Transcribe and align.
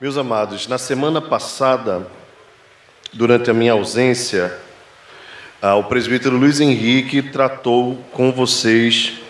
Meus 0.00 0.16
amados, 0.16 0.66
na 0.66 0.78
semana 0.78 1.20
passada, 1.20 2.06
durante 3.12 3.50
a 3.50 3.52
minha 3.52 3.72
ausência, 3.72 4.58
ah, 5.60 5.74
o 5.74 5.84
presbítero 5.84 6.38
Luiz 6.38 6.58
Henrique 6.58 7.20
tratou 7.20 8.02
com 8.10 8.32
vocês 8.32 9.20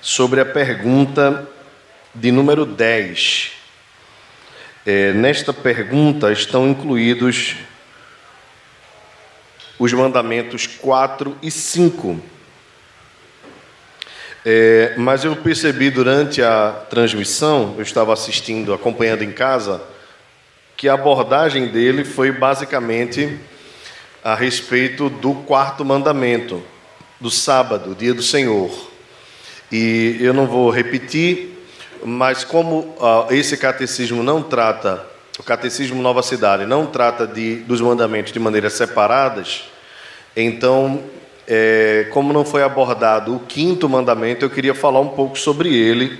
sobre 0.00 0.40
a 0.40 0.46
pergunta 0.46 1.44
de 2.14 2.30
número 2.30 2.64
10. 2.64 3.50
É, 4.86 5.12
nesta 5.12 5.52
pergunta 5.52 6.30
estão 6.30 6.68
incluídos 6.68 7.56
os 9.76 9.92
mandamentos 9.92 10.68
4 10.68 11.36
e 11.42 11.50
5. 11.50 12.22
É, 14.44 14.94
mas 14.96 15.24
eu 15.24 15.36
percebi 15.36 15.90
durante 15.90 16.42
a 16.42 16.70
transmissão, 16.88 17.74
eu 17.76 17.82
estava 17.82 18.12
assistindo, 18.12 18.72
acompanhando 18.72 19.22
em 19.22 19.32
casa, 19.32 19.82
que 20.76 20.88
a 20.88 20.94
abordagem 20.94 21.68
dele 21.68 22.04
foi 22.04 22.32
basicamente 22.32 23.38
a 24.24 24.34
respeito 24.34 25.10
do 25.10 25.34
quarto 25.34 25.84
mandamento, 25.84 26.62
do 27.20 27.30
sábado, 27.30 27.94
dia 27.94 28.14
do 28.14 28.22
Senhor. 28.22 28.70
E 29.70 30.16
eu 30.20 30.32
não 30.32 30.46
vou 30.46 30.70
repetir, 30.70 31.58
mas 32.02 32.42
como 32.42 32.96
uh, 32.98 33.26
esse 33.30 33.58
catecismo 33.58 34.22
não 34.22 34.42
trata, 34.42 35.04
o 35.38 35.42
catecismo 35.42 36.00
Nova 36.00 36.22
Cidade 36.22 36.64
não 36.64 36.86
trata 36.86 37.26
de, 37.26 37.56
dos 37.56 37.80
mandamentos 37.80 38.32
de 38.32 38.38
maneiras 38.38 38.72
separadas, 38.72 39.64
então 40.34 41.02
é, 41.52 42.06
como 42.10 42.32
não 42.32 42.44
foi 42.44 42.62
abordado 42.62 43.34
o 43.34 43.40
quinto 43.40 43.88
mandamento, 43.88 44.44
eu 44.44 44.50
queria 44.50 44.72
falar 44.72 45.00
um 45.00 45.08
pouco 45.08 45.36
sobre 45.36 45.74
ele, 45.74 46.16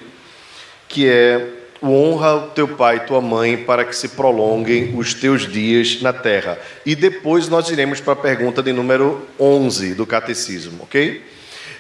que 0.88 1.09
é 1.09 1.47
honra 1.80 2.34
o 2.34 2.48
teu 2.48 2.66
pai 2.66 2.97
e 2.97 3.01
tua 3.01 3.21
mãe 3.21 3.57
para 3.57 3.85
que 3.85 3.95
se 3.95 4.09
prolonguem 4.09 4.93
os 4.98 5.15
teus 5.15 5.51
dias 5.51 6.02
na 6.02 6.12
terra. 6.12 6.59
E 6.85 6.96
depois 6.96 7.49
nós 7.49 7.71
iremos 7.71 8.01
para 8.01 8.15
a 8.15 8.16
pergunta 8.16 8.60
de 8.60 8.73
número 8.73 9.24
11 9.38 9.95
do 9.95 10.05
catecismo, 10.05 10.82
ok? 10.82 11.24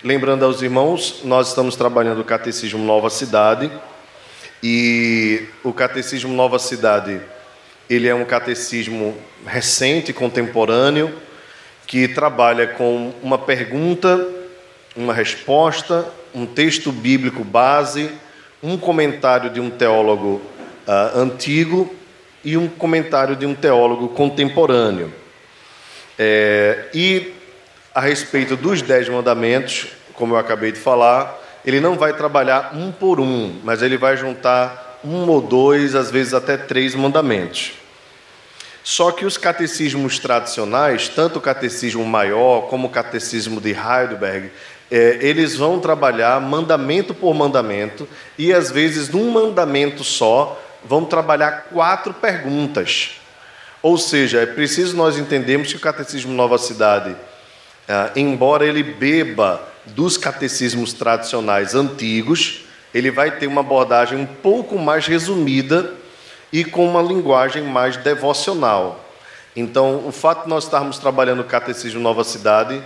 Lembrando 0.04 0.44
aos 0.44 0.62
irmãos, 0.62 1.20
nós 1.24 1.48
estamos 1.48 1.74
trabalhando 1.74 2.20
o 2.20 2.24
catecismo 2.24 2.82
Nova 2.84 3.10
Cidade 3.10 3.68
e 4.62 5.42
o 5.64 5.72
catecismo 5.72 6.32
Nova 6.32 6.60
Cidade, 6.60 7.20
ele 7.90 8.06
é 8.06 8.14
um 8.14 8.24
catecismo 8.24 9.16
recente, 9.44 10.12
contemporâneo, 10.12 11.12
que 11.90 12.06
trabalha 12.06 12.68
com 12.68 13.12
uma 13.20 13.36
pergunta, 13.36 14.24
uma 14.94 15.12
resposta, 15.12 16.06
um 16.32 16.46
texto 16.46 16.92
bíblico 16.92 17.42
base, 17.42 18.12
um 18.62 18.78
comentário 18.78 19.50
de 19.50 19.58
um 19.58 19.68
teólogo 19.68 20.40
uh, 20.86 21.18
antigo 21.18 21.92
e 22.44 22.56
um 22.56 22.68
comentário 22.68 23.34
de 23.34 23.44
um 23.44 23.56
teólogo 23.56 24.10
contemporâneo. 24.10 25.12
É, 26.16 26.84
e 26.94 27.34
a 27.92 28.00
respeito 28.00 28.54
dos 28.54 28.82
dez 28.82 29.08
mandamentos, 29.08 29.88
como 30.14 30.34
eu 30.34 30.38
acabei 30.38 30.70
de 30.70 30.78
falar, 30.78 31.40
ele 31.66 31.80
não 31.80 31.96
vai 31.96 32.12
trabalhar 32.12 32.70
um 32.72 32.92
por 32.92 33.18
um, 33.18 33.58
mas 33.64 33.82
ele 33.82 33.96
vai 33.96 34.16
juntar 34.16 35.00
um 35.04 35.28
ou 35.28 35.40
dois, 35.40 35.96
às 35.96 36.08
vezes 36.08 36.34
até 36.34 36.56
três 36.56 36.94
mandamentos. 36.94 37.72
Só 38.82 39.12
que 39.12 39.24
os 39.24 39.36
catecismos 39.36 40.18
tradicionais, 40.18 41.08
tanto 41.08 41.38
o 41.38 41.42
catecismo 41.42 42.04
maior 42.04 42.62
como 42.62 42.88
o 42.88 42.90
catecismo 42.90 43.60
de 43.60 43.70
Heidelberg, 43.70 44.50
é, 44.90 45.18
eles 45.20 45.54
vão 45.54 45.78
trabalhar 45.78 46.40
mandamento 46.40 47.14
por 47.14 47.32
mandamento 47.34 48.08
e 48.36 48.52
às 48.52 48.70
vezes 48.70 49.08
num 49.08 49.30
mandamento 49.30 50.02
só 50.02 50.60
vão 50.84 51.04
trabalhar 51.04 51.68
quatro 51.72 52.12
perguntas. 52.12 53.12
Ou 53.82 53.96
seja, 53.96 54.40
é 54.40 54.46
preciso 54.46 54.96
nós 54.96 55.16
entendermos 55.16 55.68
que 55.68 55.76
o 55.76 55.80
catecismo 55.80 56.32
Nova 56.32 56.58
Cidade, 56.58 57.14
é, 57.86 58.10
embora 58.16 58.66
ele 58.66 58.82
beba 58.82 59.62
dos 59.86 60.16
catecismos 60.16 60.92
tradicionais 60.92 61.74
antigos, 61.74 62.62
ele 62.92 63.10
vai 63.10 63.38
ter 63.38 63.46
uma 63.46 63.60
abordagem 63.60 64.18
um 64.18 64.26
pouco 64.26 64.78
mais 64.78 65.06
resumida 65.06 65.94
e 66.52 66.64
com 66.64 66.86
uma 66.86 67.02
linguagem 67.02 67.62
mais 67.62 67.96
devocional. 67.96 69.04
Então, 69.54 70.06
o 70.06 70.12
fato 70.12 70.44
de 70.44 70.48
nós 70.48 70.64
estarmos 70.64 70.98
trabalhando 70.98 71.40
o 71.40 71.44
Catecismo 71.44 72.00
Nova 72.00 72.24
Cidade 72.24 72.82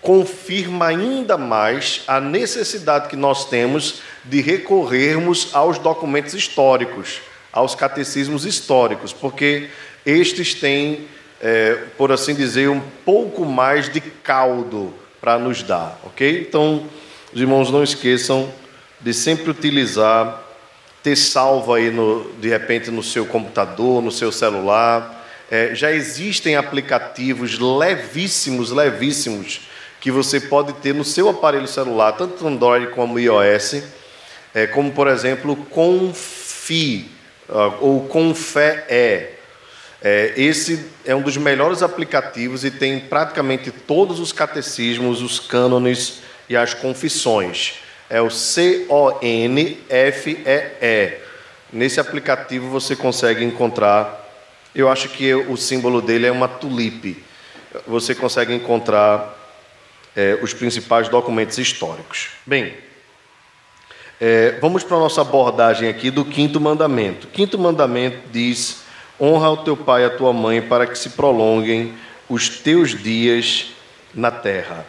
confirma 0.00 0.86
ainda 0.86 1.36
mais 1.36 2.02
a 2.06 2.20
necessidade 2.20 3.08
que 3.08 3.16
nós 3.16 3.46
temos 3.46 4.00
de 4.24 4.40
recorrermos 4.40 5.50
aos 5.52 5.78
documentos 5.78 6.34
históricos, 6.34 7.20
aos 7.52 7.74
catecismos 7.74 8.44
históricos, 8.44 9.12
porque 9.12 9.68
estes 10.06 10.54
têm, 10.54 11.06
é, 11.40 11.78
por 11.96 12.12
assim 12.12 12.34
dizer, 12.34 12.68
um 12.68 12.80
pouco 13.04 13.44
mais 13.44 13.92
de 13.92 14.00
caldo 14.00 14.94
para 15.20 15.38
nos 15.38 15.62
dar, 15.62 15.98
ok? 16.04 16.46
Então, 16.48 16.84
os 17.32 17.40
irmãos 17.40 17.70
não 17.70 17.82
esqueçam 17.82 18.52
de 19.00 19.12
sempre 19.12 19.50
utilizar 19.50 20.47
ter 21.02 21.16
salvo 21.16 21.74
aí 21.74 21.90
no, 21.90 22.30
de 22.40 22.48
repente 22.48 22.90
no 22.90 23.02
seu 23.02 23.26
computador, 23.26 24.02
no 24.02 24.10
seu 24.10 24.32
celular. 24.32 25.26
É, 25.50 25.74
já 25.74 25.90
existem 25.90 26.56
aplicativos 26.56 27.58
levíssimos, 27.58 28.70
levíssimos, 28.70 29.68
que 30.00 30.10
você 30.10 30.40
pode 30.40 30.74
ter 30.74 30.94
no 30.94 31.04
seu 31.04 31.28
aparelho 31.28 31.66
celular, 31.66 32.12
tanto 32.12 32.46
Android 32.46 32.88
como 32.88 33.18
iOS, 33.18 33.82
é, 34.54 34.66
como 34.66 34.92
por 34.92 35.08
exemplo 35.08 35.56
Confi 35.56 37.10
ou 37.80 38.06
Confé. 38.06 38.84
É, 40.00 40.32
esse 40.36 40.86
é 41.04 41.14
um 41.14 41.22
dos 41.22 41.36
melhores 41.36 41.82
aplicativos 41.82 42.64
e 42.64 42.70
tem 42.70 43.00
praticamente 43.00 43.70
todos 43.70 44.20
os 44.20 44.32
catecismos, 44.32 45.22
os 45.22 45.40
cânones 45.40 46.20
e 46.48 46.56
as 46.56 46.74
confissões. 46.74 47.74
É 48.10 48.20
o 48.22 48.30
C-O-N-F-E-E. 48.30 48.88
Nesse 51.72 52.00
aplicativo 52.00 52.70
você 52.70 52.96
consegue 52.96 53.44
encontrar, 53.44 54.26
eu 54.74 54.88
acho 54.88 55.10
que 55.10 55.34
o 55.34 55.56
símbolo 55.56 56.00
dele 56.00 56.26
é 56.26 56.32
uma 56.32 56.48
tulipe. 56.48 57.22
Você 57.86 58.14
consegue 58.14 58.54
encontrar 58.54 59.36
é, 60.16 60.38
os 60.42 60.54
principais 60.54 61.08
documentos 61.08 61.58
históricos. 61.58 62.30
Bem, 62.46 62.74
é, 64.20 64.58
vamos 64.60 64.82
para 64.82 64.96
a 64.96 65.00
nossa 65.00 65.20
abordagem 65.20 65.88
aqui 65.88 66.10
do 66.10 66.24
quinto 66.24 66.58
mandamento. 66.60 67.28
Quinto 67.28 67.58
mandamento 67.58 68.18
diz: 68.32 68.82
honra 69.20 69.50
o 69.50 69.58
teu 69.58 69.76
pai 69.76 70.02
e 70.02 70.06
a 70.06 70.10
tua 70.10 70.32
mãe 70.32 70.60
para 70.62 70.86
que 70.86 70.98
se 70.98 71.10
prolonguem 71.10 71.94
os 72.28 72.48
teus 72.48 73.00
dias 73.00 73.72
na 74.14 74.30
terra. 74.30 74.86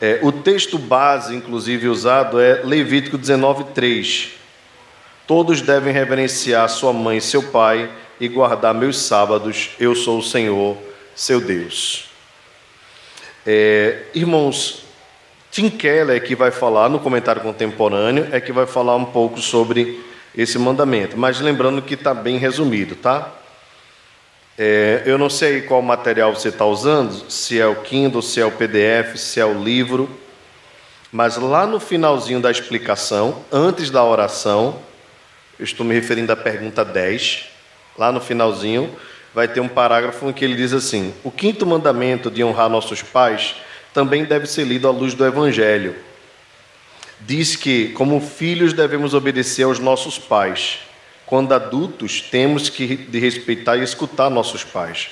É, 0.00 0.20
o 0.22 0.30
texto 0.30 0.78
base, 0.78 1.34
inclusive, 1.34 1.88
usado 1.88 2.40
é 2.40 2.62
Levítico 2.62 3.18
19:3. 3.18 4.30
Todos 5.26 5.60
devem 5.60 5.92
reverenciar 5.92 6.68
sua 6.68 6.92
mãe 6.92 7.18
e 7.18 7.20
seu 7.20 7.42
pai 7.42 7.90
e 8.20 8.28
guardar 8.28 8.72
meus 8.72 8.98
sábados. 8.98 9.70
Eu 9.78 9.94
sou 9.94 10.18
o 10.18 10.22
Senhor, 10.22 10.76
seu 11.14 11.40
Deus. 11.40 12.08
É, 13.46 14.04
irmãos, 14.14 14.84
Tim 15.50 15.68
Keller 15.68 16.16
é 16.16 16.20
que 16.20 16.34
vai 16.34 16.50
falar 16.50 16.88
no 16.88 17.00
comentário 17.00 17.42
contemporâneo, 17.42 18.28
é 18.30 18.40
que 18.40 18.52
vai 18.52 18.66
falar 18.66 18.94
um 18.96 19.04
pouco 19.04 19.40
sobre 19.40 20.04
esse 20.36 20.58
mandamento, 20.58 21.16
mas 21.16 21.40
lembrando 21.40 21.82
que 21.82 21.94
está 21.94 22.14
bem 22.14 22.36
resumido, 22.36 22.94
tá? 22.94 23.37
É, 24.60 25.04
eu 25.06 25.16
não 25.16 25.30
sei 25.30 25.62
qual 25.62 25.80
material 25.80 26.34
você 26.34 26.48
está 26.48 26.66
usando, 26.66 27.30
se 27.30 27.60
é 27.60 27.66
o 27.68 27.76
Kindle, 27.76 28.20
se 28.20 28.40
é 28.40 28.44
o 28.44 28.50
PDF, 28.50 29.16
se 29.16 29.38
é 29.38 29.44
o 29.44 29.62
livro, 29.62 30.10
mas 31.12 31.36
lá 31.36 31.64
no 31.64 31.78
finalzinho 31.78 32.40
da 32.40 32.50
explicação, 32.50 33.44
antes 33.52 33.88
da 33.88 34.02
oração, 34.02 34.80
eu 35.60 35.64
estou 35.64 35.86
me 35.86 35.94
referindo 35.94 36.32
à 36.32 36.36
pergunta 36.36 36.84
10, 36.84 37.44
lá 37.96 38.10
no 38.10 38.20
finalzinho, 38.20 38.90
vai 39.32 39.46
ter 39.46 39.60
um 39.60 39.68
parágrafo 39.68 40.28
em 40.28 40.32
que 40.32 40.44
ele 40.44 40.56
diz 40.56 40.72
assim: 40.72 41.14
O 41.22 41.30
quinto 41.30 41.64
mandamento 41.64 42.28
de 42.28 42.42
honrar 42.42 42.68
nossos 42.68 43.00
pais 43.00 43.54
também 43.94 44.24
deve 44.24 44.48
ser 44.48 44.64
lido 44.64 44.88
à 44.88 44.90
luz 44.90 45.14
do 45.14 45.24
Evangelho. 45.24 45.94
Diz 47.20 47.54
que, 47.54 47.90
como 47.90 48.20
filhos, 48.20 48.72
devemos 48.72 49.14
obedecer 49.14 49.62
aos 49.62 49.78
nossos 49.78 50.18
pais 50.18 50.80
quando 51.28 51.52
adultos, 51.52 52.22
temos 52.22 52.70
que 52.70 52.96
de 52.96 53.18
respeitar 53.18 53.76
e 53.76 53.84
escutar 53.84 54.30
nossos 54.30 54.64
pais. 54.64 55.10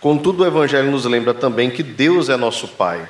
Contudo, 0.00 0.42
o 0.42 0.46
Evangelho 0.46 0.90
nos 0.90 1.04
lembra 1.04 1.34
também 1.34 1.70
que 1.70 1.82
Deus 1.82 2.30
é 2.30 2.38
nosso 2.38 2.68
Pai. 2.68 3.06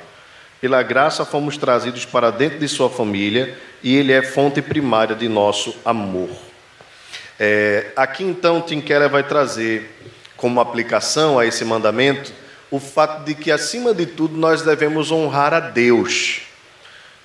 Pela 0.59 0.83
graça 0.83 1.23
fomos 1.23 1.55
trazidos 1.55 2.03
para 2.03 2.31
dentro 2.31 2.59
de 2.59 2.67
Sua 2.67 2.89
família 2.89 3.57
e 3.81 3.95
Ele 3.95 4.11
é 4.11 4.21
fonte 4.21 4.61
primária 4.61 5.15
de 5.15 5.29
nosso 5.29 5.73
amor. 5.85 6.29
É, 7.39 7.93
aqui 7.95 8.25
então, 8.25 8.61
Tim 8.61 8.81
Keller 8.81 9.09
vai 9.09 9.23
trazer 9.23 9.97
como 10.35 10.59
aplicação 10.59 11.39
a 11.39 11.45
esse 11.45 11.63
mandamento 11.63 12.33
o 12.69 12.77
fato 12.77 13.23
de 13.23 13.35
que, 13.35 13.53
acima 13.53 13.93
de 13.93 14.05
tudo, 14.05 14.37
nós 14.37 14.63
devemos 14.63 15.11
honrar 15.11 15.53
a 15.53 15.61
Deus. 15.61 16.41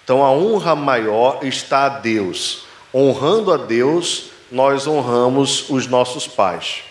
Então, 0.05 0.23
a 0.23 0.31
honra 0.31 0.77
maior 0.77 1.41
está 1.43 1.87
a 1.87 1.89
Deus. 1.89 2.67
Honrando 2.95 3.53
a 3.53 3.57
Deus, 3.57 4.31
nós 4.55 4.87
honramos 4.87 5.69
os 5.69 5.89
nossos 5.89 6.29
pais. 6.29 6.85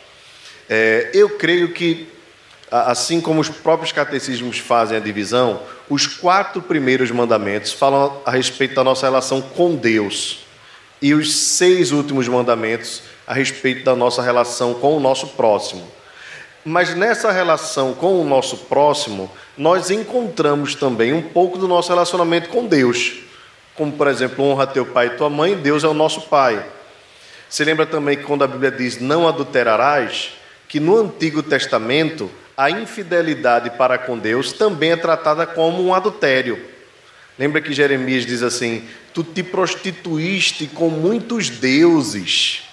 É, 0.69 1.11
eu 1.13 1.37
creio 1.37 1.71
que, 1.71 2.09
assim 2.69 3.21
como 3.21 3.39
os 3.39 3.47
próprios 3.47 3.93
catecismos 3.93 4.59
fazem 4.59 4.97
a 4.97 4.99
divisão, 4.99 5.61
os 5.89 6.05
quatro 6.05 6.61
primeiros 6.61 7.09
mandamentos 7.09 7.71
falam 7.71 8.21
a 8.25 8.31
respeito 8.31 8.75
da 8.75 8.83
nossa 8.83 9.05
relação 9.05 9.41
com 9.41 9.75
Deus, 9.75 10.39
e 11.01 11.13
os 11.13 11.33
seis 11.33 11.93
últimos 11.93 12.27
mandamentos 12.27 13.03
a 13.25 13.33
respeito 13.33 13.85
da 13.85 13.95
nossa 13.95 14.21
relação 14.21 14.73
com 14.73 14.97
o 14.97 14.99
nosso 14.99 15.27
próximo. 15.27 15.87
Mas 16.65 16.93
nessa 16.93 17.31
relação 17.31 17.93
com 17.93 18.21
o 18.21 18.25
nosso 18.25 18.57
próximo, 18.57 19.31
nós 19.57 19.89
encontramos 19.89 20.75
também 20.75 21.13
um 21.13 21.21
pouco 21.21 21.57
do 21.57 21.67
nosso 21.67 21.89
relacionamento 21.89 22.49
com 22.49 22.65
Deus. 22.65 23.19
Como, 23.73 23.93
por 23.93 24.07
exemplo, 24.07 24.43
honra 24.43 24.67
teu 24.67 24.85
pai 24.85 25.07
e 25.07 25.09
tua 25.11 25.29
mãe, 25.29 25.55
Deus 25.55 25.85
é 25.85 25.87
o 25.87 25.93
nosso 25.93 26.23
pai. 26.23 26.65
Você 27.53 27.63
lembra 27.63 27.85
também 27.85 28.17
que 28.17 28.23
quando 28.23 28.43
a 28.43 28.47
Bíblia 28.47 28.71
diz 28.71 28.99
não 28.99 29.27
adulterarás, 29.27 30.31
que 30.67 30.79
no 30.79 30.97
Antigo 30.97 31.43
Testamento 31.43 32.27
a 32.57 32.71
infidelidade 32.71 33.69
para 33.77 33.95
com 33.95 34.17
Deus 34.17 34.51
também 34.53 34.93
é 34.93 34.95
tratada 34.95 35.45
como 35.45 35.85
um 35.85 35.93
adultério. 35.93 36.59
Lembra 37.37 37.61
que 37.61 37.71
Jeremias 37.71 38.25
diz 38.25 38.41
assim: 38.41 38.83
Tu 39.13 39.23
te 39.23 39.43
prostituíste 39.43 40.65
com 40.65 40.89
muitos 40.89 41.47
deuses. 41.51 42.63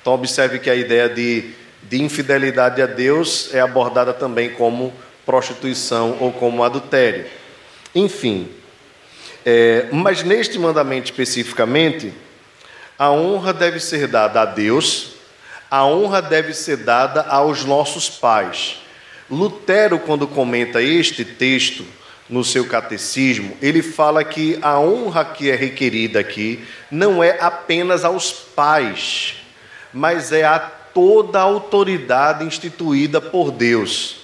Então, 0.00 0.14
observe 0.14 0.58
que 0.58 0.68
a 0.68 0.74
ideia 0.74 1.08
de, 1.08 1.52
de 1.84 2.02
infidelidade 2.02 2.82
a 2.82 2.86
Deus 2.86 3.54
é 3.54 3.60
abordada 3.60 4.12
também 4.12 4.50
como 4.50 4.92
prostituição 5.24 6.16
ou 6.18 6.32
como 6.32 6.64
adultério. 6.64 7.24
Enfim, 7.94 8.48
é, 9.46 9.86
mas 9.92 10.24
neste 10.24 10.58
mandamento 10.58 11.04
especificamente, 11.04 12.12
a 12.98 13.10
honra 13.10 13.52
deve 13.52 13.78
ser 13.78 14.08
dada 14.08 14.42
a 14.42 14.44
Deus, 14.44 15.10
a 15.70 15.84
honra 15.84 16.20
deve 16.20 16.52
ser 16.52 16.78
dada 16.78 17.22
aos 17.22 17.64
nossos 17.64 18.08
pais. 18.10 18.78
Lutero, 19.30 19.98
quando 20.00 20.26
comenta 20.26 20.82
este 20.82 21.24
texto 21.24 21.84
no 22.28 22.42
seu 22.42 22.66
catecismo, 22.66 23.56
ele 23.62 23.82
fala 23.82 24.24
que 24.24 24.58
a 24.60 24.80
honra 24.80 25.24
que 25.24 25.50
é 25.50 25.54
requerida 25.54 26.18
aqui 26.18 26.64
não 26.90 27.22
é 27.22 27.38
apenas 27.40 28.04
aos 28.04 28.32
pais, 28.32 29.36
mas 29.92 30.32
é 30.32 30.44
a 30.44 30.58
toda 30.58 31.38
a 31.38 31.42
autoridade 31.42 32.44
instituída 32.44 33.20
por 33.20 33.52
Deus. 33.52 34.16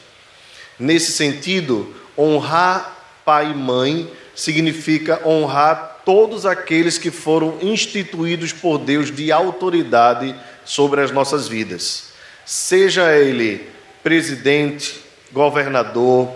Nesse 0.79 1.13
sentido, 1.13 1.95
honrar 2.19 2.93
pai 3.25 3.53
e 3.53 3.55
mãe 3.55 4.11
significa 4.35 5.21
honrar 5.25 5.94
todos 6.05 6.45
aqueles 6.45 6.99
que 6.99 7.11
foram 7.11 7.59
instituídos 7.63 8.53
por 8.53 8.79
Deus 8.79 9.15
de 9.15 9.33
autoridade 9.33 10.35
sobre 10.65 11.01
as 11.01 11.11
nossas 11.11 11.49
vidas. 11.49 12.13
Seja 12.45 13.17
ele 13.17 13.67
presidente, 14.03 15.01
governador, 15.33 16.31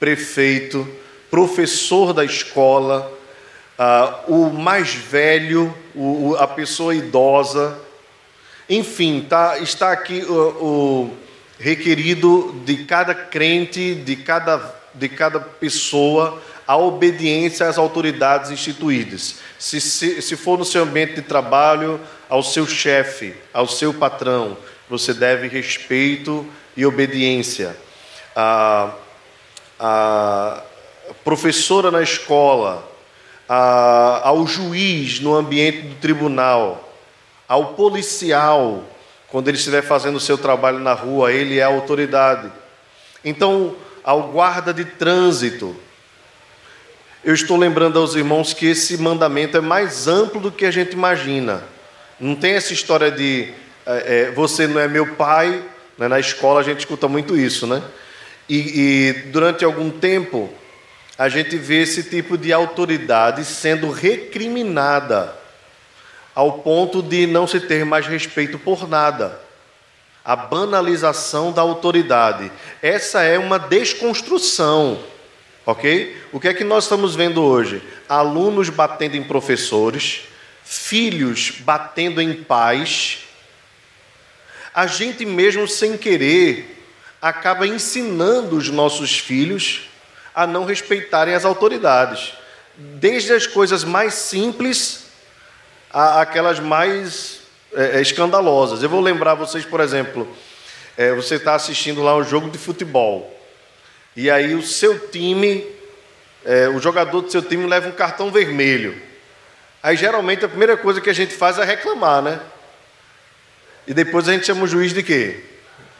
prefeito, 0.00 0.86
professor 1.30 2.12
da 2.12 2.24
escola, 2.24 3.10
uh, 3.78 4.32
o 4.32 4.52
mais 4.52 4.94
velho, 4.94 5.74
o, 5.94 6.36
a 6.38 6.46
pessoa 6.46 6.94
idosa, 6.94 7.78
enfim, 8.68 9.26
tá, 9.28 9.58
está 9.58 9.92
aqui 9.92 10.22
o, 10.22 10.34
o 10.34 11.16
requerido 11.58 12.54
de 12.64 12.84
cada 12.84 13.14
crente, 13.14 13.94
de 13.94 14.16
cada, 14.16 14.74
de 14.94 15.08
cada 15.08 15.38
pessoa, 15.38 16.42
a 16.66 16.76
obediência 16.76 17.68
às 17.68 17.78
autoridades 17.78 18.50
instituídas. 18.50 19.36
Se, 19.58 19.80
se, 19.80 20.22
se 20.22 20.36
for 20.36 20.58
no 20.58 20.64
seu 20.64 20.82
ambiente 20.82 21.14
de 21.14 21.22
trabalho, 21.22 22.00
ao 22.28 22.42
seu 22.42 22.66
chefe, 22.66 23.34
ao 23.52 23.66
seu 23.66 23.92
patrão, 23.92 24.56
você 24.88 25.12
deve 25.12 25.48
respeito 25.48 26.46
e 26.76 26.84
obediência. 26.84 27.76
A, 28.34 28.92
a 29.78 30.62
professora 31.22 31.90
na 31.90 32.02
escola, 32.02 32.90
a, 33.48 34.28
ao 34.28 34.46
juiz 34.46 35.20
no 35.20 35.34
ambiente 35.34 35.82
do 35.82 35.94
tribunal, 35.96 36.92
ao 37.46 37.74
policial, 37.74 38.84
quando 39.28 39.48
ele 39.48 39.58
estiver 39.58 39.82
fazendo 39.82 40.16
o 40.16 40.20
seu 40.20 40.38
trabalho 40.38 40.78
na 40.78 40.94
rua, 40.94 41.32
ele 41.32 41.58
é 41.58 41.62
a 41.62 41.66
autoridade. 41.66 42.50
Então, 43.24 43.76
ao 44.02 44.28
guarda 44.28 44.72
de 44.72 44.84
trânsito, 44.84 45.76
eu 47.24 47.32
estou 47.32 47.56
lembrando 47.56 47.98
aos 47.98 48.14
irmãos 48.14 48.52
que 48.52 48.66
esse 48.66 48.98
mandamento 48.98 49.56
é 49.56 49.60
mais 49.60 50.06
amplo 50.06 50.38
do 50.38 50.52
que 50.52 50.66
a 50.66 50.70
gente 50.70 50.92
imagina. 50.92 51.64
Não 52.20 52.34
tem 52.34 52.52
essa 52.52 52.74
história 52.74 53.10
de 53.10 53.50
é, 53.86 54.26
é, 54.26 54.30
você 54.30 54.66
não 54.66 54.78
é 54.78 54.86
meu 54.86 55.14
pai. 55.14 55.64
Né? 55.96 56.06
Na 56.06 56.20
escola 56.20 56.60
a 56.60 56.62
gente 56.62 56.80
escuta 56.80 57.08
muito 57.08 57.34
isso, 57.34 57.66
né? 57.66 57.82
E, 58.46 58.56
e 58.56 59.12
durante 59.30 59.64
algum 59.64 59.90
tempo 59.90 60.52
a 61.16 61.30
gente 61.30 61.56
vê 61.56 61.80
esse 61.82 62.02
tipo 62.02 62.36
de 62.36 62.52
autoridade 62.52 63.42
sendo 63.44 63.90
recriminada 63.90 65.34
ao 66.34 66.58
ponto 66.58 67.02
de 67.02 67.26
não 67.26 67.46
se 67.46 67.58
ter 67.58 67.86
mais 67.86 68.06
respeito 68.06 68.58
por 68.58 68.86
nada. 68.86 69.40
A 70.22 70.36
banalização 70.36 71.52
da 71.52 71.62
autoridade. 71.62 72.52
Essa 72.82 73.22
é 73.22 73.38
uma 73.38 73.58
desconstrução 73.58 74.98
Ok? 75.66 76.16
O 76.32 76.38
que 76.38 76.48
é 76.48 76.54
que 76.54 76.64
nós 76.64 76.84
estamos 76.84 77.14
vendo 77.14 77.42
hoje? 77.42 77.82
Alunos 78.08 78.68
batendo 78.68 79.16
em 79.16 79.24
professores, 79.24 80.22
filhos 80.62 81.52
batendo 81.60 82.20
em 82.20 82.34
pais. 82.34 83.20
A 84.74 84.86
gente 84.86 85.24
mesmo 85.24 85.66
sem 85.66 85.96
querer 85.96 86.82
acaba 87.20 87.66
ensinando 87.66 88.56
os 88.56 88.68
nossos 88.68 89.18
filhos 89.18 89.88
a 90.34 90.46
não 90.46 90.66
respeitarem 90.66 91.34
as 91.34 91.44
autoridades, 91.44 92.34
desde 92.76 93.32
as 93.32 93.46
coisas 93.46 93.84
mais 93.84 94.14
simples 94.14 95.04
àquelas 95.90 96.58
mais 96.58 97.40
é, 97.72 97.98
é, 97.98 98.02
escandalosas. 98.02 98.82
Eu 98.82 98.90
vou 98.90 99.00
lembrar 99.00 99.34
vocês, 99.34 99.64
por 99.64 99.80
exemplo, 99.80 100.28
é, 100.96 101.14
você 101.14 101.36
está 101.36 101.54
assistindo 101.54 102.02
lá 102.02 102.16
um 102.16 102.24
jogo 102.24 102.50
de 102.50 102.58
futebol. 102.58 103.30
E 104.16 104.30
aí 104.30 104.54
o 104.54 104.62
seu 104.62 105.08
time, 105.08 105.66
é, 106.44 106.68
o 106.68 106.78
jogador 106.78 107.20
do 107.20 107.30
seu 107.30 107.42
time 107.42 107.66
leva 107.66 107.88
um 107.88 107.92
cartão 107.92 108.30
vermelho. 108.30 109.00
Aí 109.82 109.96
geralmente 109.96 110.44
a 110.44 110.48
primeira 110.48 110.76
coisa 110.76 111.00
que 111.00 111.10
a 111.10 111.14
gente 111.14 111.34
faz 111.34 111.58
é 111.58 111.64
reclamar, 111.64 112.22
né? 112.22 112.40
E 113.86 113.92
depois 113.92 114.28
a 114.28 114.32
gente 114.32 114.46
chama 114.46 114.64
o 114.64 114.68
juiz 114.68 114.92
de 114.92 115.02
quê? 115.02 115.40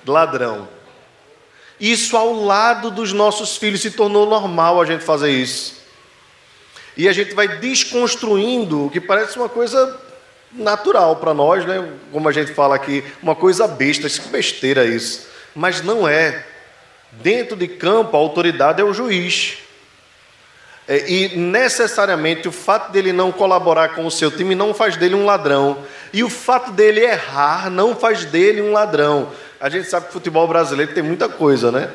Ladrão. 0.06 0.68
Isso 1.78 2.16
ao 2.16 2.32
lado 2.32 2.90
dos 2.90 3.12
nossos 3.12 3.56
filhos 3.56 3.82
se 3.82 3.90
tornou 3.90 4.28
normal 4.28 4.80
a 4.80 4.84
gente 4.86 5.04
fazer 5.04 5.30
isso. 5.30 5.82
E 6.96 7.08
a 7.08 7.12
gente 7.12 7.34
vai 7.34 7.48
desconstruindo 7.58 8.86
o 8.86 8.90
que 8.90 9.00
parece 9.00 9.36
uma 9.36 9.48
coisa 9.48 10.00
natural 10.52 11.16
para 11.16 11.34
nós, 11.34 11.66
né? 11.66 11.92
Como 12.12 12.28
a 12.28 12.32
gente 12.32 12.54
fala 12.54 12.76
aqui, 12.76 13.04
uma 13.20 13.34
coisa 13.34 13.66
besta, 13.66 14.08
que 14.08 14.28
besteira 14.28 14.84
isso. 14.84 15.26
Mas 15.54 15.82
não 15.82 16.06
é. 16.06 16.46
Dentro 17.22 17.56
de 17.56 17.68
campo, 17.68 18.16
a 18.16 18.20
autoridade 18.20 18.80
é 18.80 18.84
o 18.84 18.92
juiz. 18.92 19.58
É, 20.86 21.10
e 21.10 21.36
necessariamente 21.36 22.46
o 22.46 22.52
fato 22.52 22.92
dele 22.92 23.12
não 23.12 23.32
colaborar 23.32 23.94
com 23.94 24.04
o 24.04 24.10
seu 24.10 24.30
time 24.30 24.54
não 24.54 24.74
faz 24.74 24.96
dele 24.96 25.14
um 25.14 25.24
ladrão. 25.24 25.78
E 26.12 26.22
o 26.22 26.28
fato 26.28 26.70
dele 26.70 27.00
errar 27.00 27.70
não 27.70 27.96
faz 27.96 28.24
dele 28.24 28.60
um 28.60 28.72
ladrão. 28.72 29.30
A 29.60 29.68
gente 29.70 29.88
sabe 29.88 30.06
que 30.06 30.10
o 30.10 30.14
futebol 30.14 30.46
brasileiro 30.46 30.92
tem 30.92 31.02
muita 31.02 31.28
coisa, 31.28 31.72
né? 31.72 31.90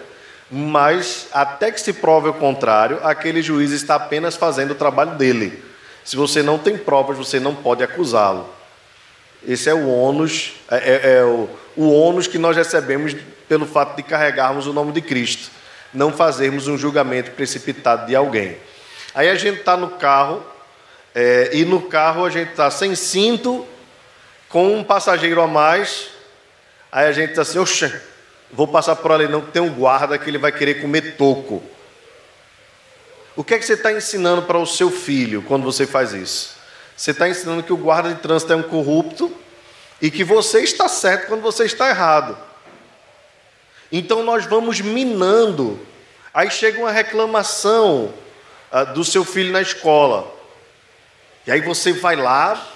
Mas 0.50 1.28
até 1.32 1.72
que 1.72 1.80
se 1.80 1.94
prove 1.94 2.30
o 2.30 2.34
contrário, 2.34 3.00
aquele 3.04 3.42
juiz 3.42 3.72
está 3.72 3.96
apenas 3.96 4.36
fazendo 4.36 4.72
o 4.72 4.76
trabalho 4.76 5.12
dele. 5.12 5.64
Se 6.04 6.16
você 6.16 6.42
não 6.42 6.58
tem 6.58 6.76
provas, 6.76 7.18
você 7.18 7.40
não 7.40 7.54
pode 7.54 7.84
acusá-lo. 7.84 8.50
Esse 9.48 9.70
é 9.70 9.74
o 9.74 9.88
ônus, 9.88 10.54
é, 10.72 10.78
é, 10.78 11.18
é 11.18 11.24
o, 11.24 11.48
o 11.78 11.92
ônus 11.92 12.26
que 12.26 12.40
nós 12.40 12.58
recebemos 12.58 13.16
pelo 13.50 13.66
fato 13.66 13.98
de 13.98 14.04
carregarmos 14.04 14.68
o 14.68 14.72
nome 14.72 14.92
de 14.92 15.02
Cristo, 15.02 15.50
não 15.92 16.14
fazermos 16.14 16.68
um 16.68 16.78
julgamento 16.78 17.32
precipitado 17.32 18.06
de 18.06 18.16
alguém. 18.16 18.58
Aí 19.16 19.28
a 19.28 19.36
gente 19.36 19.60
está 19.60 19.76
no 19.76 19.90
carro, 19.90 20.46
é, 21.16 21.50
e 21.52 21.66
no 21.66 21.82
carro 21.82 22.24
a 22.24 22.30
gente 22.30 22.52
está 22.52 22.70
sem 22.70 22.94
cinto, 22.94 23.68
com 24.48 24.78
um 24.78 24.84
passageiro 24.84 25.42
a 25.42 25.48
mais, 25.48 26.10
aí 26.92 27.08
a 27.08 27.12
gente 27.12 27.32
está 27.32 27.42
assim, 27.42 27.58
oxe, 27.58 27.92
vou 28.52 28.68
passar 28.68 28.96
por 28.98 29.12
ali 29.12 29.28
não, 29.28 29.42
tem 29.42 29.62
um 29.62 29.74
guarda 29.74 30.18
que 30.18 30.30
ele 30.30 30.38
vai 30.38 30.52
querer 30.52 30.76
comer 30.76 31.16
toco. 31.18 31.64
O 33.36 33.44
que 33.44 33.56
é 33.56 33.60
que 33.60 33.66
você 33.66 33.74
está 33.74 33.92
ensinando 33.92 34.44
para 34.44 34.60
o 34.60 34.66
seu 34.66 34.92
filho 34.92 35.42
quando 35.42 35.64
você 35.64 35.88
faz 35.88 36.14
isso? 36.14 36.56
Você 36.96 37.12
está 37.12 37.28
ensinando 37.28 37.64
que 37.64 37.74
o 37.74 37.78
guarda 37.78 38.14
de 38.14 38.20
trânsito 38.20 38.54
é 38.54 38.56
um 38.56 38.64
corrupto 38.64 39.34
e 40.02 40.12
que 40.12 40.24
você 40.24 40.62
está 40.62 40.88
certo 40.88 41.28
quando 41.28 41.42
você 41.42 41.64
está 41.64 41.90
errado. 41.90 42.49
Então 43.92 44.24
nós 44.24 44.46
vamos 44.46 44.82
minando. 44.82 45.80
Aí 46.34 46.50
chega 46.52 46.80
uma 46.80 46.92
reclamação 46.92 48.14
ah, 48.72 48.84
do 48.84 49.04
seu 49.04 49.26
filho 49.26 49.52
na 49.52 49.62
escola. 49.62 50.32
E 51.48 51.52
aí 51.52 51.62
você 51.62 51.92
vai 51.92 52.16
lá, 52.16 52.68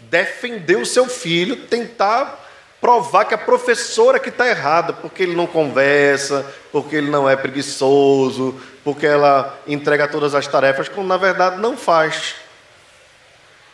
defender 0.00 0.76
o 0.76 0.86
seu 0.86 1.06
filho, 1.06 1.66
tentar 1.66 2.46
provar 2.80 3.24
que 3.24 3.34
a 3.34 3.38
professora 3.38 4.18
que 4.18 4.28
está 4.28 4.48
errada, 4.48 4.92
porque 4.92 5.22
ele 5.22 5.34
não 5.34 5.46
conversa, 5.46 6.46
porque 6.70 6.96
ele 6.96 7.10
não 7.10 7.28
é 7.28 7.36
preguiçoso, 7.36 8.60
porque 8.84 9.06
ela 9.06 9.58
entrega 9.66 10.08
todas 10.08 10.34
as 10.34 10.46
tarefas, 10.46 10.88
quando 10.88 11.06
na 11.06 11.16
verdade 11.16 11.60
não 11.60 11.76
faz. 11.76 12.36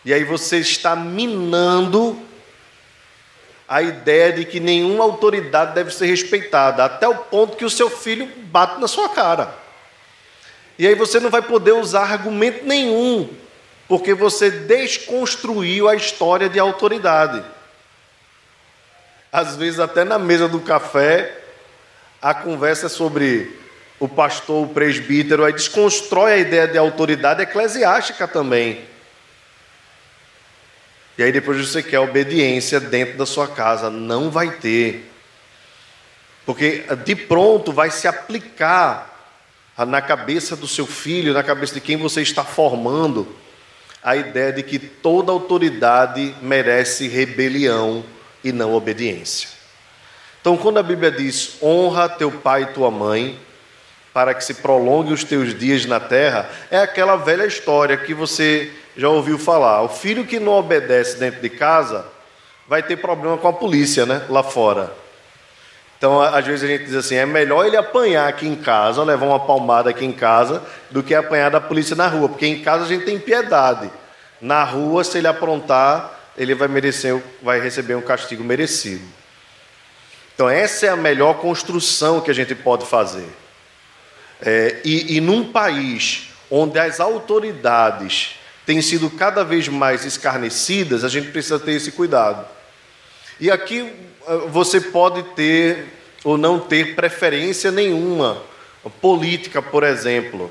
E 0.05 0.12
aí 0.12 0.25
você 0.25 0.59
está 0.59 0.95
minando 0.95 2.21
a 3.68 3.80
ideia 3.83 4.33
de 4.33 4.44
que 4.44 4.61
nenhuma 4.61 5.04
autoridade 5.04 5.75
deve 5.75 5.90
ser 5.90 6.06
respeitada, 6.06 6.85
até 6.85 7.09
o 7.09 7.14
ponto 7.16 7.56
que 7.56 7.64
o 7.64 7.71
seu 7.71 7.88
filho 7.88 8.26
bate 8.44 8.80
na 8.80 8.87
sua 8.87 9.09
cara. 9.09 9.54
E 10.78 10.87
aí 10.87 10.94
você 10.94 11.21
não 11.21 11.30
vai 11.30 11.42
poder 11.42 11.73
usar 11.73 12.12
argumento 12.12 12.64
nenhum, 12.64 13.28
porque 13.88 14.12
você 14.12 14.50
desconstruiu 14.50 15.88
a 15.88 15.94
história 15.94 16.49
de 16.49 16.59
autoridade. 16.59 17.42
Às 19.33 19.56
vezes, 19.56 19.80
até 19.80 20.04
na 20.04 20.18
mesa 20.18 20.47
do 20.47 20.61
café, 20.61 21.40
a 22.21 22.35
conversa 22.35 22.87
é 22.87 22.88
sobre 22.88 23.59
o 23.99 24.09
pastor, 24.09 24.64
o 24.64 24.68
presbítero, 24.68 25.44
aí 25.44 25.52
desconstrói 25.52 26.33
a 26.33 26.37
ideia 26.37 26.68
de 26.68 26.78
autoridade 26.78 27.42
eclesiástica 27.42 28.28
também. 28.28 28.85
E 31.16 31.23
aí 31.23 31.30
depois 31.30 31.59
você 31.59 31.83
quer 31.83 32.00
obediência 32.00 32.80
dentro 32.80 33.16
da 33.16 33.26
sua 33.26 33.47
casa. 33.47 33.88
Não 33.90 34.30
vai 34.30 34.50
ter. 34.50 35.11
Porque 36.44 36.85
de 37.04 37.14
pronto 37.14 37.73
vai 37.73 37.90
se 37.90 38.06
aplicar 38.06 39.11
na 39.78 40.00
cabeça 40.02 40.54
do 40.54 40.68
seu 40.68 40.87
filho, 40.87 41.33
na 41.33 41.42
cabeça 41.42 41.75
de 41.75 41.80
quem 41.80 41.97
você 41.97 42.23
está 42.23 42.44
formando, 42.44 43.35
a 44.02 44.14
ideia 44.16 44.52
de 44.52 44.62
que 44.62 44.78
toda 44.78 45.33
autoridade 45.33 46.35
merece 46.42 47.09
rebelião 47.09 48.04
e 48.42 48.52
não 48.52 48.75
obediência. 48.75 49.49
Então, 50.40 50.56
quando 50.56 50.78
a 50.78 50.83
Bíblia 50.83 51.11
diz 51.11 51.56
honra 51.62 52.09
teu 52.09 52.30
pai 52.30 52.64
e 52.64 52.66
tua 52.66 52.90
mãe, 52.90 53.40
para 54.12 54.35
que 54.35 54.44
se 54.44 54.54
prolongue 54.54 55.12
os 55.12 55.25
teus 55.25 55.59
dias 55.59 55.87
na 55.87 55.99
terra, 55.99 56.49
é 56.71 56.78
aquela 56.78 57.16
velha 57.16 57.47
história 57.47 57.97
que 57.97 58.12
você 58.12 58.71
já 58.96 59.08
ouviu 59.08 59.38
falar. 59.38 59.82
O 59.82 59.88
filho 59.88 60.24
que 60.24 60.38
não 60.38 60.52
obedece 60.52 61.18
dentro 61.18 61.40
de 61.40 61.50
casa 61.50 62.06
vai 62.68 62.82
ter 62.82 62.96
problema 62.96 63.36
com 63.36 63.48
a 63.48 63.52
polícia, 63.52 64.06
né? 64.06 64.22
Lá 64.28 64.42
fora. 64.42 64.92
Então, 65.98 66.20
às 66.20 66.44
vezes 66.44 66.64
a 66.64 66.66
gente 66.66 66.84
diz 66.84 66.94
assim: 66.94 67.14
é 67.14 67.26
melhor 67.26 67.66
ele 67.66 67.76
apanhar 67.76 68.28
aqui 68.28 68.46
em 68.46 68.56
casa, 68.56 69.02
levar 69.02 69.26
uma 69.26 69.40
palmada 69.40 69.90
aqui 69.90 70.04
em 70.04 70.12
casa, 70.12 70.62
do 70.90 71.02
que 71.02 71.14
apanhar 71.14 71.50
da 71.50 71.60
polícia 71.60 71.96
na 71.96 72.06
rua, 72.06 72.28
porque 72.28 72.46
em 72.46 72.62
casa 72.62 72.84
a 72.84 72.88
gente 72.88 73.04
tem 73.04 73.18
piedade. 73.18 73.90
Na 74.40 74.64
rua, 74.64 75.02
se 75.02 75.16
ele 75.18 75.26
aprontar, 75.26 76.20
ele 76.36 76.54
vai 76.54 76.68
merecer, 76.68 77.20
vai 77.42 77.60
receber 77.60 77.94
um 77.94 78.02
castigo 78.02 78.44
merecido. 78.44 79.04
Então, 80.34 80.50
essa 80.50 80.86
é 80.86 80.88
a 80.88 80.96
melhor 80.96 81.34
construção 81.34 82.20
que 82.20 82.30
a 82.30 82.34
gente 82.34 82.54
pode 82.54 82.84
fazer. 82.84 83.28
É, 84.42 84.80
e, 84.84 85.16
e 85.16 85.20
num 85.20 85.52
país 85.52 86.28
onde 86.50 86.78
as 86.78 87.00
autoridades 87.00 88.34
têm 88.66 88.80
sido 88.80 89.11
cada 89.11 89.44
vez 89.44 89.68
mais 89.68 90.04
escarnecidas, 90.04 91.04
a 91.04 91.09
gente 91.09 91.30
precisa 91.30 91.59
ter 91.59 91.73
esse 91.73 91.92
cuidado. 91.92 92.47
E 93.40 93.50
aqui 93.50 93.92
eh, 94.26 94.37
você 94.49 94.80
pode 94.80 95.23
ter 95.35 95.87
ou 96.25 96.38
não 96.38 96.59
ter 96.59 96.94
preferência 96.94 97.71
nenhuma, 97.71 98.42
política, 99.00 99.61
por 99.61 99.83
exemplo, 99.83 100.50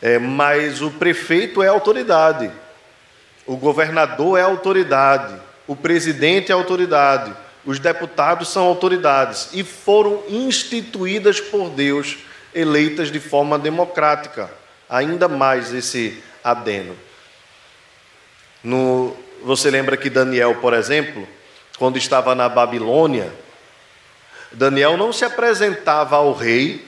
é, 0.00 0.18
mas 0.18 0.80
o 0.82 0.90
prefeito 0.90 1.62
é 1.62 1.68
autoridade, 1.68 2.50
o 3.46 3.56
governador 3.56 4.38
é 4.38 4.42
autoridade, 4.42 5.34
o 5.66 5.76
presidente 5.76 6.50
é 6.50 6.54
autoridade, 6.54 7.34
os 7.64 7.78
deputados 7.78 8.48
são 8.48 8.64
autoridades 8.64 9.50
e 9.52 9.62
foram 9.62 10.22
instituídas 10.28 11.40
por 11.40 11.68
Deus, 11.70 12.18
eleitas 12.54 13.10
de 13.10 13.20
forma 13.20 13.58
democrática. 13.58 14.50
Ainda 14.88 15.28
mais 15.28 15.72
esse 15.72 16.22
adeno. 16.42 16.96
No, 18.62 19.16
você 19.42 19.70
lembra 19.70 19.96
que 19.96 20.10
Daniel, 20.10 20.56
por 20.56 20.74
exemplo, 20.74 21.26
quando 21.78 21.96
estava 21.96 22.34
na 22.34 22.48
Babilônia, 22.48 23.32
Daniel 24.52 24.96
não 24.96 25.12
se 25.12 25.24
apresentava 25.24 26.16
ao 26.16 26.32
rei 26.32 26.86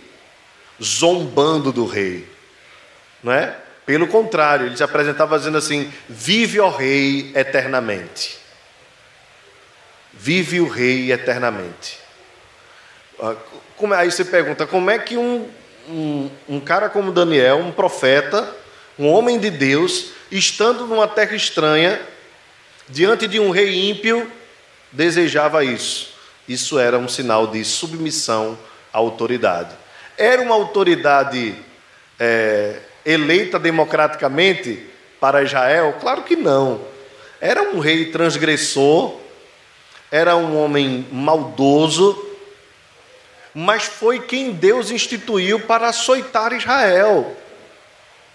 zombando 0.83 1.73
do 1.73 1.87
rei, 1.87 2.29
não 3.23 3.33
é? 3.33 3.57
Pelo 3.87 4.07
contrário, 4.07 4.67
ele 4.67 4.77
se 4.77 4.83
apresentava 4.83 5.39
dizendo 5.39 5.59
assim: 5.59 5.93
Vive 6.09 6.61
o 6.61 6.69
rei 6.69 7.33
eternamente. 7.35 8.39
Vive 10.13 10.61
o 10.61 10.69
rei 10.69 11.11
eternamente. 11.11 11.99
Ah, 13.21 13.35
aí 13.97 14.11
você 14.11 14.25
pergunta: 14.25 14.67
como 14.67 14.91
é 14.91 14.99
que 14.99 15.17
um, 15.17 15.49
um, 15.89 16.31
um 16.49 16.61
cara 16.61 16.89
como 16.89 17.11
Daniel, 17.13 17.59
um 17.59 17.73
profeta, 17.73 18.49
um 18.99 19.09
homem 19.09 19.39
de 19.39 19.51
Deus, 19.51 20.13
estando 20.31 20.87
numa 20.87 21.09
terra 21.09 21.35
estranha, 21.35 22.01
diante 22.89 23.27
de 23.27 23.41
um 23.41 23.51
rei 23.51 23.91
ímpio, 23.91 24.31
desejava 24.91 25.65
isso. 25.65 26.13
Isso 26.49 26.79
era 26.79 26.99
um 26.99 27.09
sinal 27.09 27.47
de 27.47 27.65
submissão 27.65 28.59
à 28.93 28.99
autoridade. 28.99 29.75
Era 30.19 30.43
uma 30.43 30.55
autoridade 30.55 31.55
é, 32.19 32.81
eleita 33.05 33.59
democraticamente 33.59 34.87
para 35.21 35.43
Israel? 35.43 35.97
Claro 36.01 36.23
que 36.23 36.37
não. 36.37 36.81
Era 37.41 37.63
um 37.63 37.79
rei 37.79 38.07
transgressor, 38.07 39.19
era 40.11 40.37
um 40.37 40.63
homem 40.63 41.07
maldoso, 41.11 42.31
mas 43.55 43.85
foi 43.85 44.21
quem 44.21 44.53
Deus 44.53 44.91
instituiu 44.91 45.61
para 45.61 45.89
açoitar 45.89 46.53
Israel. 46.53 47.37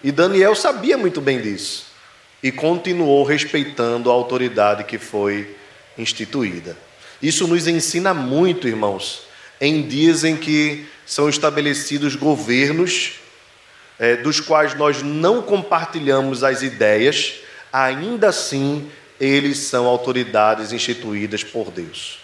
E 0.07 0.11
Daniel 0.13 0.55
sabia 0.55 0.97
muito 0.97 1.19
bem 1.19 1.41
disso 1.41 1.87
e 2.41 2.49
continuou 2.49 3.25
respeitando 3.25 4.09
a 4.09 4.13
autoridade 4.13 4.85
que 4.85 4.97
foi 4.97 5.53
instituída. 5.97 6.77
Isso 7.21 7.45
nos 7.45 7.67
ensina 7.67 8.13
muito, 8.13 8.69
irmãos, 8.69 9.23
em 9.59 9.85
dias 9.85 10.23
em 10.23 10.37
que 10.37 10.87
são 11.05 11.27
estabelecidos 11.27 12.15
governos 12.15 13.15
é, 13.99 14.15
dos 14.15 14.39
quais 14.39 14.73
nós 14.75 15.03
não 15.03 15.41
compartilhamos 15.41 16.41
as 16.41 16.61
ideias, 16.61 17.41
ainda 17.73 18.29
assim 18.29 18.89
eles 19.19 19.57
são 19.57 19.87
autoridades 19.87 20.71
instituídas 20.71 21.43
por 21.43 21.69
Deus. 21.69 22.19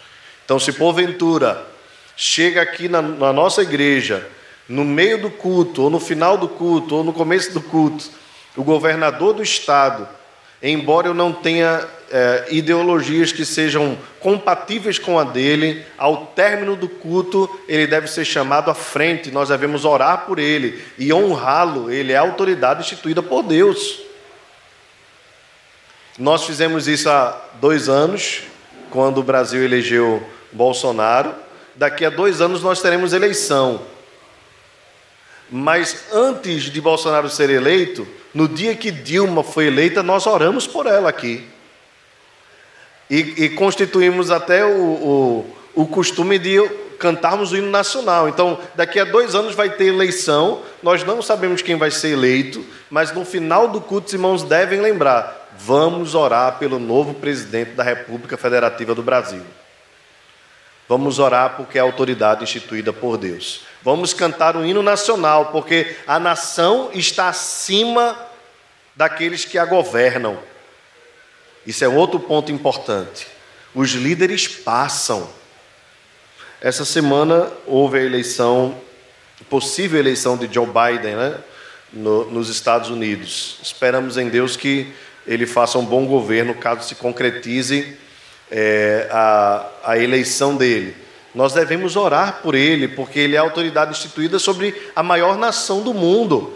Então, 0.45 0.57
se 0.57 0.71
porventura 0.71 1.67
chega 2.15 2.61
aqui 2.61 2.87
na, 2.87 3.01
na 3.01 3.33
nossa 3.33 3.61
igreja, 3.61 4.25
no 4.67 4.85
meio 4.85 5.21
do 5.21 5.29
culto, 5.29 5.83
ou 5.83 5.89
no 5.89 5.99
final 5.99 6.37
do 6.37 6.47
culto, 6.47 6.95
ou 6.95 7.03
no 7.03 7.13
começo 7.13 7.53
do 7.53 7.61
culto, 7.61 8.09
o 8.55 8.63
governador 8.63 9.33
do 9.33 9.43
estado, 9.43 10.07
embora 10.61 11.07
eu 11.07 11.13
não 11.13 11.33
tenha 11.33 11.85
é, 12.11 12.45
ideologias 12.51 13.31
que 13.31 13.43
sejam 13.43 13.97
compatíveis 14.19 14.99
com 14.99 15.19
a 15.19 15.23
dele, 15.23 15.83
ao 15.97 16.27
término 16.27 16.75
do 16.75 16.87
culto, 16.87 17.49
ele 17.67 17.87
deve 17.87 18.07
ser 18.07 18.23
chamado 18.23 18.69
à 18.69 18.73
frente, 18.73 19.31
nós 19.31 19.49
devemos 19.49 19.83
orar 19.83 20.25
por 20.25 20.39
ele 20.39 20.81
e 20.97 21.11
honrá-lo, 21.11 21.91
ele 21.91 22.13
é 22.13 22.17
a 22.17 22.21
autoridade 22.21 22.81
instituída 22.81 23.21
por 23.21 23.43
Deus. 23.43 23.99
Nós 26.17 26.45
fizemos 26.45 26.87
isso 26.87 27.09
há 27.09 27.41
dois 27.59 27.89
anos, 27.89 28.43
quando 28.91 29.17
o 29.17 29.23
Brasil 29.23 29.63
elegeu 29.63 30.21
Bolsonaro. 30.51 31.33
Daqui 31.75 32.05
a 32.05 32.11
dois 32.11 32.39
anos 32.39 32.61
nós 32.61 32.79
teremos 32.79 33.11
eleição. 33.11 33.81
Mas 35.49 36.05
antes 36.11 36.63
de 36.63 36.81
Bolsonaro 36.81 37.29
ser 37.29 37.49
eleito, 37.49 38.07
no 38.33 38.47
dia 38.47 38.75
que 38.75 38.91
Dilma 38.91 39.43
foi 39.43 39.67
eleita, 39.67 40.01
nós 40.01 40.25
oramos 40.25 40.65
por 40.65 40.87
ela 40.87 41.09
aqui. 41.09 41.47
E, 43.09 43.45
e 43.45 43.49
constituímos 43.49 44.31
até 44.31 44.65
o, 44.65 44.81
o, 45.75 45.81
o 45.83 45.85
costume 45.85 46.39
de 46.39 46.59
cantarmos 46.97 47.51
o 47.51 47.57
hino 47.57 47.69
nacional. 47.69 48.29
Então, 48.29 48.57
daqui 48.75 48.99
a 48.99 49.03
dois 49.03 49.35
anos 49.35 49.53
vai 49.53 49.69
ter 49.69 49.87
eleição, 49.87 50.61
nós 50.81 51.03
não 51.03 51.21
sabemos 51.21 51.61
quem 51.61 51.75
vai 51.75 51.91
ser 51.91 52.13
eleito, 52.13 52.65
mas 52.89 53.11
no 53.11 53.25
final 53.25 53.67
do 53.67 53.81
culto, 53.81 54.07
os 54.07 54.13
irmãos 54.13 54.43
devem 54.43 54.79
lembrar: 54.79 55.51
vamos 55.57 56.15
orar 56.15 56.57
pelo 56.57 56.79
novo 56.79 57.13
presidente 57.13 57.71
da 57.71 57.83
República 57.83 58.37
Federativa 58.37 58.95
do 58.95 59.03
Brasil. 59.03 59.41
Vamos 60.87 61.19
orar 61.19 61.55
porque 61.57 61.77
é 61.77 61.81
a 61.81 61.83
autoridade 61.83 62.43
instituída 62.43 62.93
por 62.93 63.17
Deus. 63.17 63.61
Vamos 63.83 64.13
cantar 64.13 64.55
o 64.55 64.65
hino 64.65 64.81
nacional, 64.81 65.47
porque 65.47 65.97
a 66.07 66.17
nação 66.17 66.89
está 66.93 67.27
acima 67.27 68.17
daqueles 68.95 69.43
que 69.43 69.57
a 69.57 69.65
governam. 69.65 70.39
Isso 71.67 71.83
é 71.83 71.87
outro 71.87 72.17
ponto 72.17 72.49
importante. 72.49 73.27
Os 73.75 73.91
líderes 73.91 74.47
passam. 74.47 75.29
Essa 76.61 76.85
semana 76.85 77.51
houve 77.67 77.97
a 77.97 78.01
eleição, 78.01 78.79
possível 79.49 79.99
eleição 79.99 80.37
de 80.37 80.51
Joe 80.51 80.65
Biden, 80.67 81.15
né? 81.15 81.37
No, 81.91 82.31
nos 82.31 82.47
Estados 82.47 82.89
Unidos. 82.89 83.57
Esperamos 83.61 84.17
em 84.17 84.29
Deus 84.29 84.55
que 84.55 84.93
ele 85.27 85.45
faça 85.45 85.77
um 85.77 85.85
bom 85.85 86.05
governo, 86.05 86.55
caso 86.55 86.87
se 86.87 86.95
concretize 86.95 87.97
é, 88.49 89.07
a, 89.11 89.65
a 89.83 89.97
eleição 89.97 90.55
dele. 90.55 91.02
Nós 91.33 91.53
devemos 91.53 91.95
orar 91.95 92.41
por 92.43 92.53
ele, 92.53 92.87
porque 92.87 93.19
ele 93.19 93.35
é 93.35 93.39
a 93.39 93.41
autoridade 93.41 93.91
instituída 93.91 94.37
sobre 94.37 94.89
a 94.95 95.01
maior 95.01 95.37
nação 95.37 95.81
do 95.81 95.93
mundo. 95.93 96.53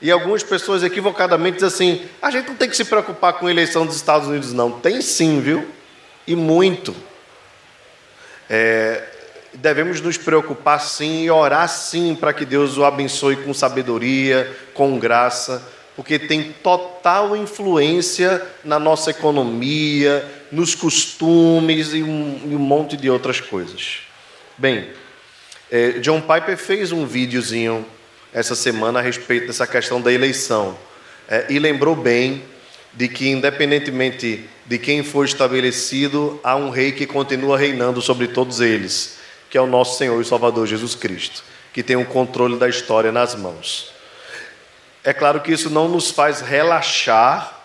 E 0.00 0.10
algumas 0.10 0.42
pessoas 0.42 0.84
equivocadamente 0.84 1.54
dizem 1.54 1.68
assim: 1.68 2.08
a 2.22 2.30
gente 2.30 2.48
não 2.48 2.54
tem 2.54 2.68
que 2.68 2.76
se 2.76 2.84
preocupar 2.84 3.34
com 3.34 3.46
a 3.46 3.50
eleição 3.50 3.84
dos 3.84 3.96
Estados 3.96 4.28
Unidos, 4.28 4.52
não. 4.52 4.70
Tem 4.70 5.00
sim, 5.00 5.40
viu? 5.40 5.66
E 6.26 6.36
muito. 6.36 6.94
É, 8.48 9.02
devemos 9.54 10.00
nos 10.00 10.16
preocupar 10.16 10.80
sim 10.80 11.24
e 11.24 11.30
orar 11.30 11.68
sim 11.68 12.14
para 12.14 12.32
que 12.32 12.44
Deus 12.44 12.76
o 12.76 12.84
abençoe 12.84 13.36
com 13.36 13.52
sabedoria, 13.52 14.54
com 14.74 14.98
graça, 14.98 15.62
porque 15.96 16.18
tem 16.18 16.52
total 16.62 17.34
influência 17.34 18.46
na 18.62 18.78
nossa 18.78 19.10
economia, 19.10 20.24
nos 20.52 20.74
costumes 20.74 21.94
e 21.94 22.02
um, 22.02 22.40
e 22.44 22.54
um 22.54 22.58
monte 22.58 22.98
de 22.98 23.08
outras 23.08 23.40
coisas. 23.40 24.00
Bem, 24.58 24.90
é, 25.70 25.92
John 25.92 26.20
Piper 26.20 26.58
fez 26.58 26.92
um 26.92 27.06
videozinho 27.06 27.84
essa 28.32 28.54
semana 28.54 28.98
a 28.98 29.02
respeito 29.02 29.46
dessa 29.46 29.66
questão 29.66 30.00
da 30.00 30.12
eleição 30.12 30.76
é, 31.26 31.46
e 31.48 31.58
lembrou 31.58 31.96
bem 31.96 32.42
de 32.92 33.08
que, 33.08 33.28
independentemente 33.28 34.48
de 34.66 34.78
quem 34.78 35.02
for 35.02 35.24
estabelecido, 35.24 36.38
há 36.44 36.56
um 36.56 36.68
rei 36.68 36.92
que 36.92 37.06
continua 37.06 37.56
reinando 37.56 38.02
sobre 38.02 38.28
todos 38.28 38.60
eles, 38.60 39.16
que 39.48 39.56
é 39.56 39.60
o 39.60 39.66
nosso 39.66 39.96
Senhor 39.96 40.20
e 40.20 40.24
Salvador 40.24 40.66
Jesus 40.66 40.94
Cristo, 40.94 41.42
que 41.72 41.82
tem 41.82 41.96
o 41.96 42.04
controle 42.04 42.58
da 42.58 42.68
história 42.68 43.10
nas 43.10 43.34
mãos. 43.34 43.95
É 45.06 45.12
claro 45.12 45.40
que 45.40 45.52
isso 45.52 45.70
não 45.70 45.88
nos 45.88 46.10
faz 46.10 46.40
relaxar 46.40 47.56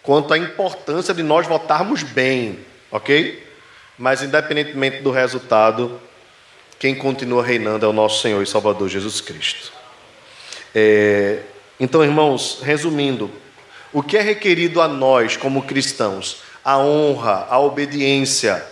quanto 0.00 0.32
à 0.32 0.38
importância 0.38 1.12
de 1.12 1.24
nós 1.24 1.44
votarmos 1.44 2.04
bem, 2.04 2.60
ok? 2.88 3.44
Mas, 3.98 4.22
independentemente 4.22 5.02
do 5.02 5.10
resultado, 5.10 6.00
quem 6.78 6.94
continua 6.94 7.44
reinando 7.44 7.84
é 7.84 7.88
o 7.88 7.92
nosso 7.92 8.22
Senhor 8.22 8.40
e 8.40 8.46
Salvador 8.46 8.88
Jesus 8.88 9.20
Cristo. 9.20 9.72
É, 10.72 11.40
então, 11.80 12.04
irmãos, 12.04 12.60
resumindo, 12.62 13.28
o 13.92 14.00
que 14.00 14.16
é 14.16 14.22
requerido 14.22 14.80
a 14.80 14.86
nós 14.86 15.36
como 15.36 15.62
cristãos? 15.62 16.42
A 16.64 16.78
honra, 16.78 17.48
a 17.50 17.58
obediência 17.58 18.64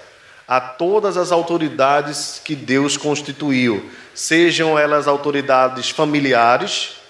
a 0.46 0.60
todas 0.60 1.16
as 1.16 1.32
autoridades 1.32 2.40
que 2.44 2.54
Deus 2.54 2.96
constituiu, 2.96 3.90
sejam 4.14 4.78
elas 4.78 5.08
autoridades 5.08 5.90
familiares, 5.90 7.04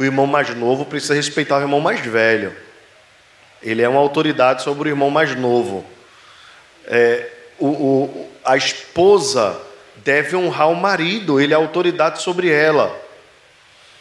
o 0.00 0.04
irmão 0.04 0.26
mais 0.26 0.48
novo 0.56 0.86
precisa 0.86 1.12
respeitar 1.12 1.58
o 1.58 1.60
irmão 1.60 1.78
mais 1.78 2.00
velho. 2.00 2.56
Ele 3.62 3.82
é 3.82 3.88
uma 3.88 4.00
autoridade 4.00 4.62
sobre 4.62 4.88
o 4.88 4.92
irmão 4.92 5.10
mais 5.10 5.36
novo. 5.36 5.84
É, 6.86 7.28
o, 7.58 7.66
o, 7.66 8.30
a 8.42 8.56
esposa 8.56 9.60
deve 9.96 10.34
honrar 10.34 10.70
o 10.70 10.74
marido, 10.74 11.38
ele 11.38 11.52
é 11.52 11.56
autoridade 11.56 12.22
sobre 12.22 12.48
ela. 12.48 12.98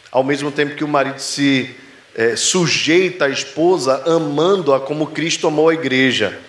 Ao 0.10 0.24
mesmo 0.24 0.54
tempo 0.54 0.74
que 0.74 0.86
o 0.86 0.88
marido 0.88 1.20
se 1.20 1.76
é, 2.16 2.34
sujeita 2.38 3.26
à 3.26 3.30
esposa, 3.30 4.02
amando-a 4.06 4.80
como 4.80 5.08
Cristo 5.08 5.48
amou 5.48 5.68
a 5.68 5.74
igreja. 5.74 6.40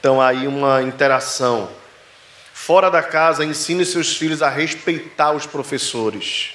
Então, 0.00 0.20
aí 0.20 0.48
uma 0.48 0.82
interação. 0.82 1.68
Fora 2.52 2.90
da 2.90 3.04
casa, 3.04 3.44
ensine 3.44 3.86
seus 3.86 4.16
filhos 4.16 4.42
a 4.42 4.48
respeitar 4.48 5.30
os 5.30 5.46
professores, 5.46 6.54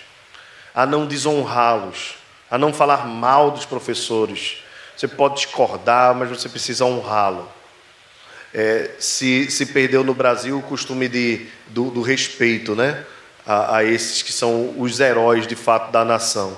a 0.75 0.85
não 0.85 1.05
desonrá-los 1.05 2.21
a 2.53 2.57
não 2.59 2.71
falar 2.71 3.07
mal 3.07 3.49
dos 3.49 3.65
professores. 3.65 4.57
Você 4.95 5.07
pode 5.07 5.37
discordar, 5.37 6.13
mas 6.13 6.29
você 6.29 6.47
precisa 6.47 6.85
honrá-lo. 6.85 7.49
É, 8.53 8.91
se, 8.99 9.49
se 9.49 9.65
perdeu 9.65 10.03
no 10.03 10.13
Brasil 10.13 10.59
o 10.59 10.61
costume 10.61 11.07
de, 11.07 11.47
do, 11.69 11.89
do 11.89 12.03
respeito 12.03 12.75
né? 12.75 13.03
A, 13.43 13.77
a, 13.77 13.83
esses 13.83 14.21
que 14.21 14.31
são 14.31 14.75
os 14.77 14.99
heróis 14.99 15.47
de 15.47 15.55
fato 15.55 15.91
da 15.91 16.05
nação. 16.05 16.55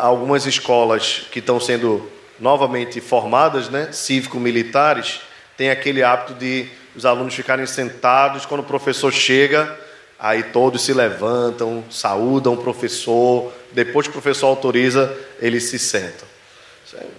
Algumas 0.00 0.46
escolas 0.46 1.26
que 1.30 1.40
estão 1.40 1.60
sendo 1.60 2.10
novamente 2.40 3.02
formadas, 3.02 3.68
né? 3.68 3.92
cívico-militares, 3.92 5.20
têm 5.58 5.68
aquele 5.68 6.02
hábito 6.02 6.32
de 6.32 6.70
os 6.96 7.04
alunos 7.04 7.34
ficarem 7.34 7.66
sentados 7.66 8.46
quando 8.46 8.60
o 8.60 8.64
professor 8.64 9.12
chega, 9.12 9.78
aí 10.18 10.42
todos 10.42 10.80
se 10.80 10.94
levantam, 10.94 11.84
saúdam 11.90 12.54
o 12.54 12.62
professor, 12.62 13.52
depois 13.74 14.06
que 14.06 14.16
o 14.16 14.20
professor 14.20 14.46
autoriza, 14.46 15.16
eles 15.40 15.64
se 15.64 15.78
sentam. 15.78 16.26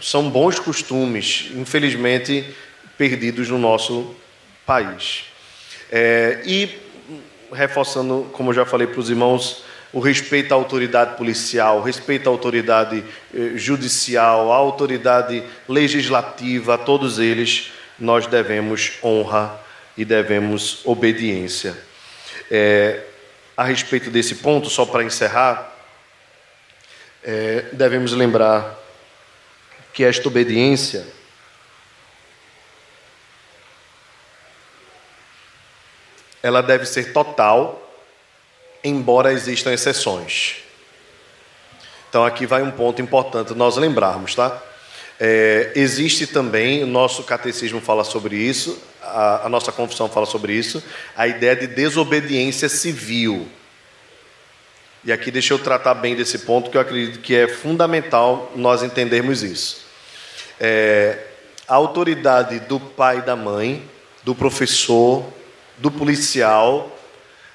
São 0.02 0.30
bons 0.30 0.58
costumes, 0.58 1.52
infelizmente 1.56 2.46
perdidos 2.98 3.50
no 3.50 3.58
nosso 3.58 4.16
país. 4.66 5.26
É, 5.92 6.42
e 6.46 6.70
reforçando, 7.52 8.30
como 8.32 8.50
eu 8.50 8.54
já 8.54 8.66
falei 8.66 8.88
para 8.88 9.00
os 9.00 9.10
irmãos, 9.10 9.64
o 9.92 10.00
respeito 10.00 10.52
à 10.52 10.56
autoridade 10.56 11.16
policial, 11.16 11.82
respeito 11.82 12.28
à 12.28 12.32
autoridade 12.32 13.02
eh, 13.34 13.52
judicial, 13.56 14.52
à 14.52 14.56
autoridade 14.56 15.42
legislativa, 15.70 16.74
a 16.74 16.78
todos 16.78 17.18
eles 17.18 17.72
nós 17.98 18.28
devemos 18.28 18.94
honra 19.02 19.58
e 19.96 20.04
devemos 20.04 20.82
obediência. 20.84 21.78
É, 22.52 23.04
a 23.56 23.64
respeito 23.64 24.10
desse 24.10 24.36
ponto, 24.36 24.70
só 24.70 24.86
para 24.86 25.04
encerrar, 25.04 25.75
é, 27.26 27.66
devemos 27.74 28.14
lembrar 28.14 28.80
que 29.92 30.04
esta 30.04 30.28
obediência 30.28 31.08
ela 36.44 36.62
deve 36.62 36.86
ser 36.86 37.12
total, 37.12 37.82
embora 38.84 39.34
existam 39.34 39.74
exceções. 39.74 40.58
Então 42.08 42.24
aqui 42.24 42.46
vai 42.46 42.62
um 42.62 42.70
ponto 42.70 43.02
importante 43.02 43.56
nós 43.56 43.76
lembrarmos, 43.78 44.36
tá? 44.36 44.62
É, 45.20 45.72
existe 45.76 46.28
também, 46.28 46.84
o 46.84 46.88
nosso 46.88 47.24
catecismo 47.24 47.82
fala 47.82 48.04
sobre 48.04 48.36
isso, 48.36 48.80
a, 49.02 49.48
a 49.48 49.50
nossa 49.50 49.72
confissão 49.72 50.08
fala 50.08 50.28
sobre 50.28 50.54
isso, 50.54 50.84
a 51.18 51.28
ideia 51.28 51.56
de 51.56 51.66
desobediência 51.66 52.70
civil. 52.70 53.50
E 55.06 55.12
aqui 55.12 55.30
deixa 55.30 55.54
eu 55.54 55.60
tratar 55.60 55.94
bem 55.94 56.16
desse 56.16 56.40
ponto, 56.40 56.72
que 56.72 56.78
eu 56.78 56.82
acredito 56.82 57.20
que 57.20 57.36
é 57.36 57.48
fundamental 57.48 58.52
nós 58.56 58.82
entendermos 58.82 59.44
isso. 59.44 59.86
É, 60.60 61.20
a 61.68 61.76
autoridade 61.76 62.60
do 62.62 62.80
pai 62.80 63.20
e 63.20 63.22
da 63.22 63.36
mãe, 63.36 63.88
do 64.24 64.34
professor, 64.34 65.24
do 65.78 65.92
policial, 65.92 66.98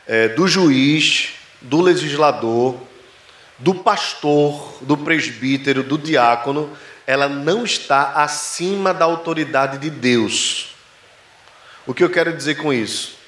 é, 0.06 0.28
do 0.28 0.46
juiz, 0.46 1.30
do 1.60 1.80
legislador, 1.80 2.76
do 3.58 3.74
pastor, 3.74 4.78
do 4.82 4.96
presbítero, 4.96 5.82
do 5.82 5.98
diácono, 5.98 6.70
ela 7.04 7.28
não 7.28 7.64
está 7.64 8.12
acima 8.12 8.94
da 8.94 9.06
autoridade 9.06 9.78
de 9.78 9.90
Deus. 9.90 10.76
O 11.84 11.92
que 11.92 12.04
eu 12.04 12.10
quero 12.10 12.32
dizer 12.32 12.58
com 12.58 12.72
isso? 12.72 13.19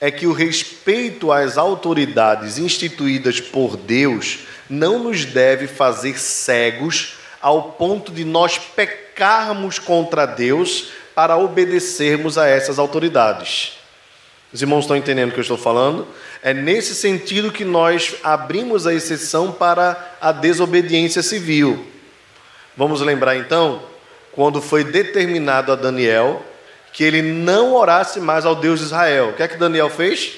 É 0.00 0.10
que 0.10 0.26
o 0.26 0.32
respeito 0.32 1.30
às 1.30 1.58
autoridades 1.58 2.56
instituídas 2.56 3.40
por 3.40 3.76
Deus 3.76 4.40
não 4.68 4.98
nos 4.98 5.24
deve 5.24 5.66
fazer 5.66 6.18
cegos 6.18 7.16
ao 7.40 7.72
ponto 7.72 8.10
de 8.10 8.24
nós 8.24 8.58
pecarmos 8.58 9.78
contra 9.78 10.26
Deus 10.26 10.90
para 11.14 11.36
obedecermos 11.36 12.38
a 12.38 12.46
essas 12.46 12.78
autoridades. 12.78 13.72
Os 14.52 14.62
irmãos 14.62 14.80
estão 14.80 14.96
entendendo 14.96 15.30
o 15.30 15.32
que 15.32 15.38
eu 15.38 15.42
estou 15.42 15.58
falando? 15.58 16.06
É 16.42 16.54
nesse 16.54 16.94
sentido 16.94 17.52
que 17.52 17.64
nós 17.64 18.16
abrimos 18.24 18.86
a 18.86 18.94
exceção 18.94 19.52
para 19.52 20.16
a 20.20 20.32
desobediência 20.32 21.22
civil. 21.22 21.86
Vamos 22.76 23.00
lembrar 23.00 23.36
então, 23.36 23.82
quando 24.32 24.60
foi 24.62 24.82
determinado 24.82 25.70
a 25.72 25.76
Daniel 25.76 26.44
que 26.92 27.04
ele 27.04 27.22
não 27.22 27.74
orasse 27.74 28.20
mais 28.20 28.44
ao 28.44 28.54
Deus 28.54 28.80
de 28.80 28.86
Israel. 28.86 29.30
O 29.30 29.32
que 29.34 29.42
é 29.42 29.48
que 29.48 29.56
Daniel 29.56 29.88
fez? 29.88 30.36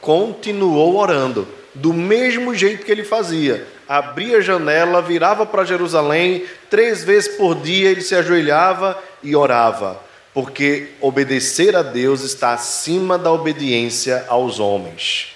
Continuou 0.00 0.96
orando, 0.96 1.46
do 1.74 1.92
mesmo 1.92 2.54
jeito 2.54 2.84
que 2.84 2.92
ele 2.92 3.04
fazia. 3.04 3.66
Abria 3.88 4.38
a 4.38 4.40
janela, 4.40 5.00
virava 5.00 5.46
para 5.46 5.64
Jerusalém, 5.64 6.44
três 6.68 7.02
vezes 7.04 7.36
por 7.36 7.54
dia 7.54 7.90
ele 7.90 8.02
se 8.02 8.14
ajoelhava 8.14 8.98
e 9.22 9.34
orava, 9.34 10.00
porque 10.34 10.90
obedecer 11.00 11.74
a 11.74 11.82
Deus 11.82 12.22
está 12.22 12.52
acima 12.52 13.16
da 13.16 13.32
obediência 13.32 14.24
aos 14.28 14.60
homens. 14.60 15.34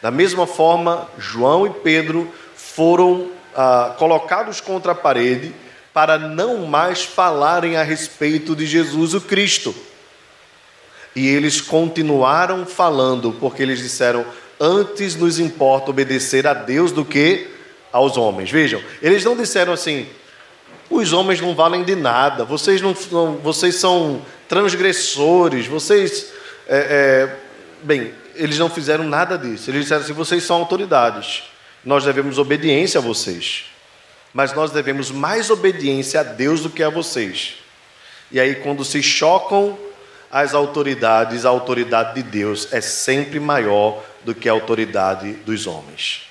Da 0.00 0.10
mesma 0.10 0.46
forma, 0.46 1.08
João 1.18 1.66
e 1.66 1.70
Pedro 1.70 2.26
foram 2.56 3.28
ah, 3.54 3.94
colocados 3.98 4.60
contra 4.60 4.92
a 4.92 4.94
parede 4.94 5.52
para 5.92 6.18
não 6.18 6.66
mais 6.66 7.02
falarem 7.02 7.76
a 7.76 7.82
respeito 7.82 8.54
de 8.54 8.66
Jesus 8.66 9.14
o 9.14 9.20
Cristo. 9.20 9.74
E 11.14 11.28
eles 11.28 11.60
continuaram 11.60 12.64
falando, 12.64 13.32
porque 13.32 13.62
eles 13.62 13.80
disseram: 13.80 14.24
antes 14.60 15.16
nos 15.16 15.38
importa 15.38 15.90
obedecer 15.90 16.46
a 16.46 16.54
Deus 16.54 16.92
do 16.92 17.04
que 17.04 17.48
aos 17.92 18.16
homens. 18.16 18.50
Vejam, 18.50 18.80
eles 19.02 19.24
não 19.24 19.36
disseram 19.36 19.72
assim: 19.72 20.06
os 20.88 21.12
homens 21.12 21.40
não 21.40 21.54
valem 21.54 21.82
de 21.82 21.96
nada, 21.96 22.44
vocês, 22.44 22.80
não, 22.80 22.94
não 23.10 23.36
vocês 23.36 23.76
são 23.76 24.22
transgressores, 24.48 25.66
vocês. 25.66 26.32
É, 26.68 27.28
é, 27.28 27.36
bem, 27.82 28.12
eles 28.36 28.58
não 28.58 28.70
fizeram 28.70 29.04
nada 29.04 29.36
disso. 29.36 29.70
Eles 29.70 29.82
disseram 29.82 30.02
assim: 30.02 30.12
vocês 30.12 30.44
são 30.44 30.56
autoridades, 30.56 31.42
nós 31.84 32.04
devemos 32.04 32.38
obediência 32.38 32.98
a 32.98 33.02
vocês. 33.02 33.69
Mas 34.32 34.52
nós 34.52 34.70
devemos 34.70 35.10
mais 35.10 35.50
obediência 35.50 36.20
a 36.20 36.22
Deus 36.22 36.60
do 36.60 36.70
que 36.70 36.82
a 36.82 36.88
vocês. 36.90 37.56
E 38.30 38.38
aí, 38.38 38.56
quando 38.56 38.84
se 38.84 39.02
chocam 39.02 39.76
as 40.30 40.54
autoridades, 40.54 41.44
a 41.44 41.48
autoridade 41.48 42.14
de 42.14 42.22
Deus 42.22 42.72
é 42.72 42.80
sempre 42.80 43.40
maior 43.40 44.02
do 44.24 44.34
que 44.34 44.48
a 44.48 44.52
autoridade 44.52 45.32
dos 45.32 45.66
homens. 45.66 46.22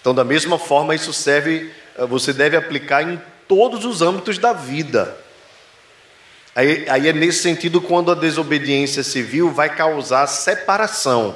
Então, 0.00 0.14
da 0.14 0.24
mesma 0.24 0.58
forma, 0.58 0.94
isso 0.94 1.12
serve, 1.12 1.70
eh, 1.98 2.06
você 2.06 2.32
deve 2.32 2.56
aplicar 2.56 3.02
em 3.02 3.20
todos 3.46 3.84
os 3.84 4.00
âmbitos 4.00 4.38
da 4.38 4.52
vida. 4.52 5.16
Aí, 6.54 6.88
aí 6.88 7.08
é 7.08 7.12
nesse 7.12 7.42
sentido 7.42 7.82
quando 7.82 8.10
a 8.10 8.14
desobediência 8.14 9.02
civil 9.02 9.50
vai 9.50 9.74
causar 9.74 10.26
separação 10.26 11.34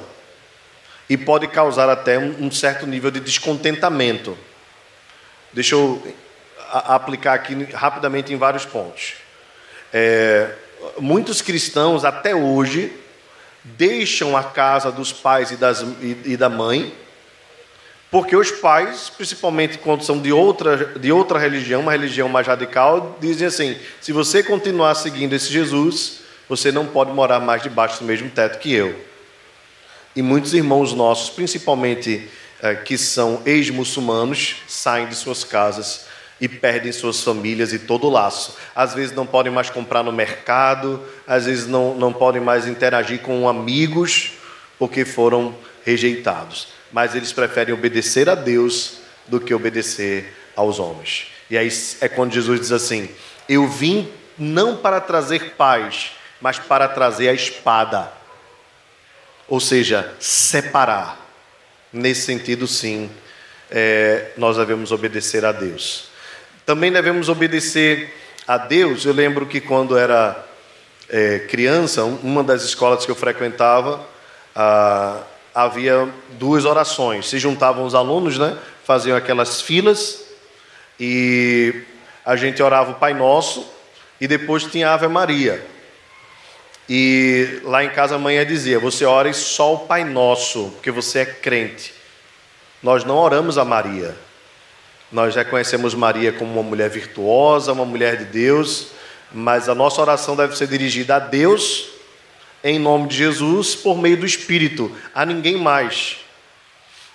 e 1.07 1.15
pode 1.15 1.47
causar 1.47 1.89
até 1.89 2.17
um, 2.17 2.47
um 2.47 2.51
certo 2.51 2.87
nível 2.87 3.11
de 3.11 3.19
descontentamento. 3.19 4.35
Deixa 5.53 5.75
eu 5.75 6.01
aplicar 6.71 7.33
aqui 7.33 7.63
rapidamente 7.73 8.33
em 8.33 8.37
vários 8.37 8.65
pontos. 8.65 9.15
É, 9.93 10.49
muitos 10.97 11.41
cristãos 11.41 12.05
até 12.05 12.33
hoje 12.33 12.93
deixam 13.63 14.35
a 14.35 14.43
casa 14.43 14.91
dos 14.91 15.11
pais 15.11 15.51
e, 15.51 15.55
das, 15.57 15.81
e, 15.81 16.17
e 16.25 16.37
da 16.37 16.49
mãe, 16.49 16.93
porque 18.09 18.35
os 18.35 18.51
pais, 18.51 19.09
principalmente 19.09 19.77
quando 19.77 20.03
são 20.03 20.19
de 20.19 20.31
outra, 20.31 20.97
de 20.99 21.11
outra 21.11 21.37
religião, 21.37 21.81
uma 21.81 21.91
religião 21.91 22.27
mais 22.27 22.47
radical, 22.47 23.17
dizem 23.19 23.47
assim: 23.47 23.77
se 23.99 24.11
você 24.11 24.43
continuar 24.43 24.95
seguindo 24.95 25.33
esse 25.33 25.51
Jesus, 25.51 26.21
você 26.49 26.71
não 26.71 26.85
pode 26.85 27.11
morar 27.11 27.39
mais 27.39 27.61
debaixo 27.61 27.99
do 27.99 28.05
mesmo 28.05 28.29
teto 28.29 28.59
que 28.59 28.73
eu. 28.73 28.99
E 30.13 30.21
muitos 30.21 30.53
irmãos 30.53 30.93
nossos, 30.93 31.29
principalmente 31.29 32.29
que 32.85 32.97
são 32.97 33.41
ex-muçulmanos, 33.45 34.57
saem 34.67 35.07
de 35.07 35.15
suas 35.15 35.43
casas 35.43 36.05
e 36.39 36.47
perdem 36.47 36.91
suas 36.91 37.21
famílias 37.21 37.71
e 37.71 37.79
todo 37.79 38.07
o 38.07 38.09
laço. 38.09 38.57
Às 38.75 38.93
vezes 38.93 39.15
não 39.15 39.25
podem 39.25 39.51
mais 39.51 39.69
comprar 39.69 40.03
no 40.03 40.11
mercado, 40.11 41.01
às 41.27 41.45
vezes 41.45 41.67
não, 41.67 41.93
não 41.95 42.11
podem 42.11 42.41
mais 42.41 42.67
interagir 42.67 43.19
com 43.21 43.47
amigos 43.47 44.33
porque 44.79 45.05
foram 45.05 45.55
rejeitados. 45.85 46.69
Mas 46.91 47.13
eles 47.15 47.31
preferem 47.31 47.73
obedecer 47.73 48.27
a 48.27 48.35
Deus 48.35 48.97
do 49.27 49.39
que 49.39 49.53
obedecer 49.53 50.33
aos 50.55 50.79
homens. 50.79 51.27
E 51.49 51.57
aí 51.57 51.69
é 52.01 52.09
quando 52.09 52.33
Jesus 52.33 52.59
diz 52.59 52.71
assim: 52.71 53.09
Eu 53.47 53.67
vim 53.67 54.09
não 54.37 54.77
para 54.77 54.99
trazer 54.99 55.51
paz, 55.51 56.13
mas 56.41 56.57
para 56.57 56.87
trazer 56.87 57.29
a 57.29 57.33
espada. 57.33 58.11
Ou 59.47 59.59
seja, 59.59 60.13
separar. 60.19 61.20
Nesse 61.91 62.21
sentido, 62.21 62.67
sim, 62.67 63.09
é, 63.69 64.31
nós 64.37 64.57
devemos 64.57 64.91
obedecer 64.91 65.43
a 65.43 65.51
Deus. 65.51 66.09
Também 66.65 66.91
devemos 66.91 67.29
obedecer 67.29 68.13
a 68.47 68.57
Deus. 68.57 69.05
Eu 69.05 69.13
lembro 69.13 69.45
que 69.45 69.59
quando 69.59 69.97
era 69.97 70.45
é, 71.09 71.39
criança, 71.39 72.03
uma 72.03 72.43
das 72.43 72.63
escolas 72.63 73.05
que 73.05 73.11
eu 73.11 73.15
frequentava, 73.15 74.05
havia 75.53 76.07
duas 76.39 76.65
orações. 76.65 77.27
Se 77.27 77.39
juntavam 77.39 77.85
os 77.85 77.95
alunos, 77.95 78.37
né? 78.37 78.57
Faziam 78.85 79.17
aquelas 79.17 79.61
filas 79.61 80.23
e 80.99 81.83
a 82.25 82.35
gente 82.35 82.61
orava 82.61 82.91
o 82.91 82.95
Pai 82.95 83.13
Nosso 83.13 83.69
e 84.19 84.27
depois 84.27 84.63
tinha 84.63 84.89
a 84.89 84.93
Ave 84.93 85.07
Maria. 85.07 85.65
E 86.89 87.61
lá 87.63 87.83
em 87.83 87.89
casa 87.89 88.15
a 88.15 88.19
mãe 88.19 88.43
dizia: 88.45 88.79
Você 88.79 89.05
ore 89.05 89.33
só 89.33 89.75
o 89.75 89.79
Pai 89.79 90.03
Nosso, 90.03 90.71
porque 90.71 90.91
você 90.91 91.19
é 91.19 91.25
crente. 91.25 91.93
Nós 92.81 93.03
não 93.03 93.17
oramos 93.17 93.57
a 93.57 93.65
Maria. 93.65 94.15
Nós 95.11 95.35
reconhecemos 95.35 95.93
Maria 95.93 96.31
como 96.31 96.53
uma 96.53 96.63
mulher 96.63 96.89
virtuosa, 96.89 97.73
uma 97.73 97.85
mulher 97.85 98.17
de 98.17 98.25
Deus, 98.25 98.87
mas 99.31 99.67
a 99.67 99.75
nossa 99.75 100.01
oração 100.01 100.35
deve 100.35 100.55
ser 100.55 100.67
dirigida 100.67 101.17
a 101.17 101.19
Deus, 101.19 101.89
em 102.63 102.79
nome 102.79 103.07
de 103.07 103.17
Jesus, 103.17 103.75
por 103.75 103.97
meio 103.97 104.17
do 104.17 104.25
Espírito, 104.25 104.95
a 105.13 105.25
ninguém 105.25 105.57
mais. 105.57 106.17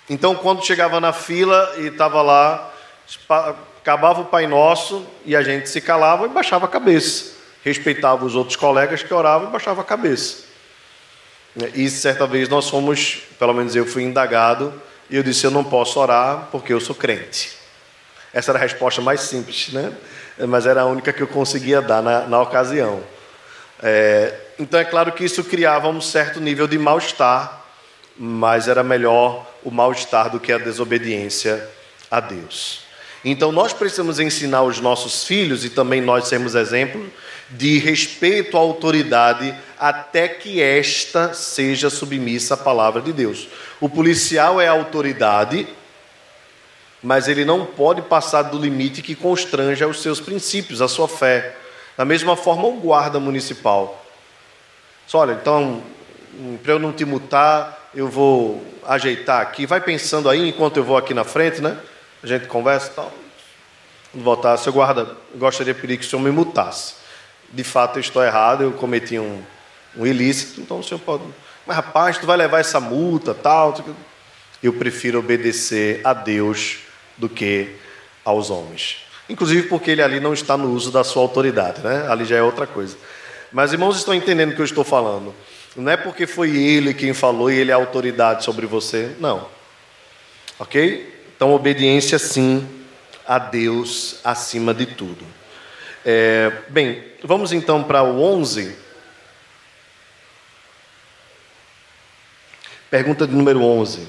Então, 0.09 0.35
quando 0.35 0.65
chegava 0.65 0.99
na 0.99 1.11
fila 1.11 1.73
e 1.77 1.87
estava 1.87 2.21
lá, 2.21 2.71
acabava 3.81 4.21
o 4.21 4.25
Pai 4.25 4.47
Nosso 4.47 5.05
e 5.25 5.35
a 5.35 5.41
gente 5.41 5.67
se 5.67 5.81
calava 5.81 6.25
e 6.25 6.29
baixava 6.29 6.65
a 6.65 6.69
cabeça. 6.69 7.36
Respeitava 7.63 8.25
os 8.25 8.35
outros 8.35 8.55
colegas 8.55 9.03
que 9.03 9.13
oravam 9.13 9.49
e 9.49 9.51
baixava 9.51 9.81
a 9.81 9.85
cabeça. 9.85 10.45
E 11.73 11.89
certa 11.89 12.27
vez 12.27 12.47
nós 12.49 12.69
fomos, 12.69 13.23
pelo 13.39 13.53
menos 13.53 13.75
eu 13.75 13.85
fui 13.85 14.03
indagado, 14.03 14.73
e 15.09 15.15
eu 15.15 15.23
disse: 15.23 15.45
Eu 15.45 15.51
não 15.51 15.63
posso 15.63 15.99
orar 15.99 16.47
porque 16.51 16.71
eu 16.71 16.79
sou 16.79 16.95
crente. 16.95 17.57
Essa 18.33 18.51
era 18.51 18.59
a 18.59 18.61
resposta 18.61 19.01
mais 19.01 19.21
simples, 19.21 19.69
né? 19.69 19.93
mas 20.45 20.65
era 20.65 20.81
a 20.81 20.85
única 20.85 21.11
que 21.11 21.21
eu 21.21 21.27
conseguia 21.27 21.81
dar 21.81 22.01
na, 22.01 22.27
na 22.27 22.41
ocasião. 22.41 23.01
É, 23.81 24.33
então 24.59 24.79
é 24.79 24.85
claro 24.85 25.11
que 25.11 25.23
isso 25.23 25.43
criava 25.43 25.87
um 25.87 26.01
certo 26.01 26.39
nível 26.39 26.67
de 26.67 26.77
mal-estar, 26.77 27.65
mas 28.15 28.67
era 28.67 28.83
melhor 28.83 29.45
o 29.63 29.71
mal-estar 29.71 30.29
do 30.29 30.39
que 30.39 30.51
a 30.51 30.57
desobediência 30.57 31.67
a 32.09 32.19
Deus. 32.19 32.81
Então 33.23 33.51
nós 33.51 33.73
precisamos 33.73 34.19
ensinar 34.19 34.63
os 34.63 34.79
nossos 34.79 35.23
filhos 35.23 35.65
e 35.65 35.69
também 35.69 36.01
nós 36.01 36.27
sermos 36.27 36.55
exemplo 36.55 37.05
de 37.49 37.77
respeito 37.79 38.57
à 38.57 38.59
autoridade 38.59 39.55
até 39.79 40.27
que 40.27 40.61
esta 40.61 41.33
seja 41.33 41.89
submissa 41.89 42.55
à 42.55 42.57
palavra 42.57 43.01
de 43.01 43.13
Deus. 43.13 43.47
O 43.79 43.89
policial 43.89 44.59
é 44.59 44.67
autoridade 44.67 45.67
mas 47.01 47.27
ele 47.27 47.45
não 47.45 47.65
pode 47.65 48.01
passar 48.01 48.43
do 48.43 48.57
limite 48.57 49.01
que 49.01 49.15
constranja 49.15 49.87
os 49.87 50.01
seus 50.01 50.19
princípios, 50.19 50.81
a 50.81 50.87
sua 50.87 51.07
fé. 51.07 51.55
Da 51.95 52.03
mesma 52.03 52.35
forma, 52.35 52.67
o 52.67 52.73
guarda 52.73 53.19
municipal. 53.19 54.03
Só, 55.05 55.19
olha, 55.19 55.33
então, 55.33 55.81
para 56.63 56.73
eu 56.73 56.79
não 56.79 56.91
te 56.91 57.05
mutar, 57.05 57.89
eu 57.93 58.07
vou 58.07 58.63
ajeitar 58.85 59.41
aqui. 59.41 59.65
Vai 59.65 59.79
pensando 59.79 60.29
aí 60.29 60.49
enquanto 60.49 60.77
eu 60.77 60.83
vou 60.83 60.97
aqui 60.97 61.13
na 61.13 61.23
frente, 61.23 61.61
né? 61.61 61.77
A 62.21 62.27
gente 62.27 62.47
conversa 62.47 62.91
e 62.91 62.95
tal. 62.95 63.13
Quando 64.11 64.23
voltar, 64.23 64.57
seu 64.57 64.73
guarda, 64.73 65.15
gostaria 65.35 65.73
de 65.73 65.79
pedir 65.79 65.97
que 65.97 66.05
o 66.05 66.09
senhor 66.09 66.21
me 66.21 66.31
mutasse. 66.31 66.95
De 67.51 67.63
fato, 67.63 67.97
eu 67.97 68.01
estou 68.01 68.23
errado, 68.23 68.63
eu 68.63 68.71
cometi 68.73 69.17
um, 69.17 69.41
um 69.95 70.05
ilícito, 70.05 70.61
então 70.61 70.79
o 70.79 70.83
senhor 70.83 70.99
pode. 70.99 71.23
Mas 71.65 71.75
rapaz, 71.75 72.17
tu 72.17 72.25
vai 72.25 72.37
levar 72.37 72.59
essa 72.59 72.79
multa, 72.79 73.33
tal. 73.33 73.75
Eu 74.61 74.73
prefiro 74.73 75.19
obedecer 75.19 76.01
a 76.03 76.13
Deus 76.13 76.79
do 77.17 77.27
que 77.27 77.75
aos 78.23 78.49
homens. 78.49 78.97
Inclusive 79.29 79.67
porque 79.67 79.91
ele 79.91 80.01
ali 80.01 80.19
não 80.19 80.33
está 80.33 80.55
no 80.55 80.71
uso 80.71 80.91
da 80.91 81.03
sua 81.03 81.21
autoridade, 81.21 81.81
né? 81.81 82.07
Ali 82.09 82.25
já 82.25 82.37
é 82.37 82.41
outra 82.41 82.65
coisa. 82.65 82.97
Mas 83.51 83.73
irmãos 83.73 83.97
estão 83.97 84.13
entendendo 84.13 84.51
o 84.51 84.55
que 84.55 84.61
eu 84.61 84.65
estou 84.65 84.83
falando. 84.83 85.33
Não 85.75 85.91
é 85.91 85.97
porque 85.97 86.25
foi 86.25 86.55
ele 86.55 86.93
quem 86.93 87.13
falou 87.13 87.51
e 87.51 87.55
ele 87.55 87.71
é 87.71 87.73
autoridade 87.73 88.43
sobre 88.43 88.65
você, 88.65 89.15
não. 89.19 89.47
Ok? 90.57 91.15
Então, 91.35 91.53
obediência 91.53 92.17
sim 92.17 92.67
a 93.27 93.37
Deus 93.37 94.19
acima 94.23 94.73
de 94.73 94.87
tudo. 94.87 95.23
É, 96.09 96.49
bem, 96.69 97.03
vamos 97.21 97.51
então 97.51 97.83
para 97.83 98.01
o 98.01 98.21
11. 98.21 98.73
Pergunta 102.89 103.27
de 103.27 103.35
número 103.35 103.61
11. 103.61 104.07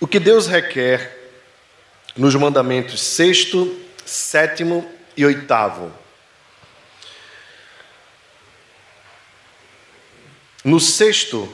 O 0.00 0.06
que 0.06 0.18
Deus 0.18 0.46
requer 0.46 1.18
nos 2.16 2.34
mandamentos 2.34 3.02
sexto, 3.02 3.78
sétimo 4.06 4.90
e 5.14 5.26
oitavo. 5.26 5.92
No 10.64 10.80
sexto, 10.80 11.46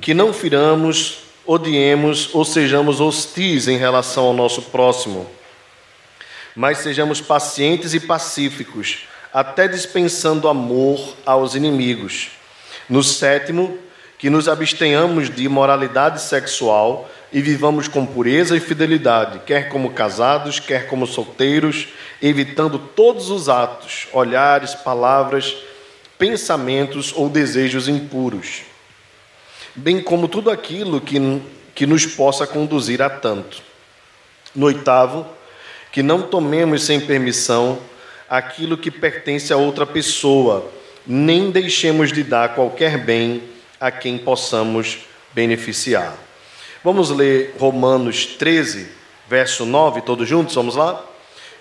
que 0.00 0.12
não 0.12 0.32
firamos, 0.32 1.18
odiemos 1.46 2.34
ou 2.34 2.44
sejamos 2.44 3.00
hostis 3.00 3.68
em 3.68 3.76
relação 3.76 4.24
ao 4.24 4.34
nosso 4.34 4.62
próximo, 4.62 5.30
mas 6.54 6.78
sejamos 6.78 7.20
pacientes 7.20 7.94
e 7.94 8.00
pacíficos, 8.00 9.06
até 9.32 9.68
dispensando 9.68 10.48
amor 10.48 11.16
aos 11.24 11.54
inimigos. 11.54 12.30
No 12.88 13.02
sétimo, 13.02 13.78
que 14.18 14.28
nos 14.28 14.48
abstenhamos 14.48 15.30
de 15.30 15.44
imoralidade 15.44 16.20
sexual 16.20 17.08
e 17.32 17.40
vivamos 17.40 17.88
com 17.88 18.04
pureza 18.04 18.56
e 18.56 18.60
fidelidade, 18.60 19.40
quer 19.46 19.68
como 19.68 19.92
casados, 19.92 20.60
quer 20.60 20.88
como 20.88 21.06
solteiros, 21.06 21.88
evitando 22.20 22.78
todos 22.78 23.30
os 23.30 23.48
atos, 23.48 24.08
olhares, 24.12 24.74
palavras, 24.74 25.56
pensamentos 26.18 27.14
ou 27.16 27.30
desejos 27.30 27.88
impuros, 27.88 28.62
bem 29.74 30.02
como 30.02 30.28
tudo 30.28 30.50
aquilo 30.50 31.00
que, 31.00 31.40
que 31.74 31.86
nos 31.86 32.04
possa 32.04 32.46
conduzir 32.46 33.00
a 33.00 33.08
tanto. 33.08 33.62
No 34.54 34.66
oitavo, 34.66 35.26
que 35.92 36.02
não 36.02 36.22
tomemos 36.22 36.84
sem 36.84 37.00
permissão 37.00 37.78
aquilo 38.28 38.76
que 38.76 38.90
pertence 38.90 39.52
a 39.52 39.56
outra 39.56 39.84
pessoa, 39.84 40.70
nem 41.06 41.50
deixemos 41.50 42.12
de 42.12 42.22
dar 42.22 42.54
qualquer 42.54 42.98
bem 42.98 43.42
a 43.80 43.90
quem 43.90 44.16
possamos 44.18 44.98
beneficiar. 45.32 46.14
Vamos 46.84 47.10
ler 47.10 47.56
Romanos 47.58 48.24
13, 48.24 48.88
verso 49.28 49.66
9, 49.66 50.02
todos 50.02 50.28
juntos, 50.28 50.54
vamos 50.54 50.76
lá? 50.76 51.04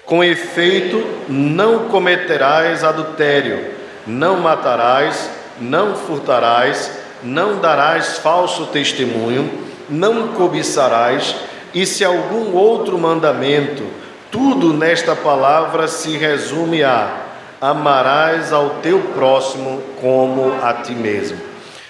Com 0.05 0.23
efeito, 0.23 1.05
não 1.27 1.89
cometerás 1.89 2.83
adultério, 2.83 3.73
não 4.05 4.39
matarás, 4.39 5.29
não 5.59 5.95
furtarás, 5.95 6.91
não 7.23 7.59
darás 7.59 8.17
falso 8.19 8.67
testemunho, 8.67 9.67
não 9.89 10.29
cobiçarás, 10.29 11.35
e 11.73 11.85
se 11.85 12.03
algum 12.03 12.55
outro 12.55 12.97
mandamento, 12.97 13.83
tudo 14.31 14.73
nesta 14.73 15.15
palavra 15.15 15.87
se 15.87 16.17
resume 16.17 16.83
a 16.83 17.25
amarás 17.59 18.53
ao 18.53 18.81
teu 18.81 19.01
próximo 19.13 19.81
como 19.99 20.53
a 20.63 20.73
ti 20.73 20.93
mesmo. 20.93 21.39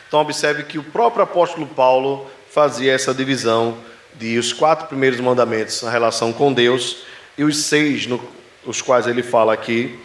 Então 0.08 0.22
observe 0.22 0.64
que 0.64 0.80
o 0.80 0.84
próprio 0.84 1.24
apóstolo 1.24 1.68
Paulo 1.68 2.26
fazia 2.50 2.94
essa 2.94 3.14
divisão 3.14 3.78
de 4.16 4.38
os 4.38 4.52
quatro 4.52 4.88
primeiros 4.88 5.20
mandamentos 5.20 5.82
na 5.84 5.92
relação 5.92 6.34
com 6.34 6.52
Deus 6.52 7.04
e 7.38 7.44
os 7.44 7.58
seis, 7.66 8.08
no, 8.08 8.20
os 8.66 8.82
quais 8.82 9.06
ele 9.06 9.22
fala 9.22 9.54
aqui, 9.54 10.00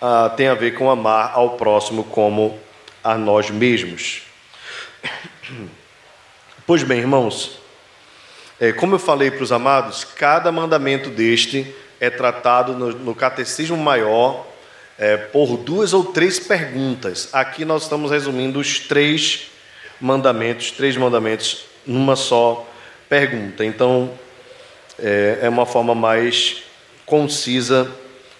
uh, 0.00 0.34
tem 0.36 0.48
a 0.48 0.54
ver 0.54 0.72
com 0.74 0.90
amar 0.90 1.32
ao 1.34 1.50
próximo 1.50 2.04
como 2.04 2.58
a 3.02 3.16
nós 3.16 3.50
mesmos. 3.50 4.22
Pois 6.66 6.82
bem, 6.82 6.98
irmãos, 6.98 7.58
é, 8.60 8.72
como 8.72 8.94
eu 8.94 8.98
falei 8.98 9.30
para 9.30 9.42
os 9.42 9.52
amados, 9.52 10.04
cada 10.04 10.50
mandamento 10.50 11.10
deste 11.10 11.74
é 12.00 12.10
tratado 12.10 12.74
no, 12.74 12.90
no 12.90 13.14
Catecismo 13.14 13.76
Maior 13.76 14.46
é, 14.98 15.16
por 15.16 15.56
duas 15.56 15.92
ou 15.92 16.04
três 16.04 16.38
perguntas. 16.40 17.28
Aqui 17.32 17.64
nós 17.64 17.84
estamos 17.84 18.10
resumindo 18.10 18.58
os 18.58 18.80
três 18.80 19.48
mandamentos, 20.00 20.72
três 20.72 20.96
mandamentos 20.96 21.64
numa 21.86 22.16
só 22.16 22.68
pergunta. 23.08 23.64
Então, 23.64 24.10
é, 24.98 25.38
é 25.42 25.48
uma 25.48 25.64
forma 25.64 25.94
mais 25.94 26.62
concisa 27.06 27.90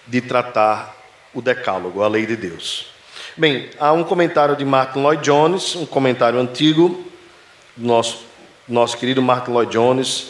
de 0.05 0.21
tratar 0.21 0.95
o 1.33 1.41
Decálogo, 1.41 2.03
a 2.03 2.07
lei 2.07 2.25
de 2.25 2.35
Deus. 2.35 2.87
Bem, 3.37 3.69
há 3.79 3.93
um 3.93 4.03
comentário 4.03 4.55
de 4.55 4.65
Martin 4.65 4.99
Lloyd 4.99 5.23
Jones, 5.23 5.75
um 5.75 5.85
comentário 5.85 6.39
antigo, 6.39 7.05
nosso, 7.77 8.25
nosso 8.69 8.97
querido 8.97 9.21
Martin 9.21 9.51
Lloyd 9.51 9.71
Jones, 9.71 10.27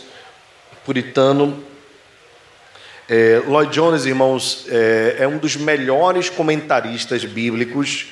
puritano. 0.86 1.62
É, 3.10 3.42
Lloyd 3.46 3.72
Jones, 3.72 4.06
irmãos, 4.06 4.66
é, 4.70 5.18
é 5.20 5.28
um 5.28 5.38
dos 5.38 5.58
melhores 5.58 6.30
comentaristas 6.30 7.26
bíblicos 7.26 8.08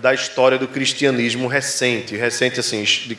da 0.00 0.12
história 0.12 0.58
do 0.58 0.68
cristianismo 0.68 1.48
recente, 1.48 2.16
recente 2.16 2.60
assim, 2.60 2.82
de, 2.82 3.18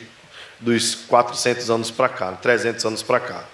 dos 0.60 0.94
400 0.94 1.70
anos 1.70 1.90
para 1.90 2.08
cá, 2.08 2.32
300 2.32 2.84
anos 2.84 3.02
para 3.02 3.20
cá. 3.20 3.44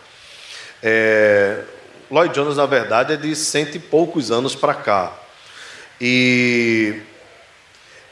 É, 0.82 1.62
Lloyd 2.10 2.34
Jones, 2.34 2.56
na 2.56 2.66
verdade, 2.66 3.14
é 3.14 3.16
de 3.16 3.34
cento 3.34 3.76
e 3.76 3.78
poucos 3.78 4.30
anos 4.30 4.54
para 4.54 4.74
cá. 4.74 5.12
E 6.00 7.00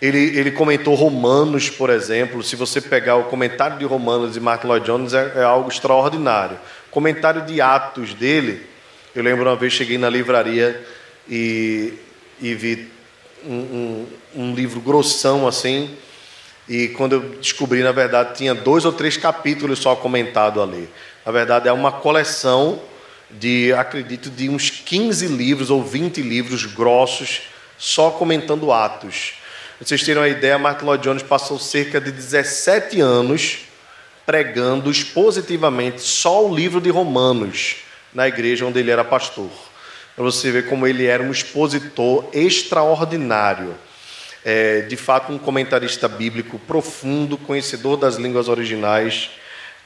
ele, 0.00 0.38
ele 0.38 0.50
comentou 0.52 0.94
Romanos, 0.94 1.68
por 1.68 1.90
exemplo. 1.90 2.42
Se 2.42 2.54
você 2.54 2.80
pegar 2.80 3.16
o 3.16 3.24
comentário 3.24 3.78
de 3.78 3.84
Romanos 3.84 4.34
de 4.34 4.40
Martin 4.40 4.68
Lloyd 4.68 4.86
Jones, 4.86 5.12
é, 5.12 5.32
é 5.36 5.42
algo 5.42 5.68
extraordinário. 5.68 6.58
Comentário 6.90 7.44
de 7.44 7.60
Atos 7.60 8.14
dele, 8.14 8.64
eu 9.14 9.22
lembro 9.22 9.44
uma 9.44 9.56
vez 9.56 9.72
cheguei 9.72 9.98
na 9.98 10.08
livraria 10.08 10.80
e, 11.28 11.94
e 12.40 12.54
vi 12.54 12.88
um, 13.44 13.54
um, 13.54 14.06
um 14.36 14.54
livro 14.54 14.80
grossão 14.80 15.46
assim. 15.48 15.90
E 16.68 16.88
quando 16.88 17.14
eu 17.14 17.20
descobri, 17.40 17.82
na 17.82 17.92
verdade, 17.92 18.36
tinha 18.36 18.54
dois 18.54 18.84
ou 18.84 18.92
três 18.92 19.16
capítulos 19.16 19.78
só 19.78 19.96
comentado 19.96 20.62
ali. 20.62 20.88
Na 21.26 21.32
verdade, 21.32 21.68
é 21.68 21.72
uma 21.72 21.90
coleção 21.90 22.80
de, 23.30 23.72
acredito, 23.72 24.30
de 24.30 24.48
uns 24.48 24.70
15 24.70 25.26
livros 25.26 25.70
ou 25.70 25.82
20 25.82 26.22
livros 26.22 26.64
grossos 26.66 27.42
só 27.76 28.10
comentando 28.10 28.72
Atos. 28.72 29.34
Vocês 29.80 30.02
terem 30.02 30.20
uma 30.20 30.28
ideia, 30.28 30.58
Martin 30.58 30.84
Lloyd 30.84 31.04
Jones 31.04 31.22
passou 31.22 31.56
cerca 31.56 32.00
de 32.00 32.10
17 32.10 33.00
anos 33.00 33.60
pregando 34.26 34.90
expositivamente 34.90 36.02
só 36.02 36.44
o 36.44 36.52
livro 36.52 36.80
de 36.80 36.90
Romanos 36.90 37.76
na 38.12 38.26
igreja 38.26 38.66
onde 38.66 38.80
ele 38.80 38.90
era 38.90 39.04
pastor. 39.04 39.48
Para 40.16 40.24
você 40.24 40.50
ver 40.50 40.68
como 40.68 40.84
ele 40.84 41.06
era 41.06 41.22
um 41.22 41.30
expositor 41.30 42.28
extraordinário. 42.32 43.76
É, 44.44 44.80
de 44.80 44.96
fato, 44.96 45.32
um 45.32 45.38
comentarista 45.38 46.08
bíblico 46.08 46.58
profundo, 46.58 47.38
conhecedor 47.38 47.96
das 47.96 48.16
línguas 48.16 48.48
originais. 48.48 49.30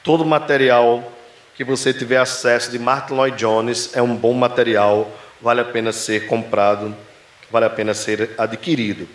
Todo 0.02 0.22
o 0.22 0.26
material 0.26 1.12
que 1.54 1.64
você 1.64 1.92
tiver 1.92 2.16
acesso 2.16 2.70
de 2.70 2.78
Martin 2.78 3.12
Lloyd 3.12 3.36
Jones 3.36 3.90
é 3.94 4.00
um 4.00 4.16
bom 4.16 4.32
material, 4.32 5.14
vale 5.40 5.60
a 5.60 5.64
pena 5.64 5.92
ser 5.92 6.26
comprado 6.26 6.96
vale 7.52 7.66
a 7.66 7.70
pena 7.70 7.92
ser 7.92 8.30
adquirido. 8.38 9.06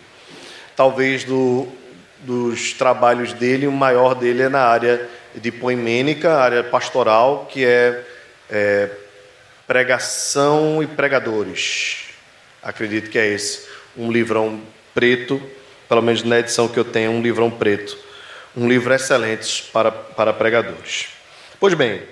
Talvez 0.78 1.24
do, 1.24 1.66
dos 2.20 2.72
trabalhos 2.72 3.32
dele, 3.32 3.66
o 3.66 3.72
maior 3.72 4.14
dele 4.14 4.42
é 4.42 4.48
na 4.48 4.60
área 4.60 5.08
de 5.34 5.50
poemênica, 5.50 6.36
área 6.36 6.62
pastoral, 6.62 7.48
que 7.50 7.64
é, 7.64 8.04
é 8.48 8.88
pregação 9.66 10.80
e 10.80 10.86
pregadores. 10.86 12.10
Acredito 12.62 13.10
que 13.10 13.18
é 13.18 13.26
esse. 13.26 13.66
Um 13.96 14.12
livrão 14.12 14.60
preto, 14.94 15.42
pelo 15.88 16.00
menos 16.00 16.22
na 16.22 16.38
edição 16.38 16.68
que 16.68 16.78
eu 16.78 16.84
tenho, 16.84 17.10
um 17.10 17.22
livrão 17.22 17.50
preto. 17.50 17.98
Um 18.56 18.68
livro 18.68 18.94
excelente 18.94 19.64
para, 19.72 19.90
para 19.90 20.32
pregadores. 20.32 21.08
Pois 21.58 21.74
bem, 21.74 22.02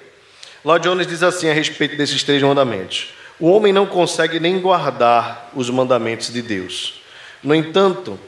Lord 0.65 0.89
Jones 0.89 1.07
diz 1.07 1.23
assim 1.23 1.49
a 1.49 1.53
respeito 1.53 1.97
desses 1.97 2.25
três 2.25 2.43
mandamentos. 2.43 3.15
O 3.39 3.49
homem 3.49 3.73
não 3.73 3.87
consegue 3.87 4.41
nem 4.41 4.59
guardar 4.61 5.53
os 5.55 5.71
mandamentos 5.71 6.33
de 6.33 6.43
Deus. 6.43 7.01
No 7.45 7.55
entanto, 7.55 8.19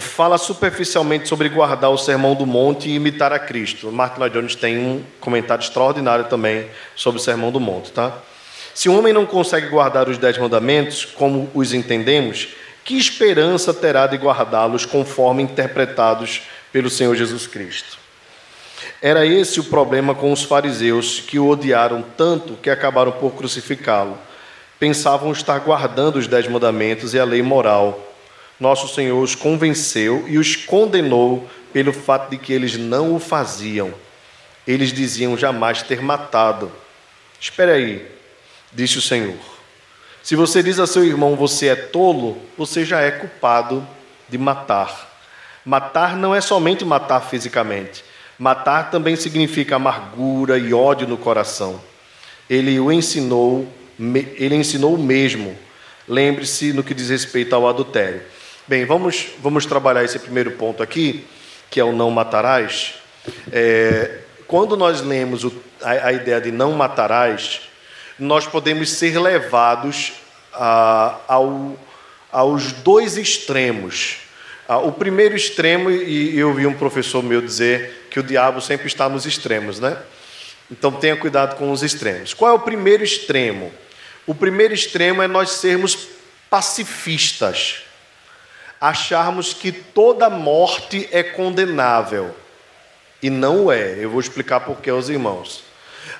fala 0.00 0.38
superficialmente 0.38 1.28
sobre 1.28 1.48
guardar 1.48 1.90
o 1.90 1.98
sermão 1.98 2.34
do 2.34 2.46
monte 2.46 2.88
e 2.88 2.94
imitar 2.94 3.32
a 3.32 3.38
Cristo. 3.38 3.92
Mark 3.92 4.16
Lloyd 4.18 4.34
Jones 4.34 4.54
tem 4.54 4.78
um 4.78 5.04
comentário 5.20 5.62
extraordinário 5.62 6.24
também 6.24 6.66
sobre 6.96 7.20
o 7.20 7.22
sermão 7.22 7.50
do 7.50 7.60
monte, 7.60 7.92
tá? 7.92 8.16
Se 8.74 8.88
o 8.88 8.98
homem 8.98 9.12
não 9.12 9.26
consegue 9.26 9.68
guardar 9.68 10.08
os 10.08 10.16
dez 10.16 10.38
mandamentos, 10.38 11.04
como 11.04 11.50
os 11.54 11.74
entendemos, 11.74 12.48
que 12.84 12.96
esperança 12.96 13.72
terá 13.74 14.06
de 14.06 14.16
guardá-los 14.16 14.86
conforme 14.86 15.42
interpretados 15.42 16.42
pelo 16.72 16.88
Senhor 16.88 17.14
Jesus 17.14 17.46
Cristo? 17.46 17.98
Era 19.00 19.26
esse 19.26 19.60
o 19.60 19.64
problema 19.64 20.14
com 20.14 20.32
os 20.32 20.42
fariseus, 20.42 21.20
que 21.20 21.38
o 21.38 21.48
odiaram 21.48 22.04
tanto 22.16 22.54
que 22.54 22.70
acabaram 22.70 23.12
por 23.12 23.32
crucificá-lo. 23.32 24.18
Pensavam 24.78 25.30
estar 25.32 25.58
guardando 25.60 26.16
os 26.16 26.26
dez 26.26 26.48
mandamentos 26.48 27.14
e 27.14 27.18
a 27.18 27.24
lei 27.24 27.42
moral. 27.42 28.11
Nosso 28.62 28.86
Senhor 28.86 29.20
os 29.20 29.34
convenceu 29.34 30.24
e 30.28 30.38
os 30.38 30.54
condenou 30.54 31.48
pelo 31.72 31.92
fato 31.92 32.30
de 32.30 32.38
que 32.38 32.52
eles 32.52 32.78
não 32.78 33.14
o 33.14 33.18
faziam. 33.18 33.92
Eles 34.66 34.92
diziam 34.92 35.36
jamais 35.36 35.82
ter 35.82 36.00
matado. 36.00 36.70
Espere 37.40 37.72
aí, 37.72 38.06
disse 38.72 38.98
o 38.98 39.02
Senhor. 39.02 39.36
Se 40.22 40.36
você 40.36 40.62
diz 40.62 40.78
a 40.78 40.86
seu 40.86 41.04
irmão 41.04 41.34
você 41.34 41.66
é 41.66 41.74
tolo, 41.74 42.40
você 42.56 42.84
já 42.84 43.00
é 43.00 43.10
culpado 43.10 43.84
de 44.28 44.38
matar. 44.38 45.10
Matar 45.64 46.16
não 46.16 46.32
é 46.32 46.40
somente 46.40 46.84
matar 46.84 47.20
fisicamente 47.20 48.04
Matar 48.38 48.90
também 48.90 49.14
significa 49.14 49.76
amargura 49.76 50.58
e 50.58 50.74
ódio 50.74 51.06
no 51.06 51.16
coração. 51.16 51.80
Ele 52.50 52.80
o 52.80 52.90
ensinou, 52.90 53.68
ele 54.36 54.56
ensinou 54.56 54.94
o 54.94 54.98
mesmo. 54.98 55.56
Lembre-se 56.08 56.72
no 56.72 56.82
que 56.82 56.92
diz 56.92 57.08
respeito 57.08 57.54
ao 57.54 57.68
adultério. 57.68 58.22
Bem, 58.68 58.84
vamos, 58.84 59.26
vamos 59.40 59.66
trabalhar 59.66 60.04
esse 60.04 60.20
primeiro 60.20 60.52
ponto 60.52 60.84
aqui, 60.84 61.26
que 61.68 61.80
é 61.80 61.84
o 61.84 61.90
não 61.90 62.12
matarás. 62.12 62.94
É, 63.50 64.20
quando 64.46 64.76
nós 64.76 65.00
lemos 65.00 65.42
o, 65.42 65.52
a, 65.82 65.90
a, 65.90 66.12
ideia 66.12 66.40
de 66.40 66.52
não 66.52 66.70
matarás, 66.70 67.62
nós 68.16 68.46
podemos 68.46 68.88
ser 68.90 69.18
levados 69.18 70.12
a, 70.52 71.18
ao, 71.26 71.76
aos 72.30 72.70
dois 72.70 73.16
extremos. 73.16 74.18
Ah, 74.68 74.78
o 74.78 74.92
primeiro 74.92 75.34
extremo, 75.34 75.90
e 75.90 76.38
eu 76.38 76.54
vi 76.54 76.64
um 76.64 76.74
professor 76.74 77.20
meu 77.20 77.42
dizer 77.42 78.06
que 78.10 78.20
o 78.20 78.22
diabo 78.22 78.60
sempre 78.60 78.86
está 78.86 79.08
nos 79.08 79.26
extremos, 79.26 79.80
né? 79.80 79.98
Então 80.70 80.92
tenha 80.92 81.16
cuidado 81.16 81.56
com 81.56 81.72
os 81.72 81.82
extremos. 81.82 82.32
Qual 82.32 82.52
é 82.52 82.54
o 82.54 82.60
primeiro 82.60 83.02
extremo? 83.02 83.72
O 84.24 84.36
primeiro 84.36 84.72
extremo 84.72 85.20
é 85.20 85.26
nós 85.26 85.50
sermos 85.50 86.06
pacifistas, 86.48 87.82
acharmos 88.82 89.54
que 89.54 89.70
toda 89.70 90.28
morte 90.28 91.08
é 91.12 91.22
condenável. 91.22 92.34
E 93.22 93.30
não 93.30 93.70
é. 93.70 93.94
Eu 93.96 94.10
vou 94.10 94.18
explicar 94.18 94.58
por 94.58 94.80
que 94.80 94.90
aos 94.90 95.08
irmãos. 95.08 95.62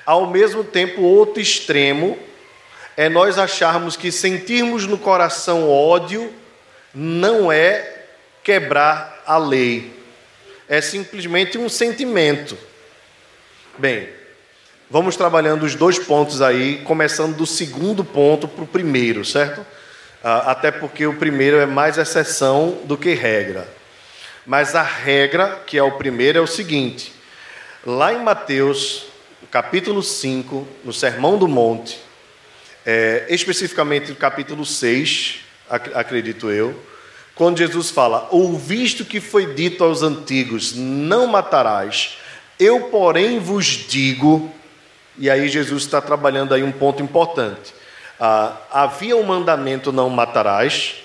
Ao 0.05 0.27
mesmo 0.27 0.63
tempo, 0.63 1.01
outro 1.01 1.41
extremo 1.41 2.17
é 2.95 3.09
nós 3.09 3.37
acharmos 3.37 3.97
que 3.97 4.13
sentirmos 4.13 4.87
no 4.87 4.97
coração 4.97 5.69
ódio 5.69 6.33
não 6.95 7.51
é 7.51 8.05
quebrar 8.41 9.21
a 9.25 9.37
lei, 9.37 9.91
é 10.69 10.79
simplesmente 10.79 11.57
um 11.57 11.67
sentimento. 11.67 12.57
Bem, 13.77 14.07
vamos 14.89 15.17
trabalhando 15.17 15.63
os 15.63 15.75
dois 15.75 15.99
pontos 15.99 16.41
aí, 16.41 16.81
começando 16.85 17.35
do 17.35 17.45
segundo 17.45 18.05
ponto 18.05 18.47
para 18.47 18.63
o 18.63 18.67
primeiro, 18.67 19.25
certo? 19.25 19.65
Ah, 20.23 20.51
até 20.51 20.71
porque 20.71 21.05
o 21.05 21.15
primeiro 21.15 21.57
é 21.57 21.65
mais 21.65 21.97
exceção 21.97 22.79
do 22.85 22.97
que 22.97 23.13
regra. 23.13 23.67
Mas 24.45 24.73
a 24.73 24.81
regra, 24.81 25.61
que 25.67 25.77
é 25.77 25.83
o 25.83 25.97
primeiro, 25.97 26.37
é 26.37 26.41
o 26.41 26.47
seguinte: 26.47 27.11
lá 27.85 28.13
em 28.13 28.23
Mateus, 28.23 29.07
capítulo 29.51 30.01
5, 30.01 30.65
no 30.85 30.93
Sermão 30.93 31.37
do 31.37 31.47
Monte, 31.47 31.99
é, 32.85 33.25
especificamente 33.29 34.11
no 34.11 34.15
capítulo 34.15 34.65
6, 34.65 35.41
acredito 35.69 36.49
eu, 36.49 36.73
quando 37.35 37.57
Jesus 37.57 37.89
fala: 37.89 38.29
Ouvisto 38.31 39.03
que 39.03 39.19
foi 39.19 39.53
dito 39.53 39.83
aos 39.83 40.03
antigos, 40.03 40.73
não 40.73 41.27
matarás, 41.27 42.17
eu, 42.57 42.83
porém, 42.83 43.39
vos 43.39 43.65
digo, 43.65 44.49
e 45.17 45.29
aí 45.29 45.49
Jesus 45.49 45.83
está 45.83 45.99
trabalhando 45.99 46.53
aí 46.53 46.63
um 46.63 46.71
ponto 46.71 47.03
importante. 47.03 47.82
Ah, 48.19 48.53
havia 48.71 49.15
um 49.15 49.23
mandamento 49.23 49.91
não 49.91 50.09
matarás, 50.09 50.95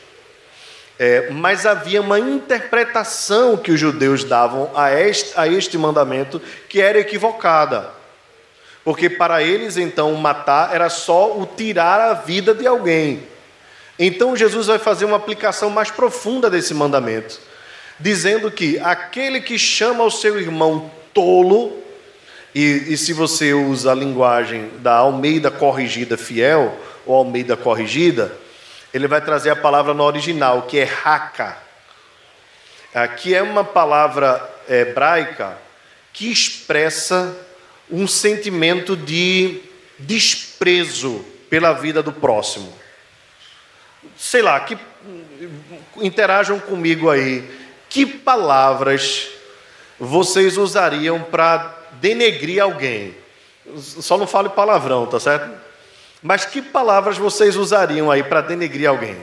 é, 0.99 1.31
mas 1.31 1.65
havia 1.65 2.01
uma 2.01 2.19
interpretação 2.19 3.57
que 3.57 3.71
os 3.71 3.79
judeus 3.79 4.25
davam 4.25 4.71
a 4.75 4.93
este, 4.93 5.33
a 5.37 5.47
este 5.47 5.79
mandamento 5.79 6.41
que 6.69 6.81
era 6.81 6.99
equivocada. 6.99 7.91
Porque 8.85 9.09
para 9.09 9.43
eles, 9.43 9.77
então, 9.77 10.13
matar 10.15 10.75
era 10.75 10.89
só 10.89 11.39
o 11.39 11.47
tirar 11.47 12.01
a 12.01 12.15
vida 12.15 12.55
de 12.55 12.67
alguém. 12.67 13.23
Então 13.99 14.37
Jesus 14.37 14.69
vai 14.69 14.79
fazer 14.79 15.05
uma 15.05 15.17
aplicação 15.17 15.71
mais 15.71 15.91
profunda 15.91 16.49
desse 16.49 16.73
mandamento, 16.73 17.41
dizendo 17.99 18.51
que 18.51 18.79
aquele 18.79 19.41
que 19.41 19.59
chama 19.59 20.05
o 20.05 20.11
seu 20.11 20.39
irmão 20.39 20.91
tolo, 21.13 21.77
e, 22.55 22.93
e 22.93 22.97
se 22.97 23.13
você 23.13 23.53
usa 23.53 23.93
a 23.93 23.95
linguagem 23.95 24.71
da 24.79 24.97
Almeida 24.97 25.51
corrigida 25.51 26.17
fiel, 26.17 26.75
ou 27.09 27.17
Almeida 27.17 27.57
corrigida, 27.57 28.31
ele 28.93 29.09
vai 29.09 29.21
trazer 29.21 29.51
a 29.51 29.57
palavra 29.57 29.95
no 29.95 30.05
original, 30.05 30.63
que 30.63 30.79
é 30.79 30.89
haka, 31.05 31.57
que 33.17 33.35
é 33.35 33.43
uma 33.43 33.65
palavra 33.65 34.49
hebraica 34.69 35.59
que 36.13 36.31
expressa 36.31 37.37
um 37.91 38.07
sentimento 38.07 38.97
de 38.97 39.63
desprezo 39.99 41.25
pela 41.49 41.73
vida 41.73 42.03
do 42.03 42.13
próximo. 42.13 42.73
Sei 44.17 44.43
lá, 44.43 44.61
que 44.61 44.77
interajam 45.97 46.59
comigo 46.59 47.09
aí. 47.09 47.49
Que 47.89 48.05
palavras 48.05 49.29
vocês 49.99 50.59
usariam 50.59 51.23
para 51.23 51.75
denegrir 51.93 52.63
alguém? 52.63 53.15
Só 53.77 54.19
não 54.19 54.27
fale 54.27 54.51
palavrão, 54.51 55.07
tá 55.07 55.19
certo? 55.19 55.68
Mas 56.23 56.45
que 56.45 56.61
palavras 56.61 57.17
vocês 57.17 57.57
usariam 57.57 58.11
aí 58.11 58.23
para 58.23 58.41
denegrir 58.41 58.89
alguém? 58.89 59.17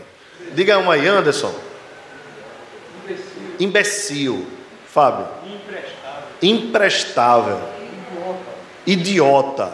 Diga 0.53 0.77
uma 0.77 0.93
aí, 0.93 1.07
Anderson. 1.07 1.53
Imbecil. 3.03 3.55
Imbecil. 3.59 4.47
Fábio. 4.87 5.27
Imprestável. 5.45 6.23
Imprestável. 6.41 7.61
Idiota. 8.85 9.73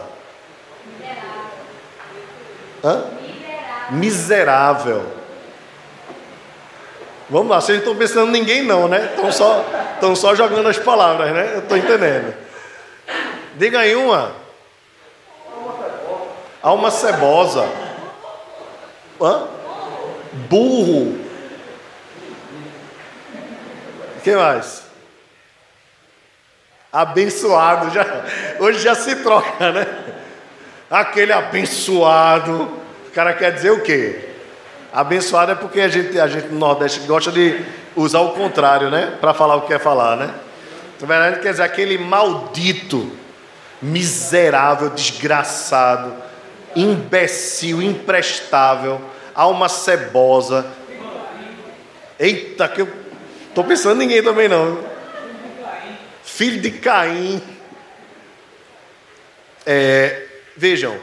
Hã? 2.82 3.04
Miserável. 3.20 3.98
Miserável. 3.98 5.22
Vamos 7.30 7.48
lá, 7.48 7.60
vocês 7.60 7.78
não 7.78 7.84
estão 7.84 7.96
pensando 7.96 8.28
em 8.28 8.40
ninguém 8.40 8.62
não, 8.62 8.88
né? 8.88 9.10
Estão 9.14 9.32
só, 9.32 9.64
estão 9.94 10.14
só 10.14 10.34
jogando 10.34 10.68
as 10.68 10.78
palavras, 10.78 11.32
né? 11.32 11.52
Eu 11.54 11.60
estou 11.60 11.78
entendendo. 11.78 12.34
Diga 13.56 13.80
aí 13.80 13.94
uma. 13.94 14.41
Alma 16.62 16.92
cebosa. 16.92 17.68
Hã? 19.20 19.48
Burro. 20.48 21.18
O 24.16 24.20
que 24.22 24.36
mais? 24.36 24.84
Abençoado. 26.92 27.90
Já, 27.90 28.06
hoje 28.60 28.78
já 28.78 28.94
se 28.94 29.16
troca, 29.16 29.72
né? 29.72 29.86
Aquele 30.88 31.32
abençoado. 31.32 32.70
O 33.08 33.10
cara 33.12 33.34
quer 33.34 33.52
dizer 33.52 33.70
o 33.70 33.80
quê? 33.80 34.28
Abençoado 34.92 35.52
é 35.52 35.54
porque 35.56 35.80
a 35.80 35.88
gente, 35.88 36.20
a 36.20 36.28
gente 36.28 36.46
no 36.48 36.60
Nordeste 36.60 37.00
gosta 37.00 37.32
de 37.32 37.60
usar 37.96 38.20
o 38.20 38.30
contrário, 38.30 38.88
né? 38.88 39.16
Para 39.20 39.34
falar 39.34 39.56
o 39.56 39.62
que 39.62 39.68
quer 39.68 39.80
falar, 39.80 40.16
né? 40.16 40.32
Na 41.00 41.06
verdade, 41.08 41.40
quer 41.40 41.50
dizer 41.50 41.64
aquele 41.64 41.98
maldito, 41.98 43.10
miserável, 43.80 44.90
desgraçado 44.90 46.30
imbecil, 46.74 47.82
imprestável, 47.82 49.00
alma 49.34 49.68
cebosa. 49.68 50.66
Eita, 52.18 52.68
que 52.68 52.82
eu 52.82 52.88
estou 53.48 53.64
pensando 53.64 54.02
em 54.02 54.06
ninguém 54.06 54.22
também 54.22 54.48
não. 54.48 54.78
Filho 56.24 56.60
de 56.60 56.70
Caim. 56.70 57.42
É, 59.64 60.26
vejam, 60.56 60.98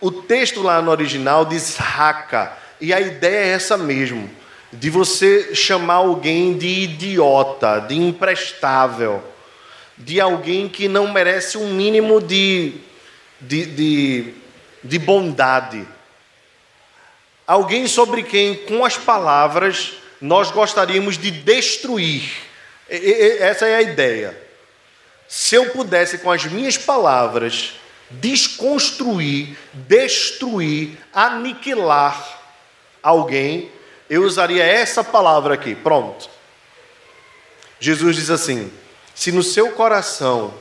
o 0.00 0.10
texto 0.10 0.62
lá 0.62 0.80
no 0.80 0.90
original 0.90 1.44
diz 1.44 1.76
raca, 1.76 2.56
e 2.80 2.92
a 2.94 3.00
ideia 3.00 3.44
é 3.44 3.48
essa 3.50 3.76
mesmo, 3.76 4.30
de 4.72 4.88
você 4.88 5.54
chamar 5.54 5.94
alguém 5.94 6.56
de 6.56 6.66
idiota, 6.66 7.80
de 7.80 7.96
imprestável, 7.96 9.22
de 9.98 10.20
alguém 10.20 10.68
que 10.68 10.88
não 10.88 11.12
merece 11.12 11.58
um 11.58 11.74
mínimo 11.74 12.20
de, 12.20 12.74
de, 13.40 13.66
de 13.66 14.34
de 14.82 14.98
bondade. 14.98 15.86
Alguém 17.46 17.86
sobre 17.86 18.22
quem, 18.22 18.54
com 18.54 18.84
as 18.84 18.96
palavras, 18.96 19.94
nós 20.20 20.50
gostaríamos 20.50 21.18
de 21.18 21.30
destruir. 21.30 22.30
Essa 22.88 23.66
é 23.66 23.76
a 23.76 23.82
ideia. 23.82 24.40
Se 25.28 25.54
eu 25.54 25.70
pudesse, 25.70 26.18
com 26.18 26.30
as 26.30 26.44
minhas 26.46 26.76
palavras, 26.76 27.74
desconstruir, 28.10 29.56
destruir, 29.72 30.98
aniquilar 31.12 32.40
alguém, 33.02 33.70
eu 34.08 34.22
usaria 34.22 34.64
essa 34.64 35.04
palavra 35.04 35.54
aqui. 35.54 35.74
Pronto. 35.74 36.28
Jesus 37.78 38.16
diz 38.16 38.30
assim: 38.30 38.72
se 39.14 39.30
no 39.30 39.42
seu 39.42 39.70
coração 39.72 40.52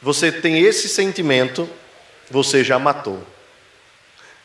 você 0.00 0.30
tem 0.30 0.60
esse 0.60 0.88
sentimento, 0.88 1.68
você 2.30 2.62
já 2.62 2.78
matou. 2.78 3.33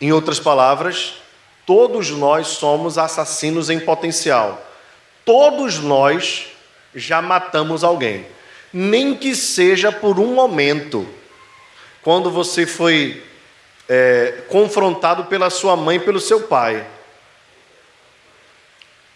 Em 0.02 0.12
outras 0.12 0.40
palavras, 0.40 1.16
todos 1.66 2.10
nós 2.10 2.48
somos 2.48 2.98
assassinos 2.98 3.70
em 3.70 3.80
potencial. 3.80 4.66
Todos 5.26 5.80
nós 5.80 6.48
já 6.96 7.22
matamos 7.22 7.84
alguém, 7.84 8.26
nem 8.74 9.16
que 9.16 9.36
seja 9.36 9.92
por 9.92 10.20
um 10.20 10.34
momento. 10.34 11.08
Quando 12.02 12.32
você 12.32 12.66
foi 12.66 13.24
é, 13.88 14.44
confrontado 14.48 15.26
pela 15.26 15.50
sua 15.50 15.76
mãe, 15.76 16.00
pelo 16.00 16.20
seu 16.20 16.42
pai. 16.44 16.86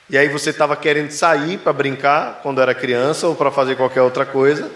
E 0.10 0.18
aí 0.18 0.28
você 0.28 0.50
estava 0.50 0.76
querendo 0.76 1.12
sair 1.12 1.58
para 1.58 1.72
brincar 1.72 2.42
quando 2.44 2.62
era 2.62 2.76
criança 2.76 3.28
ou 3.28 3.36
para 3.36 3.50
fazer 3.50 3.76
qualquer 3.76 4.02
outra 4.02 4.26
coisa. 4.26 4.70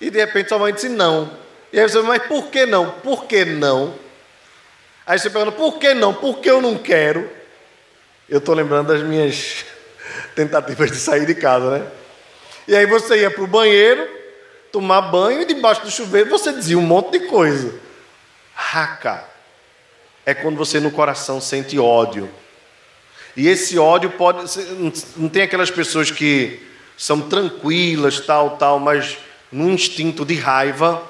E 0.00 0.08
de 0.08 0.18
repente 0.18 0.48
sua 0.48 0.58
mãe 0.58 0.72
disse 0.72 0.88
não. 0.88 1.30
E 1.72 1.78
aí 1.80 1.88
você, 1.88 2.00
mas 2.00 2.22
por 2.22 2.46
que 2.46 2.64
não? 2.64 2.90
Por 2.90 3.24
que 3.24 3.44
não? 3.44 3.94
Aí 5.10 5.18
você 5.18 5.28
pergunta, 5.28 5.56
por 5.56 5.80
que 5.80 5.92
não? 5.92 6.14
Por 6.14 6.38
que 6.38 6.48
eu 6.48 6.62
não 6.62 6.78
quero? 6.78 7.28
Eu 8.28 8.38
estou 8.38 8.54
lembrando 8.54 8.92
das 8.92 9.02
minhas 9.02 9.64
tentativas 10.36 10.88
de 10.88 10.98
sair 10.98 11.26
de 11.26 11.34
casa, 11.34 11.78
né? 11.80 11.86
E 12.68 12.76
aí 12.76 12.86
você 12.86 13.22
ia 13.22 13.28
para 13.28 13.42
o 13.42 13.46
banheiro, 13.48 14.08
tomar 14.70 15.02
banho, 15.02 15.42
e 15.42 15.44
debaixo 15.44 15.82
do 15.82 15.90
chuveiro 15.90 16.30
você 16.30 16.52
dizia 16.52 16.78
um 16.78 16.82
monte 16.82 17.18
de 17.18 17.26
coisa. 17.26 17.74
Raca 18.54 19.24
é 20.24 20.32
quando 20.32 20.56
você 20.56 20.78
no 20.78 20.92
coração 20.92 21.40
sente 21.40 21.76
ódio. 21.76 22.30
E 23.36 23.48
esse 23.48 23.76
ódio 23.80 24.10
pode. 24.10 24.44
Não 25.16 25.28
tem 25.28 25.42
aquelas 25.42 25.72
pessoas 25.72 26.12
que 26.12 26.64
são 26.96 27.22
tranquilas, 27.22 28.20
tal, 28.20 28.56
tal, 28.58 28.78
mas 28.78 29.18
num 29.50 29.70
instinto 29.70 30.24
de 30.24 30.36
raiva, 30.36 31.02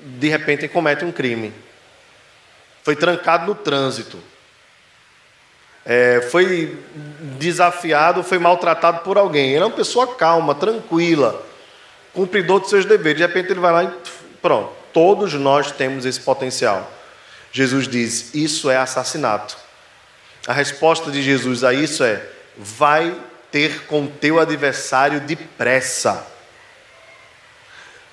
de 0.00 0.28
repente 0.28 0.68
cometem 0.68 1.08
um 1.08 1.10
crime 1.10 1.63
foi 2.84 2.94
trancado 2.94 3.46
no 3.46 3.54
trânsito, 3.54 4.18
é, 5.86 6.28
foi 6.30 6.78
desafiado, 7.38 8.22
foi 8.22 8.38
maltratado 8.38 9.00
por 9.00 9.16
alguém. 9.16 9.52
Ele 9.52 9.62
é 9.62 9.66
uma 9.66 9.74
pessoa 9.74 10.14
calma, 10.14 10.54
tranquila, 10.54 11.44
cumpridor 12.12 12.60
de 12.60 12.68
seus 12.68 12.84
deveres. 12.84 13.18
De 13.18 13.26
repente 13.26 13.50
ele 13.50 13.60
vai 13.60 13.72
lá 13.72 13.84
e 13.84 13.90
pronto. 14.40 14.70
Todos 14.92 15.32
nós 15.32 15.72
temos 15.72 16.04
esse 16.04 16.20
potencial. 16.20 16.90
Jesus 17.50 17.88
diz: 17.88 18.34
Isso 18.34 18.70
é 18.70 18.76
assassinato. 18.76 19.56
A 20.46 20.52
resposta 20.52 21.10
de 21.10 21.22
Jesus 21.22 21.64
a 21.64 21.72
isso 21.72 22.04
é: 22.04 22.22
Vai 22.56 23.16
ter 23.50 23.86
com 23.86 24.06
teu 24.06 24.38
adversário 24.38 25.20
depressa. 25.20 26.26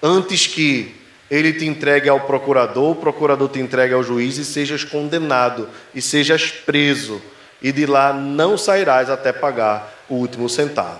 Antes 0.02 0.48
que 0.48 1.01
ele 1.32 1.54
te 1.54 1.66
entregue 1.66 2.10
ao 2.10 2.20
procurador, 2.20 2.92
o 2.92 2.96
procurador 2.96 3.48
te 3.48 3.58
entregue 3.58 3.94
ao 3.94 4.04
juiz 4.04 4.38
e 4.38 4.44
sejas 4.44 4.84
condenado 4.84 5.70
e 5.96 6.02
sejas 6.02 6.52
preso, 6.52 7.22
e 7.62 7.72
de 7.72 7.86
lá 7.86 8.12
não 8.12 8.58
sairás 8.58 9.10
até 9.10 9.32
pagar 9.32 9.96
o 10.10 10.16
último 10.16 10.50
centavo. 10.50 11.00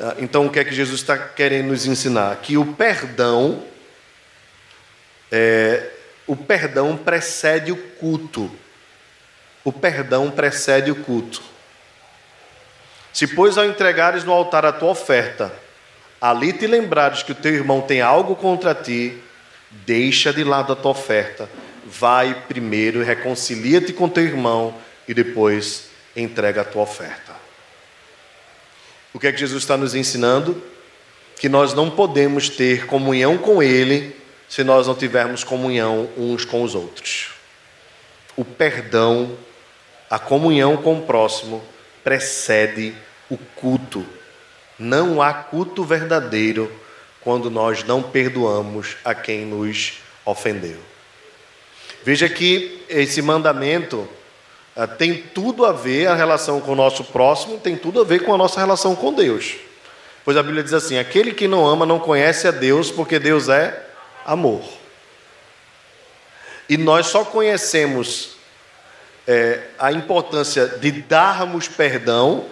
Ah, 0.00 0.16
então, 0.18 0.46
o 0.46 0.50
que 0.50 0.58
é 0.58 0.64
que 0.64 0.74
Jesus 0.74 1.00
está 1.00 1.16
querendo 1.16 1.68
nos 1.68 1.86
ensinar? 1.86 2.34
Que 2.42 2.56
o 2.56 2.74
perdão, 2.74 3.62
é, 5.30 5.88
o 6.26 6.34
perdão 6.34 6.96
precede 6.96 7.70
o 7.70 7.76
culto. 7.76 8.50
O 9.62 9.72
perdão 9.72 10.28
precede 10.28 10.90
o 10.90 10.96
culto. 10.96 11.40
Se, 13.12 13.28
pois, 13.28 13.56
ao 13.56 13.64
entregares 13.64 14.24
no 14.24 14.32
altar 14.32 14.64
a 14.64 14.72
tua 14.72 14.90
oferta, 14.90 15.52
ali 16.20 16.52
te 16.52 16.66
lembrares 16.66 17.22
que 17.22 17.32
o 17.32 17.34
teu 17.34 17.54
irmão 17.54 17.80
tem 17.80 18.00
algo 18.00 18.36
contra 18.36 18.74
ti, 18.74 19.18
deixa 19.70 20.32
de 20.32 20.44
lado 20.44 20.72
a 20.72 20.76
tua 20.76 20.90
oferta, 20.90 21.48
vai 21.86 22.44
primeiro, 22.46 23.02
reconcilia-te 23.02 23.92
com 23.92 24.08
teu 24.08 24.24
irmão 24.24 24.74
e 25.08 25.14
depois 25.14 25.88
entrega 26.14 26.60
a 26.60 26.64
tua 26.64 26.82
oferta. 26.82 27.34
O 29.12 29.18
que 29.18 29.26
é 29.26 29.32
que 29.32 29.38
Jesus 29.38 29.62
está 29.62 29.76
nos 29.76 29.94
ensinando? 29.94 30.62
Que 31.38 31.48
nós 31.48 31.74
não 31.74 31.90
podemos 31.90 32.48
ter 32.48 32.86
comunhão 32.86 33.38
com 33.38 33.62
Ele 33.62 34.14
se 34.48 34.62
nós 34.62 34.86
não 34.86 34.94
tivermos 34.94 35.42
comunhão 35.42 36.08
uns 36.16 36.44
com 36.44 36.62
os 36.62 36.74
outros. 36.74 37.30
O 38.36 38.44
perdão, 38.44 39.36
a 40.08 40.18
comunhão 40.18 40.76
com 40.76 40.98
o 40.98 41.02
próximo, 41.02 41.62
precede 42.02 42.94
o 43.28 43.36
culto. 43.36 44.04
Não 44.80 45.20
há 45.20 45.34
culto 45.34 45.84
verdadeiro 45.84 46.72
quando 47.20 47.50
nós 47.50 47.84
não 47.84 48.02
perdoamos 48.02 48.96
a 49.04 49.14
quem 49.14 49.44
nos 49.44 49.98
ofendeu. 50.24 50.78
Veja 52.02 52.28
que 52.30 52.82
esse 52.88 53.20
mandamento 53.20 54.08
ah, 54.74 54.86
tem 54.86 55.14
tudo 55.14 55.66
a 55.66 55.72
ver 55.72 56.06
a 56.06 56.14
relação 56.14 56.60
com 56.62 56.72
o 56.72 56.76
nosso 56.76 57.04
próximo, 57.04 57.58
tem 57.58 57.76
tudo 57.76 58.00
a 58.00 58.04
ver 58.04 58.24
com 58.24 58.32
a 58.32 58.38
nossa 58.38 58.58
relação 58.58 58.96
com 58.96 59.12
Deus. 59.12 59.56
Pois 60.24 60.36
a 60.36 60.42
Bíblia 60.42 60.62
diz 60.62 60.72
assim: 60.72 60.96
aquele 60.96 61.34
que 61.34 61.46
não 61.46 61.66
ama 61.66 61.84
não 61.84 61.98
conhece 61.98 62.48
a 62.48 62.50
Deus, 62.50 62.90
porque 62.90 63.18
Deus 63.18 63.50
é 63.50 63.86
amor. 64.24 64.62
E 66.70 66.78
nós 66.78 67.08
só 67.08 67.22
conhecemos 67.24 68.36
é, 69.26 69.60
a 69.78 69.92
importância 69.92 70.66
de 70.66 70.90
darmos 70.90 71.68
perdão 71.68 72.46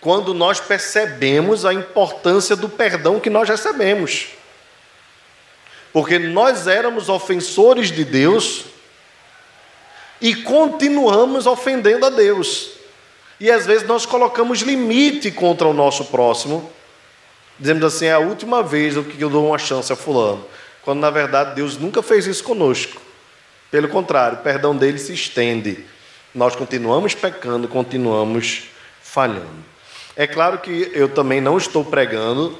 quando 0.00 0.32
nós 0.32 0.60
percebemos 0.60 1.64
a 1.64 1.74
importância 1.74 2.54
do 2.54 2.68
perdão 2.68 3.18
que 3.18 3.30
nós 3.30 3.48
recebemos. 3.48 4.28
Porque 5.92 6.18
nós 6.18 6.66
éramos 6.66 7.08
ofensores 7.08 7.90
de 7.90 8.04
Deus 8.04 8.66
e 10.20 10.34
continuamos 10.34 11.46
ofendendo 11.46 12.06
a 12.06 12.10
Deus. 12.10 12.70
E 13.40 13.50
às 13.50 13.66
vezes 13.66 13.86
nós 13.86 14.04
colocamos 14.04 14.60
limite 14.60 15.30
contra 15.30 15.66
o 15.66 15.72
nosso 15.72 16.06
próximo, 16.06 16.70
dizemos 17.58 17.84
assim: 17.84 18.06
é 18.06 18.12
a 18.12 18.18
última 18.18 18.62
vez 18.62 18.94
que 18.94 19.20
eu 19.20 19.30
dou 19.30 19.48
uma 19.48 19.58
chance 19.58 19.92
a 19.92 19.96
Fulano. 19.96 20.44
Quando 20.82 21.00
na 21.00 21.10
verdade 21.10 21.54
Deus 21.54 21.76
nunca 21.76 22.02
fez 22.02 22.26
isso 22.26 22.42
conosco. 22.42 23.00
Pelo 23.70 23.88
contrário, 23.88 24.38
o 24.38 24.42
perdão 24.42 24.74
dele 24.74 24.98
se 24.98 25.12
estende. 25.12 25.84
Nós 26.34 26.56
continuamos 26.56 27.14
pecando, 27.14 27.68
continuamos 27.68 28.64
falhando. 29.02 29.68
É 30.18 30.26
claro 30.26 30.58
que 30.58 30.90
eu 30.92 31.08
também 31.08 31.40
não 31.40 31.56
estou 31.56 31.82
pregando 31.82 32.58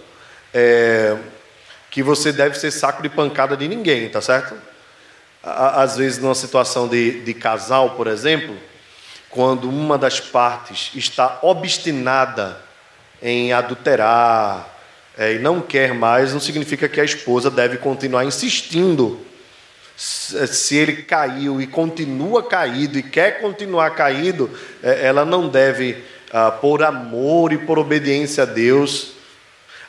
é, 0.55 1.19
que 1.91 2.03
você 2.03 2.33
deve 2.33 2.59
ser 2.59 2.71
saco 2.71 3.03
de 3.03 3.11
pancada 3.11 3.55
de 3.55 3.69
ninguém, 3.69 4.09
tá 4.09 4.23
certo? 4.23 4.55
às 5.43 5.97
vezes 5.97 6.19
numa 6.19 6.35
situação 6.35 6.89
de, 6.89 7.21
de 7.21 7.35
casal, 7.35 7.91
por 7.91 8.07
exemplo, 8.07 8.57
quando 9.31 9.69
uma 9.69 9.97
das 9.97 10.21
partes 10.21 10.91
está 10.95 11.39
obstinada 11.43 12.61
em 13.23 13.53
adulterar 13.53 14.69
é, 15.17 15.35
e 15.35 15.39
não 15.39 15.61
quer 15.61 15.95
mais, 15.95 16.33
não 16.33 16.41
significa 16.41 16.89
que 16.89 17.01
a 17.01 17.05
esposa 17.05 17.51
deve 17.51 17.79
continuar 17.79 18.25
insistindo. 18.25 19.21
Se 19.97 20.77
ele 20.77 21.03
caiu 21.03 21.61
e 21.61 21.67
continua 21.67 22.43
caído 22.43 22.99
e 22.99 23.03
quer 23.03 23.41
continuar 23.41 23.91
caído, 23.91 24.49
é, 24.81 25.07
ela 25.07 25.25
não 25.25 25.49
deve, 25.49 26.05
ah, 26.33 26.51
por 26.51 26.83
amor 26.83 27.53
e 27.53 27.59
por 27.59 27.79
obediência 27.79 28.43
a 28.43 28.47
Deus, 28.47 29.13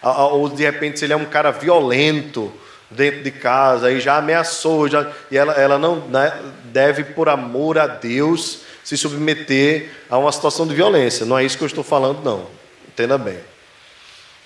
ou 0.01 0.47
de 0.49 0.63
repente, 0.63 0.99
se 0.99 1.05
ele 1.05 1.13
é 1.13 1.17
um 1.17 1.25
cara 1.25 1.51
violento, 1.51 2.53
dentro 2.89 3.23
de 3.23 3.31
casa 3.31 3.91
e 3.91 3.99
já 3.99 4.17
ameaçou, 4.17 4.87
já, 4.87 5.11
e 5.29 5.37
ela, 5.37 5.53
ela 5.53 5.77
não 5.77 6.07
né, 6.07 6.33
deve, 6.65 7.03
por 7.03 7.29
amor 7.29 7.77
a 7.77 7.87
Deus, 7.87 8.61
se 8.83 8.97
submeter 8.97 9.91
a 10.09 10.17
uma 10.17 10.31
situação 10.31 10.65
de 10.65 10.73
violência. 10.73 11.25
Não 11.25 11.37
é 11.37 11.43
isso 11.43 11.57
que 11.57 11.63
eu 11.63 11.67
estou 11.67 11.83
falando, 11.83 12.23
não. 12.23 12.47
Entenda 12.87 13.17
bem. 13.17 13.39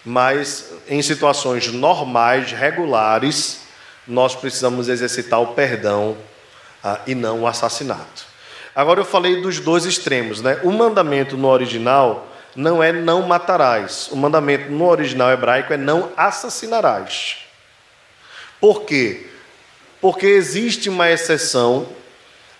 Mas 0.03 0.73
em 0.89 1.01
situações 1.01 1.71
normais, 1.71 2.51
regulares, 2.51 3.61
nós 4.05 4.35
precisamos 4.35 4.89
exercitar 4.89 5.41
o 5.41 5.53
perdão 5.53 6.17
ah, 6.83 6.99
e 7.07 7.15
não 7.15 7.43
o 7.43 7.47
assassinato. 7.47 8.32
Agora 8.75 8.99
eu 8.99 9.05
falei 9.05 9.41
dos 9.41 9.59
dois 9.59 9.85
extremos, 9.85 10.41
né? 10.41 10.59
O 10.63 10.71
mandamento 10.71 11.37
no 11.37 11.47
original 11.47 12.27
não 12.55 12.81
é 12.81 12.91
não 12.91 13.21
matarás. 13.21 14.09
O 14.11 14.15
mandamento 14.15 14.71
no 14.71 14.85
original 14.85 15.31
hebraico 15.31 15.73
é 15.73 15.77
não 15.77 16.11
assassinarás. 16.17 17.37
Por 18.59 18.83
quê? 18.83 19.27
Porque 20.01 20.25
existe 20.25 20.89
uma 20.89 21.09
exceção 21.09 21.87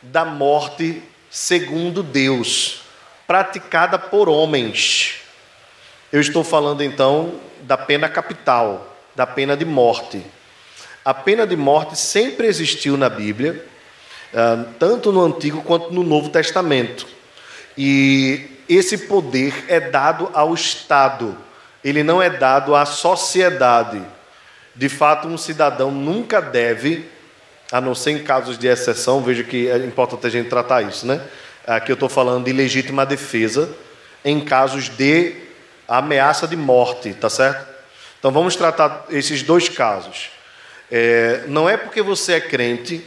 da 0.01 0.25
morte 0.25 1.01
segundo 1.29 2.03
Deus, 2.03 2.81
praticada 3.25 3.97
por 3.97 4.29
homens. 4.29 5.15
Eu 6.11 6.21
estou 6.21 6.43
falando 6.43 6.83
então 6.83 7.39
da 7.61 7.77
pena 7.77 8.07
capital, 8.07 8.95
da 9.15 9.25
pena 9.25 9.57
de 9.57 9.65
morte. 9.65 10.23
A 11.03 11.13
pena 11.13 11.47
de 11.47 11.55
morte 11.55 11.97
sempre 11.97 12.47
existiu 12.47 12.95
na 12.97 13.09
Bíblia, 13.09 13.65
tanto 14.79 15.11
no 15.11 15.23
Antigo 15.23 15.61
quanto 15.61 15.91
no 15.91 16.03
Novo 16.03 16.29
Testamento. 16.29 17.05
E 17.77 18.49
esse 18.67 18.97
poder 18.99 19.65
é 19.67 19.79
dado 19.79 20.29
ao 20.33 20.53
Estado, 20.53 21.37
ele 21.83 22.03
não 22.03 22.21
é 22.21 22.29
dado 22.29 22.75
à 22.75 22.85
sociedade. 22.85 24.01
De 24.75 24.89
fato, 24.89 25.27
um 25.27 25.37
cidadão 25.37 25.91
nunca 25.91 26.41
deve, 26.41 27.07
a 27.71 27.79
não 27.79 27.93
ser 27.93 28.11
em 28.11 28.23
casos 28.23 28.57
de 28.57 28.67
exceção, 28.67 29.21
veja 29.21 29.43
que 29.43 29.69
é 29.69 29.77
importante 29.77 30.25
a 30.25 30.29
gente 30.29 30.49
tratar 30.49 30.81
isso, 30.81 31.05
né? 31.05 31.21
Aqui 31.65 31.91
eu 31.91 31.95
estou 31.95 32.09
falando 32.09 32.45
de 32.45 32.51
legítima 32.51 33.05
defesa 33.05 33.69
em 34.25 34.39
casos 34.39 34.89
de 34.89 35.35
ameaça 35.87 36.47
de 36.47 36.55
morte, 36.55 37.13
tá 37.13 37.29
certo? 37.29 37.67
Então 38.19 38.31
vamos 38.31 38.55
tratar 38.55 39.05
esses 39.09 39.43
dois 39.43 39.69
casos. 39.69 40.29
É, 40.91 41.43
não 41.47 41.69
é 41.69 41.77
porque 41.77 42.01
você 42.01 42.33
é 42.33 42.41
crente 42.41 43.03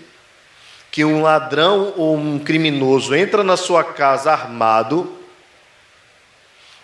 que 0.97 1.05
um 1.05 1.20
ladrão 1.20 1.92
ou 1.94 2.16
um 2.16 2.38
criminoso 2.38 3.14
entra 3.14 3.44
na 3.44 3.55
sua 3.55 3.84
casa 3.84 4.32
armado, 4.32 5.14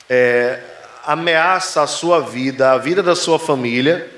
é, 0.07 0.61
ameaça 1.03 1.81
a 1.81 1.87
sua 1.87 2.21
vida, 2.21 2.73
a 2.73 2.77
vida 2.77 3.03
da 3.03 3.17
sua 3.17 3.39
família 3.39 4.11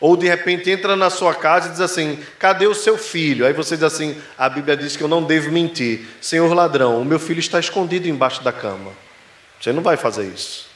ou 0.00 0.16
de 0.16 0.26
repente 0.26 0.70
entra 0.70 0.96
na 0.96 1.10
sua 1.10 1.34
casa 1.34 1.68
e 1.68 1.72
diz 1.72 1.80
assim: 1.82 2.18
cadê 2.38 2.66
o 2.66 2.74
seu 2.74 2.96
filho? 2.96 3.44
Aí 3.44 3.52
você 3.52 3.74
diz 3.76 3.84
assim: 3.84 4.18
a 4.38 4.48
Bíblia 4.48 4.74
diz 4.74 4.96
que 4.96 5.02
eu 5.02 5.08
não 5.08 5.22
devo 5.22 5.52
mentir. 5.52 6.08
Senhor 6.22 6.50
ladrão, 6.54 6.98
o 6.98 7.04
meu 7.04 7.18
filho 7.18 7.40
está 7.40 7.60
escondido 7.60 8.08
embaixo 8.08 8.42
da 8.42 8.50
cama. 8.50 8.92
Você 9.60 9.74
não 9.74 9.82
vai 9.82 9.98
fazer 9.98 10.24
isso. 10.24 10.70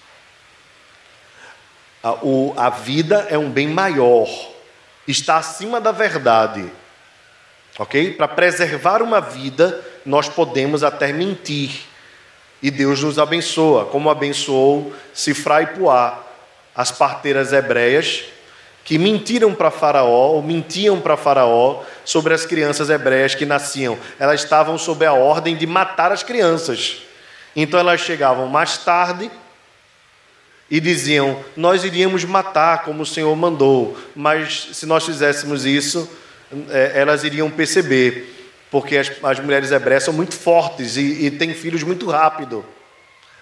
A, 2.03 2.13
o, 2.23 2.53
a 2.55 2.69
vida 2.69 3.27
é 3.31 3.39
um 3.39 3.51
bem 3.51 3.69
maior, 3.69 4.29
está 5.09 5.39
acima 5.39 5.81
da 5.81 5.91
verdade. 5.91 6.71
Ok? 7.79 8.13
Para 8.13 8.29
preservar 8.29 9.03
uma 9.03 9.21
vida, 9.21 9.81
nós 10.05 10.29
podemos 10.29 10.83
até 10.83 11.13
mentir. 11.13 11.83
E 12.63 12.71
Deus 12.71 13.03
nos 13.03 13.19
abençoa, 13.19 13.87
como 13.87 14.09
abençoou 14.09 14.93
Sifra 15.13 15.63
e 15.63 15.67
Puá, 15.67 16.23
as 16.75 16.93
parteiras 16.93 17.53
hebreias 17.53 18.25
que 18.85 18.99
mentiram 18.99 19.55
para 19.55 19.71
Faraó, 19.71 20.33
ou 20.33 20.43
mentiam 20.43 21.01
para 21.01 21.17
Faraó 21.17 21.83
sobre 22.05 22.35
as 22.35 22.45
crianças 22.45 22.91
hebreias 22.91 23.35
que 23.35 23.47
nasciam. 23.47 23.97
Elas 24.19 24.43
estavam 24.43 24.77
sob 24.77 25.05
a 25.07 25.13
ordem 25.13 25.57
de 25.57 25.67
matar 25.67 26.11
as 26.11 26.23
crianças. 26.23 27.03
Então 27.55 27.79
elas 27.79 28.01
chegavam 28.01 28.49
mais 28.49 28.79
tarde 28.79 29.31
e 30.71 30.81
diziam: 30.81 31.39
Nós 31.57 31.85
iríamos 31.85 32.25
matar 32.25 32.83
como 32.83 33.03
o 33.03 33.07
Senhor 33.07 33.35
mandou, 33.37 33.97
mas 34.17 34.69
se 34.73 34.87
nós 34.87 35.05
fizéssemos 35.05 35.65
isso, 35.65 36.09
é, 36.71 36.93
elas 36.95 37.25
iriam 37.25 37.51
perceber, 37.51 38.51
porque 38.71 38.97
as, 38.97 39.11
as 39.23 39.41
mulheres 39.41 39.71
hebreias 39.71 40.05
são 40.05 40.15
muito 40.15 40.35
fortes 40.35 40.97
e, 40.97 41.27
e 41.27 41.31
têm 41.31 41.55
filhos 41.55 41.83
muito 41.83 42.09
rápido. 42.09 42.65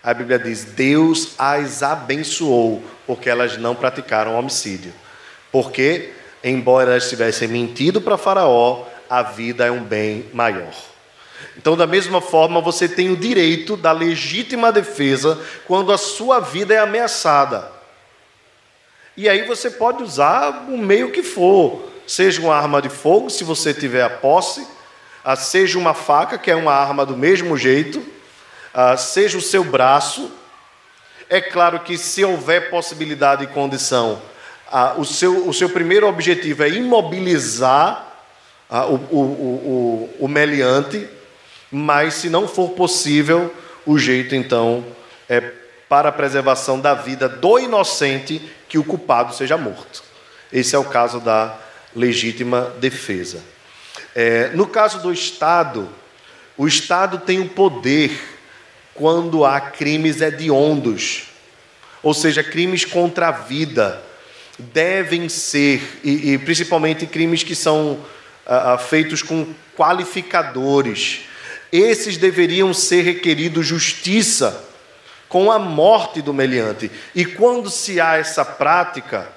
A 0.03 0.15
Bíblia 0.15 0.39
diz: 0.39 0.65
Deus 0.65 1.35
as 1.39 1.83
abençoou, 1.83 2.83
porque 3.07 3.29
elas 3.29 3.57
não 3.57 3.75
praticaram 3.75 4.39
homicídio. 4.39 4.93
Porque, 5.53 6.13
embora 6.43 6.93
elas 6.93 7.09
tivessem 7.09 7.49
mentido 7.49 8.01
para 8.01 8.17
Faraó, 8.17 8.87
a 9.09 9.23
vida 9.23 9.67
é 9.67 9.71
um 9.71 9.83
bem 9.83 10.27
maior. 10.33 10.73
Então, 11.57 11.77
da 11.77 11.87
mesma 11.87 12.21
forma, 12.21 12.61
você 12.61 12.89
tem 12.89 13.11
o 13.11 13.17
direito 13.17 13.77
da 13.77 13.93
legítima 13.93 14.73
defesa 14.73 15.39
quando 15.67 15.93
a 15.93 15.99
sua 15.99 16.41
vida 16.41 16.73
é 16.73 16.79
ameaçada. 16.79 17.71
E 19.17 19.29
aí 19.29 19.43
você 19.47 19.71
pode 19.71 20.03
usar 20.03 20.67
o 20.69 20.79
meio 20.79 21.11
que 21.11 21.23
for, 21.23 21.90
seja 22.07 22.41
uma 22.41 22.55
arma 22.55 22.81
de 22.83 22.89
fogo, 22.89 23.31
se 23.31 23.45
você 23.45 23.73
tiver 23.73 24.03
a 24.03 24.11
posse, 24.11 24.67
ah, 25.25 25.37
seja 25.37 25.79
uma 25.79 25.95
faca, 25.95 26.39
que 26.39 26.51
é 26.51 26.57
uma 26.57 26.73
arma 26.73 27.05
do 27.05 27.17
mesmo 27.17 27.57
jeito, 27.57 28.03
ah, 28.73 28.97
seja 28.97 29.37
o 29.37 29.41
seu 29.41 29.63
braço. 29.63 30.31
É 31.29 31.41
claro 31.41 31.81
que 31.81 31.97
se 31.97 32.25
houver 32.25 32.71
possibilidade 32.71 33.45
e 33.45 33.47
condição, 33.47 34.21
ah, 34.71 34.95
o, 34.97 35.05
seu, 35.05 35.49
o 35.49 35.53
seu 35.53 35.69
primeiro 35.69 36.09
objetivo 36.09 36.63
é 36.63 36.69
imobilizar 36.69 38.07
o, 38.71 38.95
o, 38.95 39.21
o, 39.21 40.17
o 40.21 40.29
meliante, 40.29 41.09
mas 41.71 42.15
se 42.15 42.31
não 42.31 42.47
for 42.47 42.71
possível, 42.71 43.55
o 43.85 43.99
jeito 43.99 44.35
então 44.35 44.85
é 45.29 45.41
para 45.89 46.11
a 46.11 46.13
preservação 46.13 46.79
da 46.79 46.95
vida 46.95 47.29
do 47.29 47.59
inocente 47.59 48.41
que 48.69 48.79
o 48.79 48.85
culpado 48.85 49.35
seja 49.35 49.59
morto. 49.59 50.05
Esse 50.53 50.77
é 50.77 50.79
o 50.79 50.85
caso 50.85 51.19
da 51.19 51.59
legítima 51.95 52.75
defesa. 52.81 53.43
É, 54.15 54.49
no 54.55 54.67
caso 54.67 55.01
do 55.01 55.13
Estado, 55.13 55.89
o 56.57 56.67
Estado 56.67 57.19
tem 57.19 57.41
o 57.41 57.49
poder 57.49 58.19
quando 58.95 59.45
há 59.45 59.61
crimes 59.61 60.21
hediondos, 60.21 61.29
ou 62.03 62.13
seja, 62.13 62.43
crimes 62.43 62.85
contra 62.85 63.29
a 63.29 63.33
vida, 63.33 64.03
devem 64.59 65.29
ser, 65.29 66.01
e, 66.05 66.33
e 66.33 66.39
principalmente 66.39 67.07
crimes 67.07 67.43
que 67.43 67.55
são 67.55 67.99
ah, 68.47 68.75
ah, 68.75 68.79
feitos 68.79 69.23
com 69.23 69.55
qualificadores, 69.77 71.23
esses 71.73 72.17
deveriam 72.17 72.75
ser 72.75 73.03
requeridos 73.03 73.67
justiça 73.67 74.65
com 75.29 75.51
a 75.51 75.59
morte 75.59 76.21
do 76.21 76.35
meliante. 76.35 76.91
E 77.15 77.25
quando 77.25 77.71
se 77.71 78.01
há 78.01 78.17
essa 78.17 78.45
prática, 78.45 79.29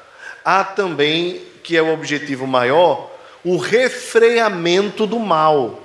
há 0.43 0.64
também, 0.64 1.41
que 1.64 1.78
é 1.78 1.82
o 1.82 1.93
objetivo 1.93 2.45
maior, 2.45 3.11
o 3.43 3.57
refreamento 3.57 5.07
do 5.07 5.20
mal. 5.20 5.82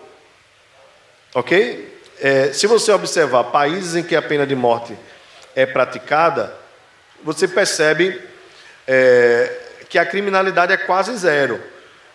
Ok? 1.35 2.01
É, 2.21 2.53
se 2.53 2.67
você 2.67 2.93
observar 2.93 3.45
países 3.45 3.95
em 3.95 4.03
que 4.03 4.17
a 4.17 4.23
pena 4.23 4.47
de 4.47 4.57
morte 4.57 4.95
é 5.55 5.65
praticada, 5.65 6.55
você 7.23 7.47
percebe 7.47 8.21
é, 8.87 9.57
que 9.89 9.99
a 9.99 10.07
criminalidade 10.07 10.73
é 10.73 10.77
quase 10.77 11.17
zero. 11.17 11.61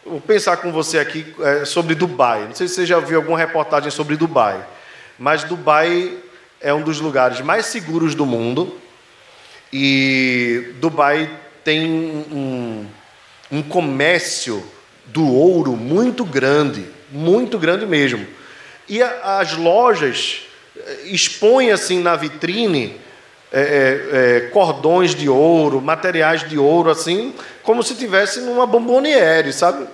Vou 0.05 0.19
pensar 0.19 0.57
com 0.57 0.71
você 0.71 0.99
aqui 0.99 1.33
é, 1.39 1.65
sobre 1.65 1.95
Dubai. 1.95 2.45
Não 2.45 2.55
sei 2.55 2.67
se 2.67 2.75
você 2.75 2.85
já 2.85 2.99
viu 2.99 3.17
alguma 3.17 3.37
reportagem 3.37 3.89
sobre 3.89 4.17
Dubai, 4.17 4.65
mas 5.17 5.43
Dubai 5.43 6.17
é 6.59 6.73
um 6.73 6.81
dos 6.81 6.99
lugares 6.99 7.39
mais 7.41 7.65
seguros 7.67 8.15
do 8.15 8.25
mundo 8.25 8.79
e 9.71 10.73
Dubai 10.75 11.29
tem 11.63 11.89
um, 11.89 12.85
um 13.51 13.61
comércio 13.61 14.63
do 15.05 15.27
ouro 15.27 15.73
muito 15.73 16.23
grande, 16.25 16.85
muito 17.11 17.57
grande 17.59 17.85
mesmo. 17.85 18.25
E 18.87 19.01
a, 19.01 19.39
as 19.39 19.55
lojas 19.55 20.41
eh, 20.77 20.97
expõem 21.05 21.71
assim 21.71 22.01
na 22.01 22.15
vitrine 22.15 22.99
é, 23.55 23.59
é, 24.11 24.39
cordões 24.49 25.13
de 25.13 25.29
ouro, 25.29 25.79
materiais 25.79 26.47
de 26.47 26.57
ouro, 26.57 26.89
assim, 26.89 27.31
como 27.61 27.83
se 27.83 27.93
tivesse 27.93 28.41
numa 28.41 28.65
bomboniere, 28.65 29.53
sabe? 29.53 29.87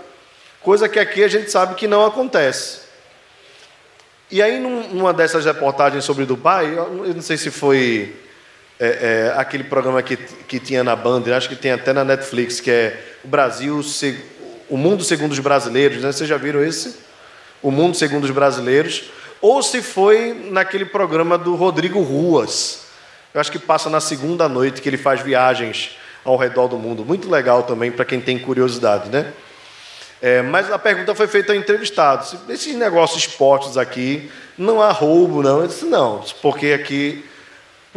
Coisa 0.62 0.88
que 0.88 0.98
aqui 0.98 1.22
a 1.22 1.28
gente 1.28 1.52
sabe 1.52 1.76
que 1.76 1.86
não 1.86 2.06
acontece. 2.06 2.80
E 4.32 4.42
aí, 4.42 4.60
numa 4.60 5.12
dessas 5.12 5.44
reportagens 5.44 6.06
sobre 6.06 6.26
Dubai, 6.26 6.74
eu 6.74 7.14
não 7.14 7.22
sei 7.22 7.36
se 7.36 7.52
foi 7.52 8.16
é, 8.80 8.88
é, 9.34 9.40
aquele 9.40 9.66
programa 9.66 10.02
que, 10.02 10.16
que 10.16 10.60
tinha 10.60 10.84
na 10.84 10.96
Band, 10.96 11.24
acho 11.36 11.50
que 11.50 11.56
tem 11.56 11.72
até 11.72 11.92
na 11.92 12.06
Netflix, 12.06 12.62
que 12.62 12.72
é 12.72 12.98
o 13.24 13.28
Brasil, 13.28 13.82
o 14.70 14.78
Mundo 14.78 15.04
Segundo 15.04 15.34
os 15.34 15.40
Brasileiros, 15.40 16.02
né? 16.02 16.12
Vocês 16.12 16.30
já 16.30 16.38
viram 16.38 16.64
esse? 16.64 16.96
O 17.62 17.72
Mundo 17.72 17.98
Segundo 17.98 18.24
os 18.24 18.32
Brasileiros. 18.32 19.12
Ou 19.42 19.62
se 19.62 19.82
foi 19.82 20.48
naquele 20.50 20.86
programa 20.86 21.38
do 21.38 21.56
Rodrigo 21.56 22.02
Ruas, 22.02 22.86
eu 23.34 23.42
acho 23.42 23.52
que 23.52 23.60
passa 23.60 23.90
na 23.90 24.00
segunda 24.00 24.48
noite, 24.48 24.82
que 24.82 24.88
ele 24.88 24.98
faz 24.98 25.22
viagens 25.22 25.98
ao 26.24 26.38
redor 26.38 26.68
do 26.68 26.78
mundo. 26.78 27.04
Muito 27.06 27.30
legal 27.30 27.64
também 27.64 27.92
para 27.92 28.06
quem 28.06 28.22
tem 28.22 28.40
curiosidade, 28.40 29.10
né? 29.10 29.34
É, 30.22 30.42
mas 30.42 30.72
a 30.72 30.78
pergunta 30.78 31.16
foi 31.16 31.28
feita 31.28 31.52
ao 31.52 31.58
entrevistado. 31.58 32.26
Esses 32.50 32.76
negócios 32.76 33.26
postos 33.28 33.78
aqui, 33.78 34.30
não 34.58 34.82
há 34.82 34.92
roubo, 34.92 35.42
não. 35.42 35.62
Eu 35.62 35.68
disse, 35.68 35.86
não, 35.86 36.24
porque 36.42 36.68
aqui 36.68 37.26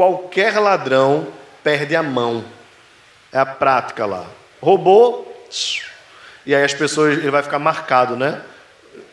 qualquer 0.03 0.59
ladrão 0.59 1.29
perde 1.63 1.95
a 1.95 2.03
mão. 2.03 2.45
É 3.33 3.39
a 3.39 3.47
prática 3.47 4.05
lá. 4.05 4.27
Roubou, 4.61 5.47
e 6.45 6.53
aí 6.53 6.65
as 6.65 6.75
pessoas, 6.75 7.17
ele 7.19 7.31
vai 7.31 7.41
ficar 7.41 7.61
marcado, 7.61 8.17
né? 8.17 8.43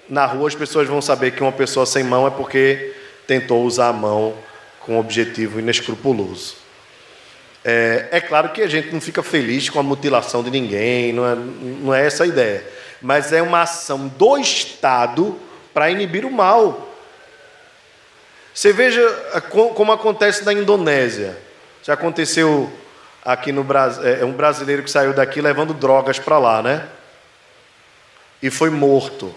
Na 0.09 0.25
rua 0.25 0.47
as 0.47 0.55
pessoas 0.55 0.87
vão 0.87 0.99
saber 0.99 1.29
que 1.29 1.43
uma 1.43 1.51
pessoa 1.51 1.85
sem 1.85 2.03
mão 2.03 2.25
é 2.25 2.31
porque 2.31 2.95
tentou 3.27 3.63
usar 3.63 3.89
a 3.89 3.93
mão 3.93 4.33
com 4.79 4.99
objetivo 4.99 5.59
inescrupuloso. 5.59 6.55
É, 7.63 8.07
é, 8.09 8.19
claro 8.19 8.49
que 8.49 8.63
a 8.63 8.67
gente 8.67 8.91
não 8.91 8.99
fica 8.99 9.21
feliz 9.21 9.69
com 9.69 9.79
a 9.79 9.83
mutilação 9.83 10.41
de 10.41 10.49
ninguém, 10.49 11.13
não 11.13 11.27
é, 11.27 11.35
não 11.35 11.93
é 11.93 12.03
essa 12.07 12.23
a 12.23 12.27
ideia 12.27 12.65
mas 13.01 13.31
é 13.31 13.41
uma 13.41 13.61
ação 13.61 14.07
do 14.07 14.37
Estado 14.37 15.37
para 15.73 15.89
inibir 15.89 16.25
o 16.25 16.31
mal. 16.31 16.88
Você 18.59 18.73
veja 18.73 19.01
como 19.73 19.89
acontece 19.89 20.43
na 20.43 20.51
Indonésia. 20.51 21.37
Já 21.81 21.93
aconteceu 21.93 22.69
aqui 23.23 23.53
no 23.53 23.63
Brasil, 23.63 24.05
é, 24.05 24.19
é 24.19 24.25
um 24.25 24.33
brasileiro 24.33 24.83
que 24.83 24.91
saiu 24.91 25.13
daqui 25.13 25.39
levando 25.39 25.73
drogas 25.73 26.19
para 26.19 26.37
lá, 26.37 26.61
né? 26.61 26.85
E 28.43 28.49
foi 28.49 28.69
morto 28.69 29.33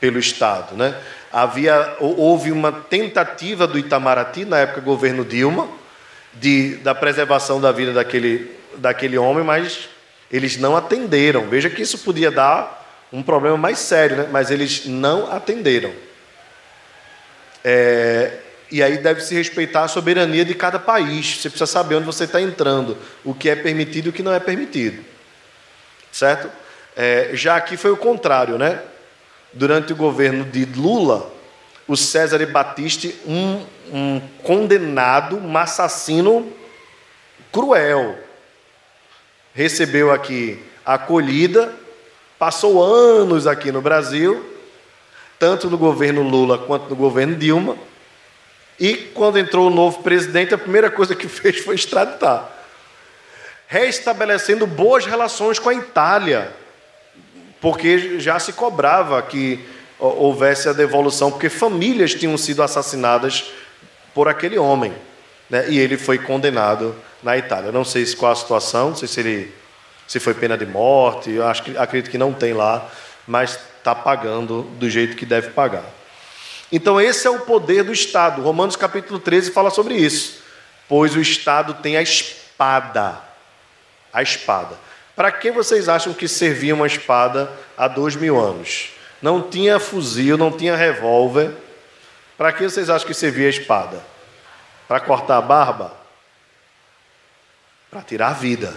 pelo 0.00 0.18
Estado, 0.18 0.74
né? 0.74 0.92
Havia, 1.32 1.96
houve 2.00 2.50
uma 2.50 2.72
tentativa 2.72 3.64
do 3.64 3.78
Itamaraty, 3.78 4.44
na 4.44 4.58
época 4.58 4.80
governo 4.80 5.24
Dilma, 5.24 5.68
de, 6.32 6.74
da 6.78 6.96
preservação 6.96 7.60
da 7.60 7.70
vida 7.70 7.92
daquele, 7.92 8.50
daquele 8.78 9.16
homem, 9.16 9.44
mas 9.44 9.88
eles 10.32 10.56
não 10.56 10.76
atenderam. 10.76 11.46
Veja 11.46 11.70
que 11.70 11.82
isso 11.82 11.98
podia 11.98 12.32
dar 12.32 13.06
um 13.12 13.22
problema 13.22 13.56
mais 13.56 13.78
sério, 13.78 14.16
né? 14.16 14.28
mas 14.32 14.50
eles 14.50 14.84
não 14.84 15.30
atenderam. 15.30 15.92
É, 17.62 18.40
e 18.70 18.82
aí 18.82 18.98
deve 18.98 19.20
se 19.20 19.34
respeitar 19.34 19.84
a 19.84 19.88
soberania 19.88 20.44
de 20.44 20.54
cada 20.54 20.78
país. 20.78 21.36
Você 21.36 21.48
precisa 21.48 21.66
saber 21.66 21.96
onde 21.96 22.06
você 22.06 22.24
está 22.24 22.40
entrando, 22.40 22.96
o 23.24 23.34
que 23.34 23.48
é 23.48 23.56
permitido 23.56 24.06
e 24.06 24.08
o 24.10 24.12
que 24.12 24.22
não 24.22 24.32
é 24.32 24.40
permitido. 24.40 25.04
Certo? 26.10 26.50
É, 26.96 27.30
já 27.34 27.56
aqui 27.56 27.76
foi 27.76 27.90
o 27.90 27.96
contrário, 27.96 28.56
né? 28.56 28.80
Durante 29.52 29.92
o 29.92 29.96
governo 29.96 30.44
de 30.44 30.64
Lula, 30.64 31.32
o 31.86 31.96
César 31.96 32.44
Batiste, 32.46 33.14
um, 33.26 33.64
um 33.92 34.20
condenado, 34.42 35.36
um 35.36 35.56
assassino 35.56 36.52
cruel, 37.52 38.18
recebeu 39.54 40.10
aqui 40.10 40.62
acolhida 40.84 41.72
Passou 42.38 42.82
anos 42.82 43.46
aqui 43.46 43.70
no 43.70 43.80
Brasil, 43.80 44.44
tanto 45.38 45.70
no 45.70 45.78
governo 45.78 46.22
Lula 46.22 46.58
quanto 46.58 46.90
no 46.90 46.96
governo 46.96 47.36
Dilma. 47.36 47.76
E 48.78 48.94
quando 49.14 49.38
entrou 49.38 49.68
o 49.68 49.74
novo 49.74 50.02
presidente, 50.02 50.54
a 50.54 50.58
primeira 50.58 50.90
coisa 50.90 51.14
que 51.14 51.26
fez 51.28 51.58
foi 51.58 51.74
extraditar. 51.74 52.50
Restabelecendo 53.66 54.66
boas 54.66 55.06
relações 55.06 55.58
com 55.58 55.68
a 55.68 55.74
Itália, 55.74 56.52
porque 57.60 58.20
já 58.20 58.38
se 58.38 58.52
cobrava 58.52 59.20
que 59.22 59.64
houvesse 59.98 60.68
a 60.68 60.72
devolução, 60.72 61.30
porque 61.30 61.48
famílias 61.48 62.14
tinham 62.14 62.36
sido 62.36 62.62
assassinadas 62.62 63.52
por 64.12 64.28
aquele 64.28 64.58
homem. 64.58 64.92
Né? 65.48 65.66
E 65.70 65.78
ele 65.78 65.96
foi 65.96 66.18
condenado 66.18 66.94
na 67.22 67.38
Itália. 67.38 67.72
Não 67.72 67.84
sei 67.84 68.04
qual 68.14 68.32
a 68.32 68.36
situação, 68.36 68.90
não 68.90 68.96
sei 68.96 69.08
se 69.08 69.20
ele 69.20 69.52
se 70.06 70.20
foi 70.20 70.34
pena 70.34 70.56
de 70.56 70.66
morte, 70.66 71.40
acho 71.40 71.62
que, 71.62 71.76
acredito 71.78 72.10
que 72.10 72.18
não 72.18 72.32
tem 72.32 72.52
lá, 72.52 72.90
mas 73.26 73.58
está 73.78 73.94
pagando 73.94 74.62
do 74.78 74.88
jeito 74.88 75.16
que 75.16 75.24
deve 75.24 75.50
pagar. 75.50 75.84
Então, 76.76 77.00
esse 77.00 77.24
é 77.24 77.30
o 77.30 77.38
poder 77.38 77.84
do 77.84 77.92
Estado. 77.92 78.42
Romanos 78.42 78.74
capítulo 78.74 79.20
13 79.20 79.52
fala 79.52 79.70
sobre 79.70 79.94
isso. 79.94 80.42
Pois 80.88 81.14
o 81.14 81.20
Estado 81.20 81.74
tem 81.74 81.96
a 81.96 82.02
espada. 82.02 83.20
A 84.12 84.20
espada. 84.20 84.76
Para 85.14 85.30
que 85.30 85.52
vocês 85.52 85.88
acham 85.88 86.12
que 86.12 86.26
servia 86.26 86.74
uma 86.74 86.88
espada 86.88 87.48
há 87.78 87.86
dois 87.86 88.16
mil 88.16 88.40
anos? 88.40 88.90
Não 89.22 89.40
tinha 89.40 89.78
fuzil, 89.78 90.36
não 90.36 90.50
tinha 90.50 90.74
revólver. 90.74 91.52
Para 92.36 92.52
que 92.52 92.64
vocês 92.64 92.90
acham 92.90 93.06
que 93.06 93.14
servia 93.14 93.46
a 93.46 93.50
espada? 93.50 94.04
Para 94.88 94.98
cortar 94.98 95.38
a 95.38 95.42
barba? 95.42 95.94
Para 97.88 98.02
tirar 98.02 98.30
a 98.30 98.32
vida. 98.32 98.76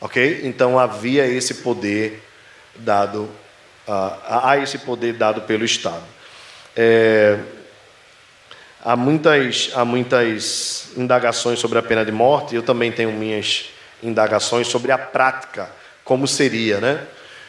Ok? 0.00 0.42
Então 0.44 0.78
havia 0.78 1.26
esse 1.26 1.54
poder 1.54 2.22
dado, 2.76 3.28
uh, 3.88 4.44
há 4.44 4.58
esse 4.58 4.78
poder 4.78 5.14
dado 5.14 5.40
pelo 5.40 5.64
Estado. 5.64 6.14
É, 6.76 7.38
há, 8.84 8.96
muitas, 8.96 9.70
há 9.74 9.84
muitas 9.84 10.88
indagações 10.96 11.58
sobre 11.58 11.78
a 11.78 11.82
pena 11.82 12.04
de 12.04 12.12
morte, 12.12 12.54
eu 12.54 12.62
também 12.62 12.90
tenho 12.90 13.12
minhas 13.12 13.66
indagações 14.02 14.66
sobre 14.66 14.92
a 14.92 14.98
prática, 14.98 15.70
como 16.04 16.26
seria, 16.26 16.80
né? 16.80 17.06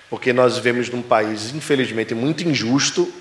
Porque 0.09 0.31
nós 0.31 0.55
vivemos 0.55 0.89
num 0.89 1.01
país, 1.01 1.53
infelizmente, 1.53 2.13
muito 2.13 2.47
injusto. 2.47 3.11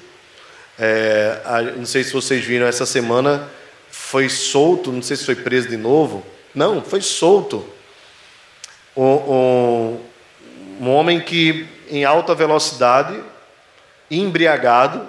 É, 0.79 1.41
não 1.77 1.87
sei 1.87 2.05
se 2.05 2.13
vocês 2.13 2.45
viram, 2.45 2.67
essa 2.67 2.87
semana 2.87 3.49
foi 3.91 4.29
solto, 4.29 4.93
não 4.93 5.03
sei 5.03 5.17
se 5.17 5.25
foi 5.25 5.35
preso 5.35 5.69
de 5.69 5.77
novo. 5.77 6.25
Não, 6.55 6.83
foi 6.83 7.01
solto. 7.01 7.67
Um, 8.97 9.03
um, 9.03 10.01
um 10.83 10.91
homem 10.91 11.21
que, 11.21 11.67
em 11.91 12.05
alta 12.05 12.35
velocidade, 12.35 13.19
embriagado, 14.11 15.09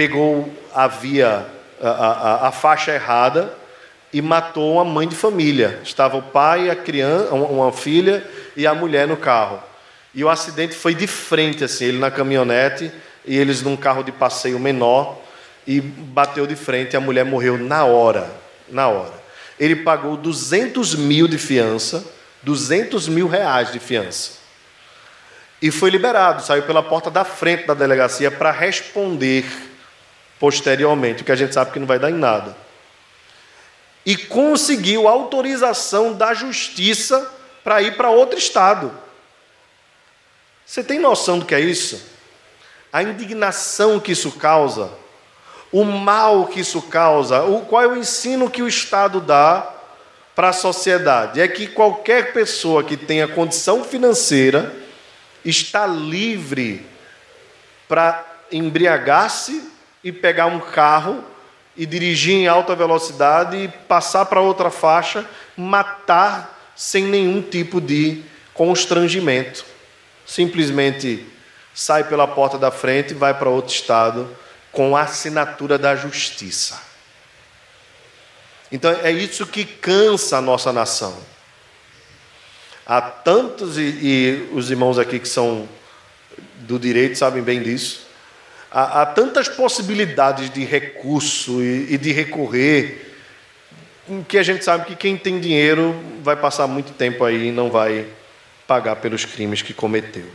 pegou 0.00 0.50
a 0.74 0.86
via, 0.86 1.46
a, 1.78 1.88
a, 1.90 2.48
a 2.48 2.52
faixa 2.52 2.90
errada 2.90 3.52
e 4.10 4.22
matou 4.22 4.76
uma 4.76 4.84
mãe 4.84 5.06
de 5.06 5.14
família. 5.14 5.78
Estava 5.84 6.16
o 6.16 6.22
pai, 6.22 6.70
a 6.70 6.74
criança, 6.74 7.34
uma 7.34 7.70
filha 7.70 8.26
e 8.56 8.66
a 8.66 8.74
mulher 8.74 9.06
no 9.06 9.18
carro. 9.18 9.62
E 10.14 10.24
o 10.24 10.30
acidente 10.30 10.74
foi 10.74 10.94
de 10.94 11.06
frente, 11.06 11.62
assim, 11.64 11.84
ele 11.84 11.98
na 11.98 12.10
caminhonete 12.10 12.90
e 13.26 13.36
eles 13.36 13.60
num 13.60 13.76
carro 13.76 14.02
de 14.02 14.10
passeio 14.10 14.58
menor 14.58 15.20
e 15.66 15.82
bateu 15.82 16.46
de 16.46 16.56
frente. 16.56 16.96
A 16.96 17.00
mulher 17.00 17.26
morreu 17.26 17.58
na 17.58 17.84
hora, 17.84 18.30
na 18.70 18.88
hora. 18.88 19.12
Ele 19.58 19.76
pagou 19.76 20.16
200 20.16 20.94
mil 20.94 21.28
de 21.28 21.36
fiança, 21.36 22.02
200 22.42 23.06
mil 23.06 23.28
reais 23.28 23.70
de 23.70 23.78
fiança. 23.78 24.40
E 25.60 25.70
foi 25.70 25.90
liberado, 25.90 26.42
saiu 26.42 26.62
pela 26.62 26.82
porta 26.82 27.10
da 27.10 27.22
frente 27.22 27.66
da 27.66 27.74
delegacia 27.74 28.30
para 28.30 28.50
responder 28.50 29.44
posteriormente, 30.40 31.22
o 31.22 31.24
que 31.24 31.30
a 31.30 31.36
gente 31.36 31.54
sabe 31.54 31.70
que 31.70 31.78
não 31.78 31.86
vai 31.86 32.00
dar 32.00 32.10
em 32.10 32.14
nada 32.14 32.56
e 34.04 34.16
conseguiu 34.16 35.06
autorização 35.06 36.14
da 36.14 36.32
justiça 36.32 37.30
para 37.62 37.82
ir 37.82 37.96
para 37.96 38.10
outro 38.10 38.38
estado. 38.38 38.92
Você 40.64 40.82
tem 40.82 40.98
noção 40.98 41.38
do 41.38 41.44
que 41.44 41.54
é 41.54 41.60
isso? 41.60 42.02
A 42.92 43.02
indignação 43.02 44.00
que 44.00 44.12
isso 44.12 44.32
causa, 44.32 44.90
o 45.70 45.84
mal 45.84 46.46
que 46.46 46.60
isso 46.60 46.82
causa, 46.82 47.42
o, 47.42 47.60
qual 47.66 47.82
é 47.82 47.86
o 47.86 47.96
ensino 47.96 48.50
que 48.50 48.62
o 48.62 48.68
Estado 48.68 49.20
dá 49.20 49.72
para 50.34 50.48
a 50.48 50.52
sociedade? 50.52 51.40
É 51.40 51.46
que 51.46 51.68
qualquer 51.68 52.32
pessoa 52.32 52.82
que 52.82 52.96
tenha 52.96 53.28
condição 53.28 53.84
financeira 53.84 54.74
está 55.44 55.86
livre 55.86 56.84
para 57.86 58.24
embriagar-se 58.50 59.70
e 60.02 60.10
pegar 60.12 60.46
um 60.46 60.60
carro 60.60 61.24
e 61.76 61.86
dirigir 61.86 62.34
em 62.34 62.48
alta 62.48 62.74
velocidade 62.74 63.56
e 63.56 63.68
passar 63.68 64.26
para 64.26 64.40
outra 64.40 64.70
faixa, 64.70 65.24
matar 65.56 66.72
sem 66.74 67.04
nenhum 67.04 67.42
tipo 67.42 67.80
de 67.80 68.22
constrangimento. 68.54 69.64
Simplesmente 70.26 71.26
sai 71.74 72.04
pela 72.04 72.26
porta 72.26 72.58
da 72.58 72.70
frente 72.70 73.12
e 73.12 73.16
vai 73.16 73.34
para 73.34 73.48
outro 73.48 73.72
estado 73.72 74.28
com 74.72 74.96
a 74.96 75.02
assinatura 75.02 75.78
da 75.78 75.96
justiça. 75.96 76.80
Então 78.70 78.90
é 79.02 79.10
isso 79.10 79.46
que 79.46 79.64
cansa 79.64 80.38
a 80.38 80.40
nossa 80.40 80.72
nação. 80.72 81.16
Há 82.86 83.00
tantos, 83.00 83.78
e, 83.78 83.82
e 83.82 84.48
os 84.52 84.70
irmãos 84.70 84.98
aqui 84.98 85.18
que 85.18 85.28
são 85.28 85.68
do 86.58 86.78
direito 86.78 87.16
sabem 87.16 87.42
bem 87.42 87.62
disso, 87.62 88.06
há, 88.70 89.02
há 89.02 89.06
tantas 89.06 89.48
possibilidades 89.48 90.50
de 90.50 90.64
recurso 90.64 91.62
e, 91.62 91.94
e 91.94 91.98
de 91.98 92.12
recorrer 92.12 93.06
que 94.28 94.38
a 94.38 94.42
gente 94.42 94.64
sabe 94.64 94.86
que 94.86 94.96
quem 94.96 95.16
tem 95.16 95.38
dinheiro 95.38 95.94
vai 96.22 96.36
passar 96.36 96.66
muito 96.66 96.92
tempo 96.92 97.24
aí 97.24 97.48
e 97.48 97.52
não 97.52 97.70
vai 97.70 98.06
pagar 98.66 98.96
pelos 98.96 99.24
crimes 99.24 99.62
que 99.62 99.72
cometeu. 99.72 100.26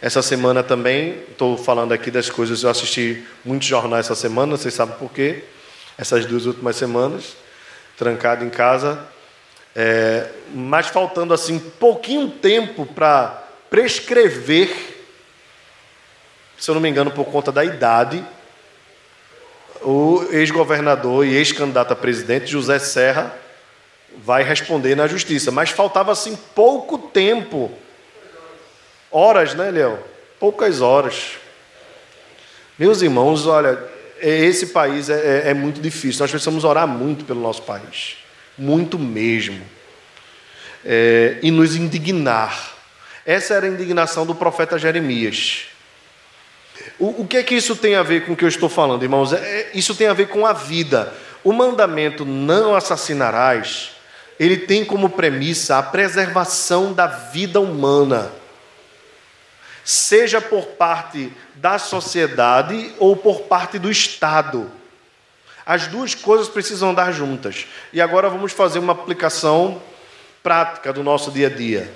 Essa 0.00 0.20
semana 0.20 0.64
também, 0.64 1.22
estou 1.30 1.56
falando 1.56 1.92
aqui 1.92 2.10
das 2.10 2.28
coisas, 2.28 2.64
eu 2.64 2.70
assisti 2.70 3.24
muitos 3.44 3.68
jornais 3.68 4.06
essa 4.06 4.16
semana, 4.16 4.56
vocês 4.56 4.74
sabem 4.74 4.96
por 4.96 5.12
quê? 5.12 5.44
Essas 5.96 6.26
duas 6.26 6.44
últimas 6.44 6.74
semanas, 6.74 7.36
trancado 7.96 8.44
em 8.44 8.50
casa, 8.50 9.06
é, 9.76 10.28
mas 10.52 10.88
faltando 10.88 11.32
assim 11.32 11.58
pouquinho 11.58 12.28
tempo 12.28 12.84
para 12.84 13.44
prescrever 13.70 14.91
se 16.62 16.70
eu 16.70 16.76
não 16.76 16.80
me 16.80 16.88
engano, 16.88 17.10
por 17.10 17.24
conta 17.24 17.50
da 17.50 17.64
idade, 17.64 18.24
o 19.80 20.24
ex-governador 20.30 21.26
e 21.26 21.34
ex-candidato 21.34 21.92
a 21.92 21.96
presidente, 21.96 22.52
José 22.52 22.78
Serra, 22.78 23.36
vai 24.18 24.44
responder 24.44 24.94
na 24.94 25.08
justiça. 25.08 25.50
Mas 25.50 25.70
faltava 25.70 26.12
assim 26.12 26.38
pouco 26.54 26.96
tempo. 26.98 27.68
Horas, 29.10 29.54
né, 29.54 29.72
Léo? 29.72 29.98
Poucas 30.38 30.80
horas. 30.80 31.32
Meus 32.78 33.02
irmãos, 33.02 33.44
olha, 33.48 33.76
esse 34.20 34.68
país 34.68 35.10
é, 35.10 35.14
é, 35.46 35.50
é, 35.50 35.54
muito 35.54 35.80
difícil. 35.80 36.20
Nós 36.20 36.30
precisamos 36.30 36.62
orar 36.62 36.86
muito 36.86 37.24
pelo 37.24 37.40
nosso 37.40 37.62
país. 37.62 38.18
Muito 38.56 39.00
mesmo. 39.00 39.60
É, 40.84 41.38
e 41.42 41.50
nos 41.50 41.74
indignar. 41.74 42.76
Essa 43.26 43.54
era 43.54 43.66
a 43.66 43.68
indignação 43.68 44.24
do 44.24 44.32
profeta 44.32 44.78
Jeremias. 44.78 45.72
O, 46.98 47.22
o 47.22 47.26
que 47.26 47.36
é 47.36 47.42
que 47.42 47.54
isso 47.54 47.76
tem 47.76 47.94
a 47.94 48.02
ver 48.02 48.24
com 48.24 48.32
o 48.32 48.36
que 48.36 48.44
eu 48.44 48.48
estou 48.48 48.68
falando, 48.68 49.02
irmãos? 49.02 49.32
É, 49.32 49.36
é, 49.36 49.70
isso 49.74 49.94
tem 49.94 50.06
a 50.06 50.12
ver 50.12 50.28
com 50.28 50.46
a 50.46 50.52
vida. 50.52 51.12
O 51.44 51.52
mandamento 51.52 52.24
não 52.24 52.74
assassinarás, 52.74 53.92
ele 54.38 54.56
tem 54.56 54.84
como 54.84 55.10
premissa 55.10 55.78
a 55.78 55.82
preservação 55.82 56.92
da 56.92 57.06
vida 57.06 57.60
humana, 57.60 58.30
seja 59.84 60.40
por 60.40 60.66
parte 60.66 61.32
da 61.56 61.78
sociedade 61.78 62.94
ou 62.98 63.16
por 63.16 63.42
parte 63.42 63.78
do 63.78 63.90
Estado. 63.90 64.70
As 65.64 65.86
duas 65.86 66.14
coisas 66.14 66.48
precisam 66.48 66.90
andar 66.90 67.12
juntas. 67.12 67.66
E 67.92 68.00
agora 68.00 68.28
vamos 68.28 68.52
fazer 68.52 68.78
uma 68.78 68.92
aplicação 68.92 69.80
prática 70.42 70.92
do 70.92 71.02
nosso 71.02 71.30
dia 71.30 71.46
a 71.46 71.50
dia. 71.50 71.92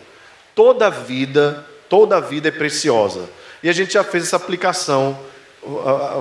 Toda 0.55 0.89
vida, 0.89 1.67
toda 1.89 2.21
vida 2.21 2.49
é 2.49 2.53
preciosa. 2.53 3.29
E 3.63 3.69
a 3.69 3.73
gente 3.73 3.95
já 3.95 4.05
fez 4.05 4.25
essa 4.25 4.37
aplicação 4.37 5.19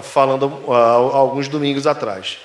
falando 0.03 0.71
alguns 0.71 1.47
domingos 1.47 1.85
atrás. 1.85 2.39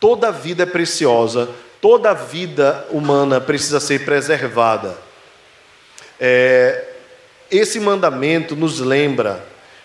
Toda 0.00 0.32
vida 0.32 0.62
é 0.62 0.66
preciosa, 0.66 1.48
toda 1.80 2.14
vida 2.14 2.86
humana 2.90 3.40
precisa 3.40 3.80
ser 3.80 4.04
preservada. 4.04 4.96
É, 6.18 6.84
esse 7.50 7.78
mandamento 7.78 8.56
nos 8.56 8.80
lembra 8.80 9.44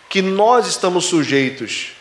que 0.09 0.21
nós 0.21 0.67
estamos 0.67 1.05
sujeitos 1.05 1.93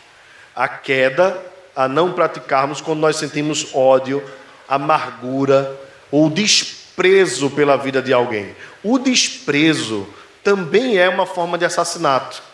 à 0.55 0.67
queda, 0.67 1.37
a 1.75 1.87
não 1.87 2.11
praticarmos 2.11 2.81
quando 2.81 2.99
nós 2.99 3.15
sentimos 3.15 3.73
ódio, 3.73 4.23
amargura 4.67 5.79
ou 6.09 6.29
desprezo 6.29 7.49
pela 7.49 7.77
vida 7.77 8.01
de 8.01 8.11
alguém. 8.11 8.55
O 8.83 8.97
desprezo 8.97 10.07
também 10.43 10.97
é 10.97 11.07
uma 11.07 11.25
forma 11.25 11.57
de 11.57 11.65
assassinato 11.65 12.50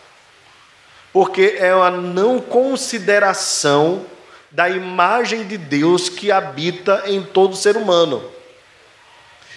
porque 1.17 1.55
é 1.57 1.71
a 1.71 1.89
não 1.89 2.39
consideração 2.39 4.05
da 4.51 4.69
imagem 4.69 5.47
de 5.47 5.57
Deus 5.57 6.09
que 6.09 6.31
habita 6.31 7.05
em 7.07 7.23
todo 7.23 7.55
ser 7.55 7.75
humano. 7.75 8.23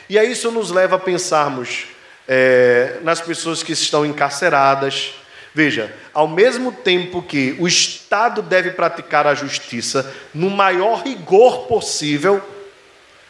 E 0.08 0.18
aí 0.18 0.32
isso 0.32 0.50
nos 0.50 0.70
leva 0.70 0.96
a 0.96 0.98
pensarmos 0.98 1.88
é, 2.26 2.96
nas 3.02 3.20
pessoas 3.20 3.62
que 3.62 3.72
estão 3.72 4.06
encarceradas. 4.06 5.12
Veja, 5.52 5.94
ao 6.14 6.26
mesmo 6.26 6.72
tempo 6.72 7.20
que 7.20 7.54
o 7.60 7.68
Estado 7.68 8.40
deve 8.40 8.70
praticar 8.70 9.26
a 9.26 9.34
justiça 9.34 10.10
no 10.32 10.48
maior 10.48 11.02
rigor 11.02 11.66
possível, 11.66 12.42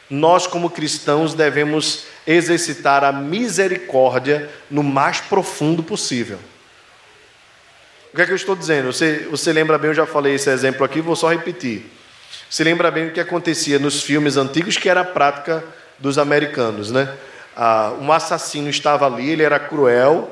nós, 0.09 0.47
como 0.47 0.70
cristãos, 0.70 1.35
devemos 1.35 2.05
exercitar 2.24 3.03
a 3.03 3.11
misericórdia 3.11 4.49
no 4.70 4.85
mais 4.85 5.20
profundo 5.20 5.83
possível. 5.83 6.39
O 8.13 8.17
que 8.17 8.23
é 8.23 8.27
que 8.27 8.33
eu 8.33 8.37
estou 8.37 8.57
dizendo? 8.57 8.93
Você, 8.93 9.29
você 9.31 9.53
lembra 9.53 9.79
bem, 9.79 9.91
eu 9.91 9.95
já 9.95 10.07
falei 10.07 10.35
esse 10.35 10.51
exemplo 10.51 10.85
aqui, 10.85 11.01
vou 11.01 11.15
só 11.15 11.29
repetir. 11.29 11.91
Você 12.49 12.65
lembra 12.65 12.91
bem 12.91 13.09
o 13.09 13.13
que 13.13 13.21
acontecia 13.21 13.79
nos 13.79 14.03
filmes 14.03 14.37
antigos, 14.37 14.77
que 14.77 14.89
era 14.89 15.03
a 15.03 15.05
prática 15.05 15.63
dos 15.99 16.19
americanos, 16.19 16.91
né? 16.91 17.17
ah, 17.57 17.93
um 18.01 18.11
assassino 18.11 18.69
estava 18.69 19.07
ali, 19.07 19.31
ele 19.31 19.43
era 19.43 19.59
cruel, 19.59 20.31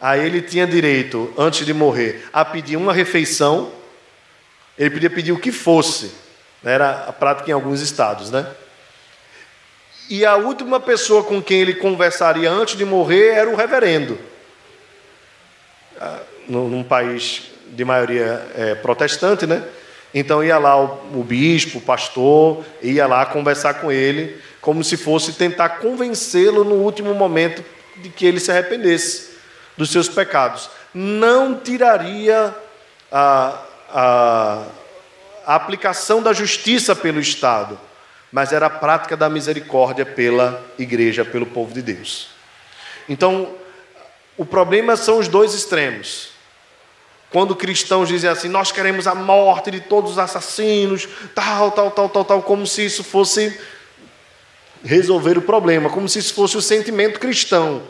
aí 0.00 0.24
ele 0.24 0.40
tinha 0.40 0.66
direito, 0.66 1.32
antes 1.36 1.66
de 1.66 1.74
morrer, 1.74 2.26
a 2.32 2.44
pedir 2.44 2.76
uma 2.76 2.94
refeição, 2.94 3.70
ele 4.78 4.90
podia 4.90 5.10
pedir 5.10 5.32
o 5.32 5.38
que 5.38 5.52
fosse, 5.52 6.12
né? 6.62 6.72
era 6.72 7.04
a 7.08 7.12
prática 7.12 7.50
em 7.50 7.52
alguns 7.52 7.82
estados, 7.82 8.30
né? 8.30 8.46
E 10.08 10.24
a 10.26 10.36
última 10.36 10.80
pessoa 10.80 11.22
com 11.22 11.40
quem 11.40 11.60
ele 11.60 11.74
conversaria 11.74 12.50
antes 12.50 12.76
de 12.76 12.84
morrer 12.84 13.28
era 13.28 13.48
o 13.48 13.54
reverendo. 13.54 14.18
Ah, 16.00 16.20
num 16.52 16.84
país 16.84 17.42
de 17.68 17.84
maioria 17.84 18.46
é, 18.54 18.74
protestante, 18.74 19.46
né? 19.46 19.62
Então 20.14 20.44
ia 20.44 20.58
lá 20.58 20.78
o, 20.78 21.20
o 21.20 21.24
bispo, 21.24 21.78
o 21.78 21.80
pastor, 21.80 22.64
ia 22.82 23.06
lá 23.06 23.24
conversar 23.24 23.74
com 23.74 23.90
ele, 23.90 24.38
como 24.60 24.84
se 24.84 24.96
fosse 24.96 25.32
tentar 25.32 25.80
convencê-lo 25.80 26.64
no 26.64 26.74
último 26.74 27.14
momento 27.14 27.64
de 27.96 28.10
que 28.10 28.26
ele 28.26 28.38
se 28.38 28.50
arrependesse 28.50 29.32
dos 29.76 29.90
seus 29.90 30.08
pecados. 30.08 30.68
Não 30.92 31.58
tiraria 31.58 32.54
a, 33.10 33.58
a, 33.90 34.62
a 35.46 35.54
aplicação 35.54 36.22
da 36.22 36.32
justiça 36.32 36.94
pelo 36.94 37.20
Estado, 37.20 37.78
mas 38.30 38.52
era 38.52 38.66
a 38.66 38.70
prática 38.70 39.16
da 39.16 39.30
misericórdia 39.30 40.04
pela 40.04 40.62
igreja, 40.78 41.24
pelo 41.24 41.46
povo 41.46 41.72
de 41.72 41.80
Deus. 41.80 42.28
Então, 43.08 43.54
o 44.36 44.44
problema 44.44 44.96
são 44.96 45.18
os 45.18 45.28
dois 45.28 45.54
extremos. 45.54 46.31
Quando 47.32 47.56
cristãos 47.56 48.08
dizem 48.08 48.28
assim, 48.28 48.48
nós 48.48 48.70
queremos 48.70 49.06
a 49.06 49.14
morte 49.14 49.70
de 49.70 49.80
todos 49.80 50.12
os 50.12 50.18
assassinos, 50.18 51.08
tal, 51.34 51.70
tal, 51.70 51.90
tal, 51.90 52.08
tal, 52.08 52.24
tal, 52.24 52.42
como 52.42 52.66
se 52.66 52.84
isso 52.84 53.02
fosse 53.02 53.58
resolver 54.84 55.38
o 55.38 55.42
problema, 55.42 55.88
como 55.88 56.08
se 56.08 56.18
isso 56.18 56.34
fosse 56.34 56.58
o 56.58 56.62
sentimento 56.62 57.18
cristão. 57.18 57.82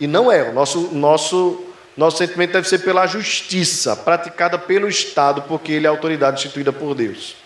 E 0.00 0.06
não 0.06 0.32
é. 0.32 0.50
O 0.50 0.52
nosso, 0.52 0.80
nosso, 0.92 1.64
nosso 1.96 2.18
sentimento 2.18 2.52
deve 2.52 2.68
ser 2.68 2.80
pela 2.80 3.06
justiça, 3.06 3.94
praticada 3.94 4.58
pelo 4.58 4.88
Estado, 4.88 5.42
porque 5.42 5.72
ele 5.72 5.86
é 5.86 5.88
autoridade 5.88 6.38
instituída 6.38 6.72
por 6.72 6.96
Deus. 6.96 7.36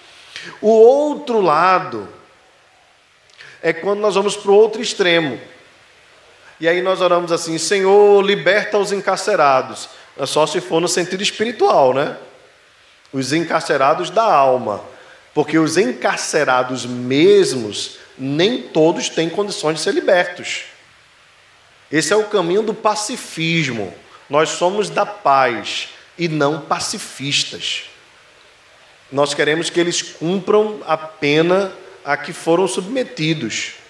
O 0.61 0.71
outro 0.71 1.41
lado 1.41 2.09
é 3.63 3.75
quando 3.75 4.01
nós 4.01 4.15
vamos 4.15 4.37
para 4.37 4.51
o 4.51 4.55
outro 4.55 4.81
extremo. 4.81 5.39
E 6.63 6.69
aí 6.69 6.81
nós 6.81 7.01
oramos 7.01 7.33
assim: 7.33 7.59
Senhor, 7.59 8.25
liberta 8.25 8.79
os 8.79 8.93
encarcerados. 8.93 9.89
É 10.17 10.25
só 10.25 10.47
se 10.47 10.61
for 10.61 10.81
no 10.81 10.87
sentido 10.87 11.21
espiritual, 11.21 11.93
né? 11.93 12.17
Os 13.13 13.33
encarcerados 13.33 14.11
da 14.11 14.23
alma. 14.23 14.81
Porque 15.35 15.59
os 15.59 15.77
encarcerados 15.77 16.87
mesmos, 16.87 17.97
nem 18.17 18.63
todos 18.63 19.09
têm 19.09 19.29
condições 19.29 19.79
de 19.79 19.81
ser 19.81 19.93
libertos. 19.93 20.67
Esse 21.91 22.13
é 22.13 22.17
o 22.17 22.29
caminho 22.29 22.63
do 22.63 22.73
pacifismo. 22.73 23.93
Nós 24.31 24.51
somos 24.51 24.89
da 24.89 25.05
paz 25.05 25.89
e 26.17 26.29
não 26.29 26.61
pacifistas. 26.61 27.87
Nós 29.11 29.35
queremos 29.35 29.69
que 29.69 29.81
eles 29.81 30.01
cumpram 30.01 30.79
a 30.87 30.97
pena 30.97 31.73
a 32.05 32.17
que 32.17 32.33
foram 32.33 32.69
submetidos 32.69 33.82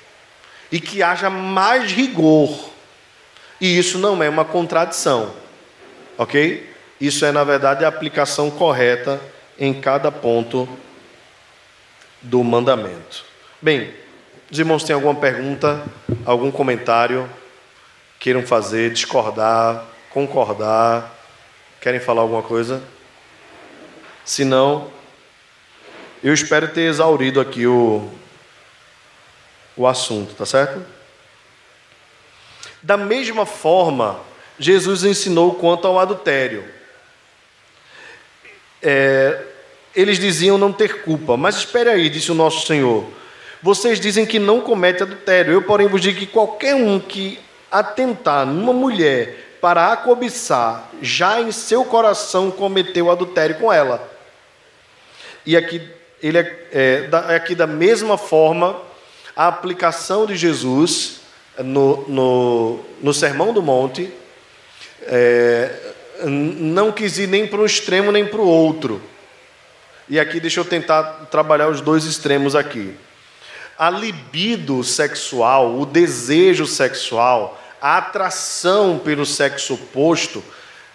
e 0.73 0.81
que 0.81 1.03
haja 1.03 1.29
mais 1.29 1.93
rigor. 1.93 2.71
E 3.61 3.79
isso 3.79 3.99
não 3.99 4.23
é 4.23 4.29
uma 4.29 4.45
contradição. 4.45 5.35
Ok? 6.17 6.69
Isso 6.99 7.27
é, 7.27 7.31
na 7.31 7.45
verdade, 7.45 7.85
a 7.85 7.89
aplicação 7.89 8.51
correta 8.51 9.21
em 9.59 9.75
cada 9.75 10.11
ponto 10.11 10.67
do 12.23 12.43
mandamento. 12.43 13.25
Bem, 13.61 13.93
os 14.51 14.59
irmãos 14.59 14.83
têm 14.83 14.95
alguma 14.95 15.15
pergunta, 15.15 15.85
algum 16.25 16.51
comentário? 16.51 17.29
Queiram 18.19 18.43
fazer, 18.43 18.93
discordar, 18.93 19.85
concordar? 20.11 21.13
Querem 21.81 22.01
falar 22.01 22.23
alguma 22.23 22.43
coisa? 22.43 22.83
Se 24.25 24.45
não, 24.45 24.91
eu 26.23 26.33
espero 26.33 26.69
ter 26.69 26.83
exaurido 26.83 27.41
aqui 27.41 27.67
o, 27.67 28.09
o 29.77 29.87
assunto, 29.87 30.35
tá 30.35 30.45
certo? 30.45 30.85
Da 32.83 32.97
mesma 32.97 33.47
forma, 33.47 34.21
Jesus 34.59 35.05
ensinou 35.05 35.55
quanto 35.55 35.87
ao 35.87 35.99
adultério. 35.99 36.65
É, 38.83 39.41
eles 39.95 40.19
diziam 40.19 40.59
não 40.59 40.73
ter 40.73 41.03
culpa, 41.03 41.37
mas 41.37 41.57
espere 41.57 41.91
aí, 41.91 42.09
disse 42.09 42.33
o 42.33 42.35
nosso 42.35 42.67
Senhor. 42.67 43.07
Vocês 43.63 44.01
dizem 44.01 44.27
que 44.27 44.39
não 44.39 44.61
comete 44.61 45.03
adultério. 45.03 45.53
Eu, 45.53 45.63
porém, 45.63 45.87
vos 45.87 46.01
digo 46.01 46.19
que 46.19 46.27
qualquer 46.27 46.75
um 46.75 46.99
que 46.99 47.39
atentar 47.71 48.45
numa 48.45 48.73
mulher 48.73 49.57
para 49.61 49.93
a 49.93 49.97
cobiçar, 49.97 50.91
já 51.01 51.41
em 51.41 51.53
seu 51.53 51.85
coração 51.85 52.51
cometeu 52.51 53.11
adultério 53.11 53.55
com 53.61 53.73
ela. 53.73 54.11
E 55.47 55.57
aqui, 55.57 55.89
ele 56.21 56.39
é, 56.39 56.67
é, 56.73 57.09
é 57.29 57.37
aqui 57.37 57.55
da 57.55 57.67
mesma 57.67 58.19
forma 58.19 58.77
a 59.37 59.49
aplicação 59.49 60.27
de 60.27 60.37
Jesus 60.37 61.21
no, 61.59 62.09
no, 62.09 62.81
no 63.03 63.15
Sermão 63.15 63.53
do 63.53 63.63
Monte 63.63 64.13
é, 65.03 65.93
não 66.25 66.93
quis 66.93 67.19
ir 67.19 67.27
nem 67.27 67.47
para 67.47 67.61
um 67.61 67.67
extremo 67.67 68.13
nem 68.13 68.27
para 68.27 68.41
o 68.41 68.47
outro. 68.47 69.03
E 70.09 70.19
aqui 70.19 70.41
deixa 70.41 70.61
eu 70.61 70.65
tentar 70.65 71.29
trabalhar 71.31 71.69
os 71.69 71.81
dois 71.81 72.05
extremos 72.05 72.55
aqui. 72.55 72.95
A 73.79 73.89
libido 73.91 74.85
sexual, 74.85 75.79
o 75.79 75.87
desejo 75.87 76.67
sexual, 76.67 77.61
a 77.81 77.99
atração 77.99 78.99
pelo 78.99 79.25
sexo 79.25 79.75
oposto, 79.75 80.45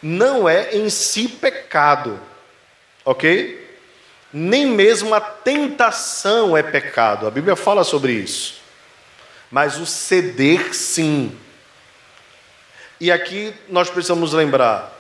não 0.02 0.48
é 0.48 0.76
em 0.76 0.90
si 0.90 1.28
pecado, 1.28 2.20
ok? 3.04 3.67
Nem 4.32 4.68
mesmo 4.68 5.14
a 5.14 5.22
tentação 5.22 6.56
é 6.56 6.62
pecado, 6.62 7.28
a 7.28 7.32
Bíblia 7.32 7.56
fala 7.56 7.84
sobre 7.84 8.12
isso. 8.12 8.62
Mas 9.50 9.78
o 9.78 9.86
ceder, 9.86 10.74
sim. 10.74 11.38
E 13.00 13.12
aqui 13.12 13.54
nós 13.70 13.90
precisamos 13.90 14.34
lembrar 14.34 14.94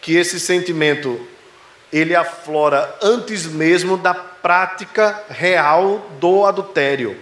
que 0.00 0.16
esse 0.16 0.38
sentimento 0.38 1.26
ele 1.92 2.14
aflora 2.14 2.94
antes 3.02 3.46
mesmo 3.46 3.96
da 3.96 4.12
prática 4.12 5.22
real 5.30 6.06
do 6.20 6.44
adultério, 6.44 7.18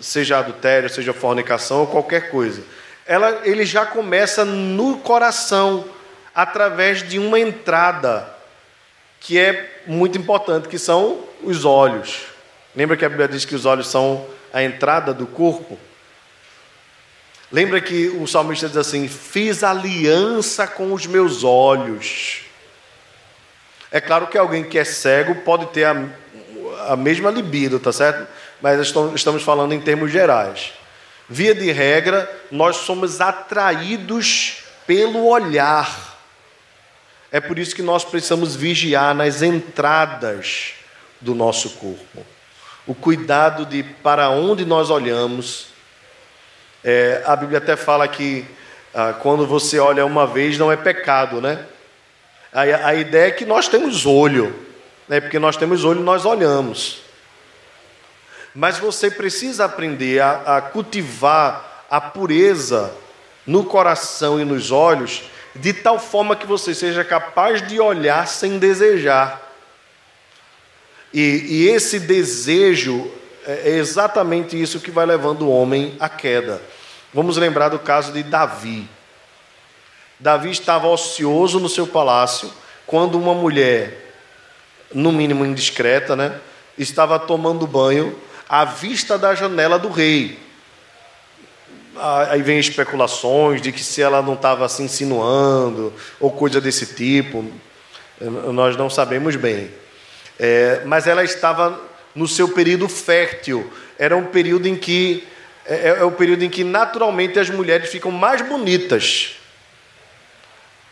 seja 0.00 0.38
adultério, 0.38 0.88
seja 0.88 1.12
fornicação 1.12 1.80
ou 1.80 1.86
qualquer 1.86 2.30
coisa. 2.30 2.62
Ela, 3.06 3.42
ele 3.44 3.64
já 3.64 3.84
começa 3.84 4.44
no 4.44 4.98
coração 4.98 5.84
através 6.34 7.06
de 7.06 7.18
uma 7.18 7.38
entrada 7.38 8.35
que 9.20 9.38
é 9.38 9.82
muito 9.86 10.18
importante, 10.18 10.68
que 10.68 10.78
são 10.78 11.20
os 11.42 11.64
olhos. 11.64 12.26
Lembra 12.74 12.96
que 12.96 13.04
a 13.04 13.08
Bíblia 13.08 13.28
diz 13.28 13.44
que 13.44 13.54
os 13.54 13.64
olhos 13.64 13.88
são 13.88 14.26
a 14.52 14.62
entrada 14.62 15.14
do 15.14 15.26
corpo? 15.26 15.78
Lembra 17.50 17.80
que 17.80 18.08
o 18.08 18.26
salmista 18.26 18.68
diz 18.68 18.76
assim: 18.76 19.08
Fiz 19.08 19.62
aliança 19.62 20.66
com 20.66 20.92
os 20.92 21.06
meus 21.06 21.44
olhos. 21.44 22.42
É 23.90 24.00
claro 24.00 24.26
que 24.26 24.36
alguém 24.36 24.64
que 24.64 24.78
é 24.78 24.84
cego 24.84 25.36
pode 25.36 25.66
ter 25.66 25.84
a, 25.84 25.96
a 26.88 26.96
mesma 26.96 27.30
libido, 27.30 27.78
tá 27.78 27.92
certo? 27.92 28.26
Mas 28.60 28.92
estamos 29.14 29.42
falando 29.42 29.72
em 29.72 29.80
termos 29.80 30.10
gerais. 30.10 30.72
Via 31.28 31.54
de 31.54 31.70
regra, 31.72 32.30
nós 32.50 32.76
somos 32.76 33.20
atraídos 33.20 34.64
pelo 34.86 35.26
olhar. 35.26 36.15
É 37.30 37.40
por 37.40 37.58
isso 37.58 37.74
que 37.74 37.82
nós 37.82 38.04
precisamos 38.04 38.54
vigiar 38.54 39.14
nas 39.14 39.42
entradas 39.42 40.74
do 41.20 41.34
nosso 41.34 41.70
corpo. 41.70 42.24
O 42.86 42.94
cuidado 42.94 43.66
de 43.66 43.82
para 43.82 44.30
onde 44.30 44.64
nós 44.64 44.90
olhamos 44.90 45.76
é, 46.88 47.20
a 47.26 47.34
Bíblia 47.34 47.58
até 47.58 47.74
fala 47.74 48.06
que 48.06 48.44
ah, 48.94 49.12
quando 49.12 49.44
você 49.44 49.76
olha 49.76 50.06
uma 50.06 50.24
vez 50.24 50.56
não 50.56 50.70
é 50.70 50.76
pecado, 50.76 51.40
né? 51.40 51.66
A, 52.52 52.60
a 52.60 52.94
ideia 52.94 53.26
é 53.26 53.30
que 53.32 53.44
nós 53.44 53.66
temos 53.66 54.06
olho, 54.06 54.54
né? 55.08 55.20
porque 55.20 55.40
nós 55.40 55.56
temos 55.56 55.84
olho, 55.84 56.00
nós 56.00 56.24
olhamos. 56.24 57.02
Mas 58.54 58.78
você 58.78 59.10
precisa 59.10 59.64
aprender 59.64 60.20
a, 60.20 60.58
a 60.58 60.60
cultivar 60.60 61.84
a 61.90 62.00
pureza 62.00 62.94
no 63.44 63.64
coração 63.64 64.40
e 64.40 64.44
nos 64.44 64.70
olhos, 64.70 65.24
de 65.56 65.72
tal 65.72 65.98
forma 65.98 66.36
que 66.36 66.46
você 66.46 66.74
seja 66.74 67.04
capaz 67.04 67.66
de 67.66 67.80
olhar 67.80 68.26
sem 68.26 68.58
desejar. 68.58 69.42
E, 71.12 71.46
e, 71.48 71.68
esse 71.68 72.00
desejo 72.00 73.10
é, 73.46 73.70
é 73.70 73.76
exatamente 73.76 74.60
isso 74.60 74.80
que 74.80 74.90
vai 74.90 75.06
levando 75.06 75.42
o 75.42 75.50
homem 75.50 75.96
à 75.98 76.08
queda. 76.08 76.60
Vamos 77.12 77.36
lembrar 77.36 77.68
do 77.68 77.78
caso 77.78 78.12
de 78.12 78.22
Davi. 78.22 78.88
Davi 80.18 80.50
estava 80.50 80.88
ocioso 80.88 81.60
no 81.60 81.68
seu 81.68 81.86
palácio 81.86 82.50
quando 82.86 83.18
uma 83.18 83.34
mulher, 83.34 84.14
no 84.92 85.12
mínimo 85.12 85.44
indiscreta, 85.44 86.14
né, 86.14 86.38
estava 86.78 87.18
tomando 87.18 87.66
banho 87.66 88.18
à 88.48 88.64
vista 88.64 89.18
da 89.18 89.34
janela 89.34 89.78
do 89.78 89.90
rei. 89.90 90.38
Aí 92.28 92.42
vem 92.42 92.58
especulações 92.58 93.60
de 93.60 93.72
que 93.72 93.82
se 93.82 94.02
ela 94.02 94.22
não 94.22 94.34
estava 94.34 94.68
se 94.68 94.82
insinuando 94.82 95.92
ou 96.20 96.30
coisa 96.30 96.60
desse 96.60 96.94
tipo, 96.94 97.44
nós 98.52 98.76
não 98.76 98.88
sabemos 98.88 99.36
bem. 99.36 99.70
É, 100.38 100.82
mas 100.84 101.06
ela 101.06 101.24
estava 101.24 101.80
no 102.14 102.26
seu 102.26 102.48
período 102.48 102.88
fértil. 102.88 103.70
Era 103.98 104.16
um 104.16 104.26
período 104.26 104.66
em 104.66 104.76
que 104.76 105.26
é, 105.64 105.88
é 105.88 106.04
o 106.04 106.12
período 106.12 106.44
em 106.44 106.50
que 106.50 106.62
naturalmente 106.62 107.38
as 107.38 107.50
mulheres 107.50 107.90
ficam 107.90 108.10
mais 108.10 108.40
bonitas. 108.42 109.36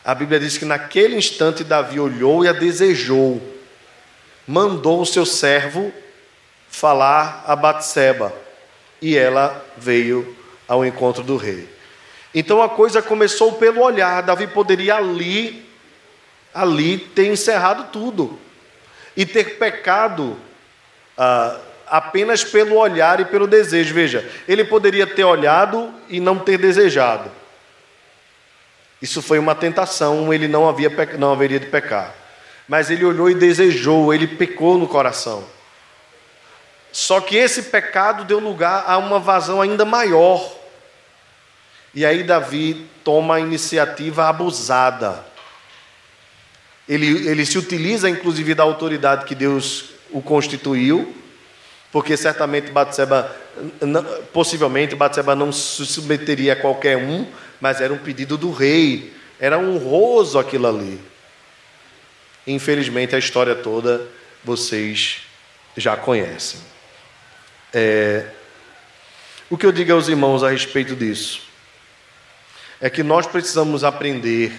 A 0.05 0.15
Bíblia 0.15 0.39
diz 0.39 0.59
que 0.59 0.65
naquele 0.65 1.17
instante 1.17 1.65
Davi 1.65 1.99
olhou 1.99 2.45
e 2.45 2.49
a 2.49 2.53
desejou. 2.53 3.41
Mandou 4.47 5.01
o 5.01 5.07
seu 5.07 5.25
servo 5.25 5.93
falar 6.69 7.45
a 7.47 7.57
Batseba 7.57 8.35
e 9.01 9.17
ela 9.17 9.65
veio 9.77 10.37
ao 10.67 10.85
encontro 10.85 11.23
do 11.23 11.37
rei. 11.37 11.69
Então 12.35 12.63
a 12.63 12.69
coisa 12.69 13.01
começou 13.01 13.53
pelo 13.53 13.81
olhar. 13.81 14.23
Davi 14.23 14.47
poderia 14.47 14.97
ali, 14.97 15.65
ali 16.53 16.99
ter 16.99 17.27
encerrado 17.27 17.93
tudo 17.93 18.39
e 19.17 19.25
ter 19.25 19.59
pecado 19.59 20.37
ah, 21.17 21.61
apenas 21.87 22.43
pelo 22.43 22.77
olhar 22.77 23.21
e 23.21 23.25
pelo 23.25 23.47
desejo. 23.47 23.95
Veja, 23.95 24.29
ele 24.49 24.65
poderia 24.65 25.07
ter 25.07 25.25
olhado 25.25 25.93
e 26.09 26.19
não 26.19 26.39
ter 26.39 26.59
desejado. 26.59 27.31
Isso 29.01 29.21
foi 29.21 29.39
uma 29.39 29.55
tentação, 29.55 30.33
ele 30.33 30.49
não, 30.49 30.69
havia, 30.69 30.91
não 31.19 31.33
haveria 31.33 31.61
de 31.61 31.67
pecar. 31.67 32.15
Mas 32.67 32.91
ele 32.91 33.05
olhou 33.05 33.31
e 33.31 33.35
desejou, 33.35 34.15
ele 34.15 34.27
pecou 34.27 34.79
no 34.79 34.89
coração. 34.89 35.45
Só 36.95 37.21
que 37.21 37.37
esse 37.37 37.65
pecado 37.65 38.25
deu 38.25 38.39
lugar 38.39 38.85
a 38.87 38.97
uma 38.99 39.19
vazão 39.19 39.61
ainda 39.61 39.85
maior. 39.85 40.49
E 41.93 42.07
aí 42.07 42.23
Davi 42.23 42.87
toma 43.03 43.35
a 43.35 43.41
iniciativa 43.41 44.29
abusada. 44.29 45.27
Ele, 46.89 47.29
ele 47.29 47.45
se 47.45 47.59
utiliza, 47.59 48.09
inclusive, 48.09 48.55
da 48.55 48.63
autoridade 48.63 49.25
que 49.25 49.35
Deus 49.35 49.87
o 50.13 50.23
constituiu, 50.23 51.13
porque 51.91 52.17
certamente 52.17 52.71
Batseba, 52.71 53.29
possivelmente 54.33 54.95
Batseba 54.95 55.35
não 55.35 55.51
se 55.51 55.85
submeteria 55.85 56.53
a 56.53 56.57
qualquer 56.57 56.97
um, 56.97 57.27
mas 57.61 57.81
era 57.81 57.93
um 57.93 57.99
pedido 57.99 58.39
do 58.39 58.53
rei, 58.53 59.13
era 59.41 59.59
honroso 59.59 60.39
aquilo 60.39 60.69
ali. 60.69 61.01
Infelizmente, 62.47 63.17
a 63.17 63.19
história 63.19 63.57
toda 63.57 64.07
vocês 64.45 65.23
já 65.77 65.97
conhecem. 65.97 66.74
É, 67.77 68.25
o 69.51 69.59
que 69.59 69.67
eu 69.67 69.73
digo 69.73 69.93
aos 69.93 70.07
irmãos 70.07 70.45
a 70.45 70.51
respeito 70.51 70.95
disso 70.95 71.43
é 72.81 72.89
que 72.89 73.03
nós 73.03 73.27
precisamos 73.27 73.83
aprender, 73.83 74.53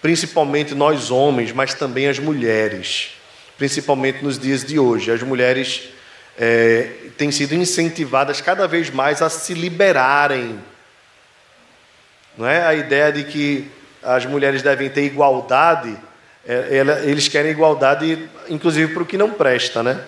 principalmente 0.00 0.72
nós 0.72 1.10
homens, 1.10 1.50
mas 1.50 1.74
também 1.74 2.06
as 2.06 2.20
mulheres, 2.20 3.10
principalmente 3.56 4.22
nos 4.22 4.38
dias 4.38 4.64
de 4.64 4.78
hoje. 4.78 5.10
As 5.10 5.20
mulheres 5.20 5.88
é, 6.38 6.90
têm 7.16 7.32
sido 7.32 7.54
incentivadas 7.54 8.40
cada 8.40 8.68
vez 8.68 8.88
mais 8.88 9.20
a 9.20 9.28
se 9.28 9.54
liberarem. 9.54 10.60
Não 12.36 12.46
é 12.46 12.64
a 12.64 12.72
ideia 12.72 13.10
de 13.10 13.24
que 13.24 13.68
as 14.00 14.24
mulheres 14.24 14.62
devem 14.62 14.88
ter 14.88 15.02
igualdade, 15.02 15.98
é, 16.46 16.84
eles 17.04 17.26
querem 17.26 17.50
igualdade, 17.50 18.28
inclusive 18.48 18.94
para 18.94 19.02
o 19.02 19.06
que 19.06 19.18
não 19.18 19.30
presta, 19.30 19.82
né? 19.82 20.04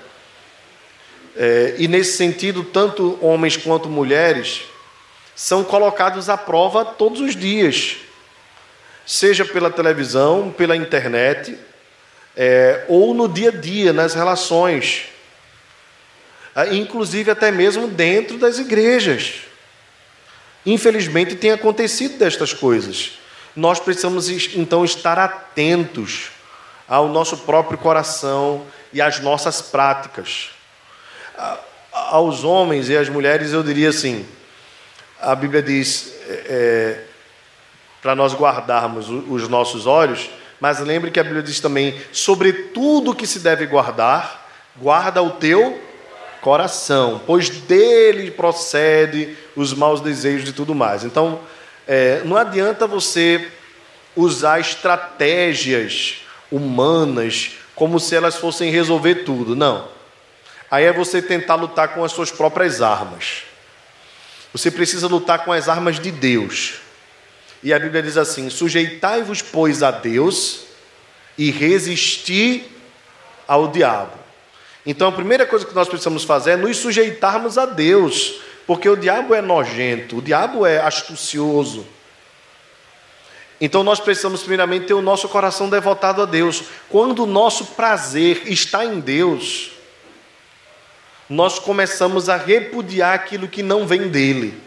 É, 1.37 1.77
e 1.79 1.87
nesse 1.87 2.17
sentido, 2.17 2.65
tanto 2.65 3.19
homens 3.25 3.57
quanto 3.57 3.89
mulheres 3.89 4.63
são 5.35 5.65
colocados 5.65 6.29
à 6.29 6.37
prova 6.37 6.85
todos 6.85 7.21
os 7.21 7.35
dias, 7.35 7.97
seja 9.07 9.45
pela 9.45 9.71
televisão, 9.71 10.53
pela 10.57 10.77
internet, 10.77 11.57
é, 12.37 12.85
ou 12.89 13.15
no 13.15 13.29
dia 13.29 13.49
a 13.49 13.53
dia, 13.53 13.93
nas 13.93 14.15
relações, 14.15 15.05
ah, 16.55 16.67
inclusive 16.67 17.31
até 17.31 17.51
mesmo 17.51 17.89
dentro 17.89 18.37
das 18.37 18.59
igrejas. 18.59 19.43
Infelizmente 20.67 21.37
tem 21.37 21.53
acontecido 21.53 22.19
destas 22.19 22.53
coisas. 22.53 23.13
Nós 23.57 23.81
precisamos 23.81 24.29
então 24.29 24.85
estar 24.85 25.19
atentos 25.19 26.31
ao 26.87 27.09
nosso 27.09 27.39
próprio 27.39 27.79
coração 27.79 28.67
e 28.93 29.01
às 29.01 29.21
nossas 29.21 29.63
práticas 29.63 30.51
aos 31.93 32.45
homens 32.45 32.89
e 32.89 32.97
às 32.97 33.09
mulheres, 33.09 33.53
eu 33.53 33.63
diria 33.63 33.91
assim: 33.91 34.27
a 35.21 35.35
Bíblia 35.35 35.63
diz 35.63 36.15
é, 36.29 36.45
é 36.49 37.05
para 38.03 38.15
nós 38.15 38.35
guardarmos 38.35 39.09
os 39.09 39.49
nossos 39.49 39.87
olhos, 39.87 40.31
mas 40.59 40.81
lembre 40.81 41.11
que 41.11 41.21
a 41.21 41.25
Bíblia 41.25 41.43
diz 41.43 41.61
também: 41.61 41.99
sobre 42.13 42.53
tudo 42.53 43.15
que 43.15 43.27
se 43.27 43.41
deve 43.41 43.67
guardar, 43.67 44.49
guarda 44.77 45.23
o 45.23 45.31
teu 45.33 45.81
coração, 46.41 47.21
pois 47.27 47.51
dele 47.51 48.31
procede 48.31 49.37
os 49.55 49.75
maus 49.75 50.01
desejos 50.01 50.49
e 50.49 50.53
tudo 50.53 50.75
mais. 50.75 51.05
Então, 51.05 51.41
é, 51.87 52.23
não 52.25 52.37
adianta 52.37 52.87
você 52.87 53.49
usar 54.17 54.59
estratégias 54.61 56.23
humanas 56.51 57.53
como 57.75 58.01
se 58.01 58.15
elas 58.15 58.37
fossem 58.37 58.71
resolver 58.71 59.17
tudo, 59.17 59.55
não. 59.55 59.89
Aí 60.71 60.85
é 60.85 60.93
você 60.93 61.21
tentar 61.21 61.57
lutar 61.57 61.95
com 61.95 62.05
as 62.05 62.13
suas 62.13 62.31
próprias 62.31 62.81
armas. 62.81 63.43
Você 64.53 64.71
precisa 64.71 65.09
lutar 65.09 65.45
com 65.45 65.53
as 65.53 65.69
armas 65.69 65.99
de 65.99 66.11
Deus. 66.11 66.75
E 67.63 67.73
a 67.73 67.79
Bíblia 67.79 68.03
diz 68.03 68.17
assim: 68.17 68.49
sujeitai-vos, 68.49 69.43
pois, 69.43 69.83
a 69.83 69.91
Deus 69.91 70.65
e 71.37 71.51
resisti 71.51 72.65
ao 73.49 73.69
diabo. 73.69 74.19
Então 74.85 75.09
a 75.09 75.13
primeira 75.13 75.47
coisa 75.47 75.67
que 75.67 75.75
nós 75.75 75.89
precisamos 75.89 76.25
fazer 76.25 76.53
é 76.53 76.57
nos 76.57 76.77
sujeitarmos 76.77 77.59
a 77.59 77.67
Deus, 77.67 78.41
porque 78.67 78.89
o 78.89 78.97
diabo 78.97 79.35
é 79.35 79.43
nojento, 79.43 80.19
o 80.19 80.23
diabo 80.23 80.65
é 80.65 80.79
astucioso. 80.79 81.87
Então 83.61 83.83
nós 83.83 84.01
precisamos 84.01 84.41
primeiramente 84.41 84.87
ter 84.87 84.95
o 84.95 85.03
nosso 85.03 85.29
coração 85.29 85.69
devotado 85.69 86.23
a 86.23 86.25
Deus. 86.25 86.65
Quando 86.89 87.25
o 87.25 87.27
nosso 87.27 87.67
prazer 87.67 88.43
está 88.47 88.85
em 88.85 89.01
Deus, 89.01 89.73
nós 91.31 91.61
começamos 91.61 92.29
a 92.29 92.37
repudiar 92.37 93.15
aquilo 93.15 93.47
que 93.47 93.63
não 93.63 93.87
vem 93.87 94.09
dele. 94.09 94.61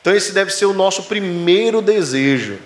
Então, 0.00 0.12
esse 0.12 0.32
deve 0.32 0.50
ser 0.50 0.66
o 0.66 0.74
nosso 0.74 1.04
primeiro 1.04 1.80
desejo. 1.80 2.58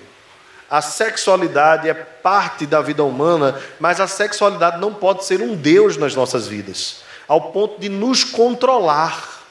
A 0.70 0.80
sexualidade 0.80 1.86
é 1.86 1.93
parte 1.93 2.64
da 2.64 2.80
vida 2.80 3.05
humana, 3.05 3.61
mas 3.78 4.01
a 4.01 4.09
sexualidade 4.09 4.80
não 4.80 4.93
pode 4.95 5.26
ser 5.26 5.43
um 5.43 5.55
Deus 5.55 5.99
nas 5.99 6.14
nossas 6.14 6.49
vidas, 6.49 7.03
ao 7.28 7.53
ponto 7.53 7.78
de 7.78 7.91
nos 7.91 8.24
controlar. 8.24 9.43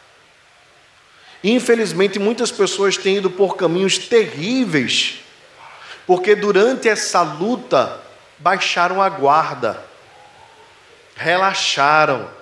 Infelizmente, 1.43 2.17
muitas 2.17 2.51
pessoas 2.51 2.97
têm 2.97 3.17
ido 3.17 3.29
por 3.29 3.55
caminhos 3.55 3.99
terríveis, 3.99 5.19
porque 6.07 6.35
durante 6.35 6.89
essa 6.89 7.21
luta 7.21 8.01
baixaram 8.39 9.01
a 9.01 9.09
guarda, 9.09 9.79
relaxaram, 11.15 12.36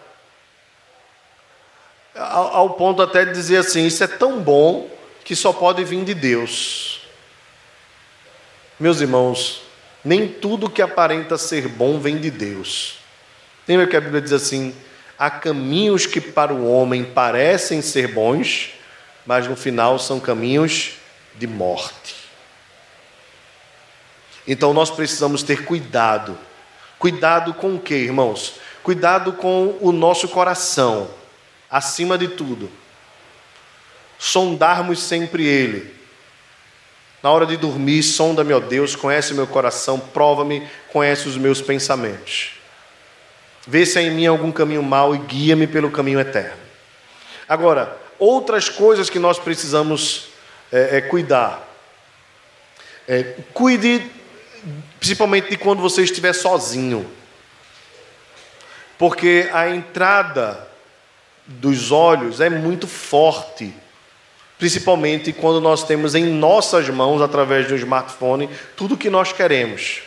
ao, 2.15 2.55
ao 2.55 2.69
ponto 2.71 3.01
até 3.01 3.25
de 3.25 3.33
dizer 3.33 3.57
assim: 3.57 3.85
isso 3.85 4.03
é 4.03 4.07
tão 4.07 4.39
bom 4.41 4.89
que 5.23 5.35
só 5.35 5.51
pode 5.51 5.83
vir 5.83 6.03
de 6.03 6.13
Deus. 6.13 7.01
Meus 8.79 9.01
irmãos, 9.01 9.61
nem 10.03 10.27
tudo 10.27 10.69
que 10.69 10.81
aparenta 10.81 11.37
ser 11.37 11.67
bom 11.67 11.99
vem 11.99 12.17
de 12.17 12.31
Deus. 12.31 12.99
Lembra 13.67 13.87
que 13.87 13.95
a 13.95 14.01
Bíblia 14.01 14.21
diz 14.21 14.33
assim: 14.33 14.73
há 15.17 15.29
caminhos 15.29 16.05
que 16.05 16.21
para 16.21 16.53
o 16.53 16.69
homem 16.69 17.03
parecem 17.03 17.81
ser 17.81 18.09
bons, 18.09 18.71
mas 19.25 19.47
no 19.47 19.55
final 19.55 19.99
são 19.99 20.19
caminhos 20.19 20.93
de 21.35 21.47
morte. 21.47 22.15
Então 24.47 24.73
nós 24.73 24.91
precisamos 24.91 25.43
ter 25.43 25.65
cuidado. 25.65 26.37
Cuidado 26.99 27.53
com 27.53 27.75
o 27.75 27.79
que, 27.79 27.95
irmãos? 27.95 28.53
Cuidado 28.83 29.33
com 29.33 29.75
o 29.81 29.91
nosso 29.91 30.27
coração 30.27 31.09
acima 31.75 32.17
de 32.17 32.29
tudo, 32.29 32.71
sondarmos 34.17 35.03
sempre 35.03 35.45
Ele. 35.45 35.93
Na 37.21 37.29
hora 37.29 37.45
de 37.45 37.57
dormir, 37.57 38.01
sonda-me, 38.01 38.53
ó 38.53 38.61
Deus, 38.61 38.95
conhece 38.95 39.33
meu 39.33 39.45
coração, 39.45 39.99
prova-me, 39.99 40.65
conhece 40.93 41.27
os 41.27 41.35
meus 41.35 41.61
pensamentos. 41.61 42.53
Vê 43.67 43.85
se 43.85 43.99
há 43.99 44.01
em 44.01 44.11
mim 44.11 44.25
algum 44.25 44.53
caminho 44.53 44.81
mau 44.81 45.13
e 45.13 45.17
guia-me 45.17 45.67
pelo 45.67 45.91
caminho 45.91 46.17
eterno. 46.17 46.63
Agora, 47.45 47.97
outras 48.17 48.69
coisas 48.69 49.09
que 49.09 49.19
nós 49.19 49.37
precisamos 49.37 50.29
é, 50.71 50.99
é, 50.99 51.01
cuidar. 51.01 51.61
É, 53.05 53.35
cuide 53.53 54.09
principalmente 54.97 55.49
de 55.49 55.57
quando 55.57 55.81
você 55.81 56.03
estiver 56.03 56.31
sozinho. 56.31 57.05
Porque 58.97 59.49
a 59.51 59.67
entrada 59.67 60.73
dos 61.47 61.91
olhos 61.91 62.41
é 62.41 62.49
muito 62.49 62.87
forte 62.87 63.73
principalmente 64.57 65.33
quando 65.33 65.59
nós 65.59 65.83
temos 65.83 66.15
em 66.15 66.25
nossas 66.25 66.89
mãos, 66.89 67.21
através 67.21 67.67
de 67.67 67.73
um 67.73 67.77
smartphone, 67.77 68.49
tudo 68.75 68.95
o 68.95 68.97
que 68.97 69.09
nós 69.09 69.31
queremos. 69.33 70.01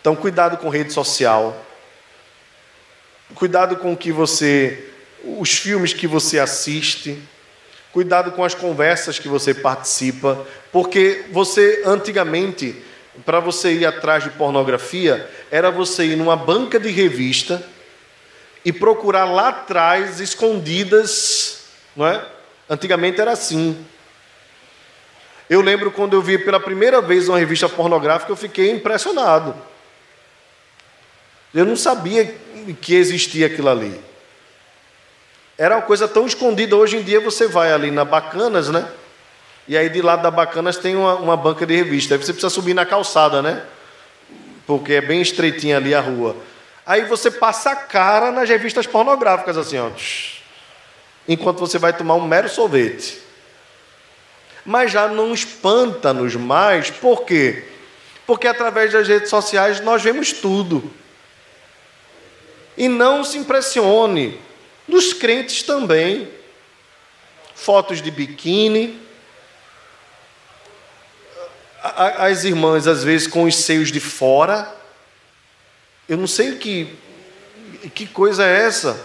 Então, 0.00 0.16
cuidado 0.16 0.56
com 0.56 0.68
rede 0.68 0.92
social. 0.92 1.64
Cuidado 3.34 3.76
com 3.76 3.96
que 3.96 4.12
você, 4.12 4.90
os 5.24 5.50
filmes 5.50 5.92
que 5.92 6.06
você 6.06 6.38
assiste. 6.38 7.20
Cuidado 7.92 8.32
com 8.32 8.44
as 8.44 8.54
conversas 8.54 9.18
que 9.18 9.28
você 9.28 9.54
participa, 9.54 10.46
porque 10.70 11.24
você 11.32 11.82
antigamente, 11.86 12.76
para 13.24 13.40
você 13.40 13.72
ir 13.72 13.86
atrás 13.86 14.22
de 14.22 14.30
pornografia, 14.30 15.28
era 15.50 15.70
você 15.70 16.04
ir 16.04 16.16
numa 16.16 16.36
banca 16.36 16.78
de 16.78 16.90
revista 16.90 17.66
e 18.66 18.72
procurar 18.72 19.26
lá 19.26 19.50
atrás 19.50 20.18
escondidas, 20.18 21.66
não 21.94 22.04
é? 22.04 22.26
Antigamente 22.68 23.20
era 23.20 23.30
assim. 23.30 23.86
Eu 25.48 25.60
lembro 25.60 25.92
quando 25.92 26.14
eu 26.14 26.20
vi 26.20 26.36
pela 26.36 26.58
primeira 26.58 27.00
vez 27.00 27.28
uma 27.28 27.38
revista 27.38 27.68
pornográfica, 27.68 28.32
eu 28.32 28.34
fiquei 28.34 28.72
impressionado. 28.72 29.54
Eu 31.54 31.64
não 31.64 31.76
sabia 31.76 32.34
que 32.80 32.96
existia 32.96 33.46
aquilo 33.46 33.68
ali. 33.68 34.00
Era 35.56 35.76
uma 35.76 35.82
coisa 35.82 36.08
tão 36.08 36.26
escondida. 36.26 36.74
Hoje 36.74 36.96
em 36.96 37.04
dia 37.04 37.20
você 37.20 37.46
vai 37.46 37.72
ali 37.72 37.92
na 37.92 38.04
Bacanas, 38.04 38.68
né? 38.68 38.84
E 39.68 39.76
aí 39.76 39.88
de 39.88 40.02
lado 40.02 40.22
da 40.22 40.30
Bacanas 40.32 40.76
tem 40.76 40.96
uma, 40.96 41.14
uma 41.14 41.36
banca 41.36 41.64
de 41.64 41.76
revista. 41.76 42.16
Aí 42.16 42.18
você 42.18 42.32
precisa 42.32 42.50
subir 42.50 42.74
na 42.74 42.84
calçada, 42.84 43.40
né? 43.40 43.62
Porque 44.66 44.94
é 44.94 45.00
bem 45.00 45.22
estreitinha 45.22 45.76
ali 45.76 45.94
a 45.94 46.00
rua. 46.00 46.34
Aí 46.86 47.04
você 47.04 47.32
passa 47.32 47.72
a 47.72 47.76
cara 47.76 48.30
nas 48.30 48.48
revistas 48.48 48.86
pornográficas, 48.86 49.58
assim, 49.58 49.76
ó. 49.76 49.90
Enquanto 51.26 51.58
você 51.58 51.78
vai 51.78 51.92
tomar 51.92 52.14
um 52.14 52.24
mero 52.24 52.48
sorvete. 52.48 53.20
Mas 54.64 54.92
já 54.92 55.08
não 55.08 55.34
espanta-nos 55.34 56.36
mais, 56.36 56.88
por 56.90 57.24
quê? 57.24 57.64
Porque 58.24 58.46
através 58.46 58.92
das 58.92 59.08
redes 59.08 59.30
sociais 59.30 59.80
nós 59.80 60.02
vemos 60.02 60.32
tudo. 60.32 60.88
E 62.76 62.88
não 62.88 63.24
se 63.24 63.38
impressione, 63.38 64.40
dos 64.86 65.12
crentes 65.12 65.64
também. 65.64 66.30
Fotos 67.54 68.00
de 68.00 68.10
biquíni. 68.10 69.00
As 71.82 72.44
irmãs, 72.44 72.86
às 72.86 73.02
vezes, 73.02 73.26
com 73.26 73.44
os 73.44 73.56
seios 73.56 73.90
de 73.90 73.98
fora. 73.98 74.72
Eu 76.08 76.16
não 76.16 76.26
sei 76.26 76.56
que, 76.56 76.96
que 77.94 78.06
coisa 78.06 78.44
é 78.44 78.62
essa. 78.62 79.04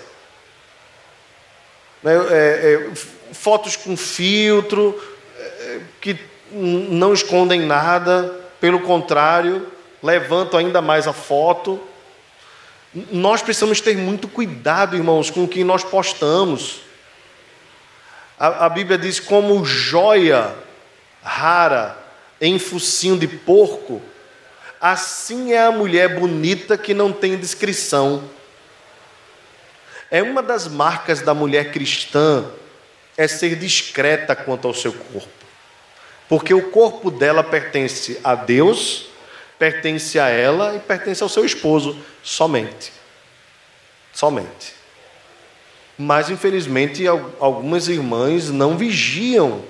É, 2.04 2.10
é, 2.10 2.74
é, 2.74 2.92
fotos 3.34 3.76
com 3.76 3.98
filtro, 3.98 5.02
é, 5.38 5.82
que 6.00 6.20
não 6.52 7.14
escondem 7.14 7.62
nada, 7.62 8.40
pelo 8.60 8.82
contrário, 8.82 9.68
levantam 10.02 10.60
ainda 10.60 10.82
mais 10.82 11.08
a 11.08 11.14
foto. 11.14 11.82
Nós 13.12 13.42
precisamos 13.42 13.82
ter 13.82 13.98
muito 13.98 14.28
cuidado, 14.28 14.96
irmãos, 14.96 15.30
com 15.30 15.44
o 15.44 15.48
que 15.48 15.64
nós 15.64 15.84
postamos. 15.84 16.82
A, 18.38 18.66
a 18.66 18.70
Bíblia 18.70 18.98
diz: 18.98 19.20
como 19.20 19.66
joia 19.66 20.54
rara 21.24 21.98
em 22.40 22.60
focinho 22.60 23.18
de 23.18 23.28
porco, 23.28 24.02
assim 24.82 25.54
é 25.54 25.64
a 25.64 25.72
mulher 25.72 26.20
bonita 26.20 26.78
que 26.78 26.94
não 26.94 27.14
tem 27.14 27.38
descrição. 27.38 28.24
É 30.10 30.22
uma 30.24 30.42
das 30.42 30.68
marcas 30.68 31.22
da 31.22 31.34
mulher 31.34 31.72
cristã 31.72 32.46
é 33.16 33.28
ser 33.28 33.56
discreta 33.56 34.36
quanto 34.36 34.68
ao 34.68 34.74
seu 34.74 34.92
corpo. 34.92 35.30
Porque 36.28 36.54
o 36.54 36.72
corpo 36.72 37.12
dela 37.12 37.44
pertence 37.44 38.20
a 38.24 38.36
Deus 38.36 39.12
pertence 39.62 40.18
a 40.18 40.28
ela 40.28 40.76
e 40.76 40.80
pertence 40.80 41.22
ao 41.22 41.30
seu 41.30 41.46
esposo 41.46 41.96
somente. 42.24 42.92
Somente. 44.12 44.74
Mas, 45.96 46.32
infelizmente, 46.32 47.06
algumas 47.08 47.88
irmãs 47.88 48.50
não 48.50 48.76
vigiam, 48.76 49.64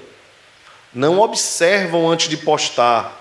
não 0.93 1.19
observam 1.19 2.09
antes 2.09 2.29
de 2.29 2.37
postar, 2.37 3.20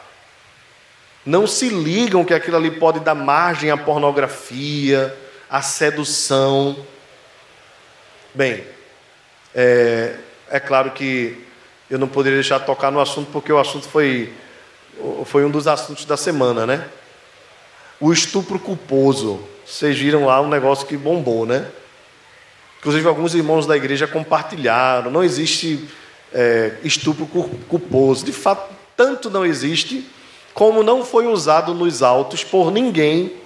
não 1.24 1.46
se 1.46 1.68
ligam 1.68 2.24
que 2.24 2.34
aquilo 2.34 2.56
ali 2.56 2.70
pode 2.70 3.00
dar 3.00 3.14
margem 3.14 3.70
à 3.70 3.76
pornografia, 3.76 5.14
à 5.48 5.60
sedução. 5.60 6.84
Bem, 8.34 8.64
é, 9.54 10.16
é 10.50 10.60
claro 10.60 10.90
que 10.92 11.46
eu 11.90 11.98
não 11.98 12.08
poderia 12.08 12.38
deixar 12.38 12.58
de 12.58 12.66
tocar 12.66 12.90
no 12.90 13.00
assunto, 13.00 13.30
porque 13.32 13.52
o 13.52 13.58
assunto 13.58 13.88
foi 13.88 14.32
foi 15.24 15.44
um 15.44 15.50
dos 15.50 15.66
assuntos 15.66 16.04
da 16.04 16.16
semana, 16.16 16.66
né? 16.66 16.86
O 18.00 18.12
estupro 18.12 18.58
culposo. 18.58 19.40
Vocês 19.64 19.98
viram 19.98 20.26
lá 20.26 20.40
um 20.40 20.48
negócio 20.48 20.86
que 20.86 20.96
bombou, 20.96 21.46
né? 21.46 21.66
Inclusive, 22.78 23.06
alguns 23.06 23.34
irmãos 23.34 23.66
da 23.66 23.76
igreja 23.76 24.06
compartilharam. 24.06 25.10
Não 25.10 25.22
existe 25.22 25.88
é, 26.32 26.74
estupro 26.82 27.26
culposo. 27.68 28.24
De 28.24 28.32
fato, 28.32 28.74
tanto 28.96 29.30
não 29.30 29.44
existe, 29.44 30.06
como 30.54 30.82
não 30.82 31.04
foi 31.04 31.26
usado 31.26 31.74
nos 31.74 32.02
autos 32.02 32.44
por 32.44 32.70
ninguém 32.70 33.36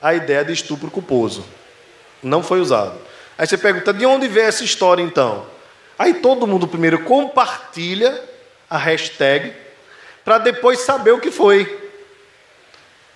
a 0.00 0.14
ideia 0.14 0.44
de 0.44 0.52
estupro 0.52 0.90
culposo. 0.90 1.44
Não 2.22 2.42
foi 2.42 2.60
usado. 2.60 2.98
Aí 3.36 3.46
você 3.46 3.56
pergunta, 3.56 3.92
de 3.92 4.04
onde 4.04 4.26
veio 4.26 4.46
essa 4.46 4.64
história 4.64 5.02
então? 5.02 5.46
Aí 5.98 6.14
todo 6.14 6.46
mundo 6.46 6.66
primeiro 6.66 7.04
compartilha 7.04 8.22
a 8.68 8.76
hashtag 8.76 9.52
para 10.24 10.38
depois 10.38 10.80
saber 10.80 11.12
o 11.12 11.20
que 11.20 11.30
foi. 11.30 11.88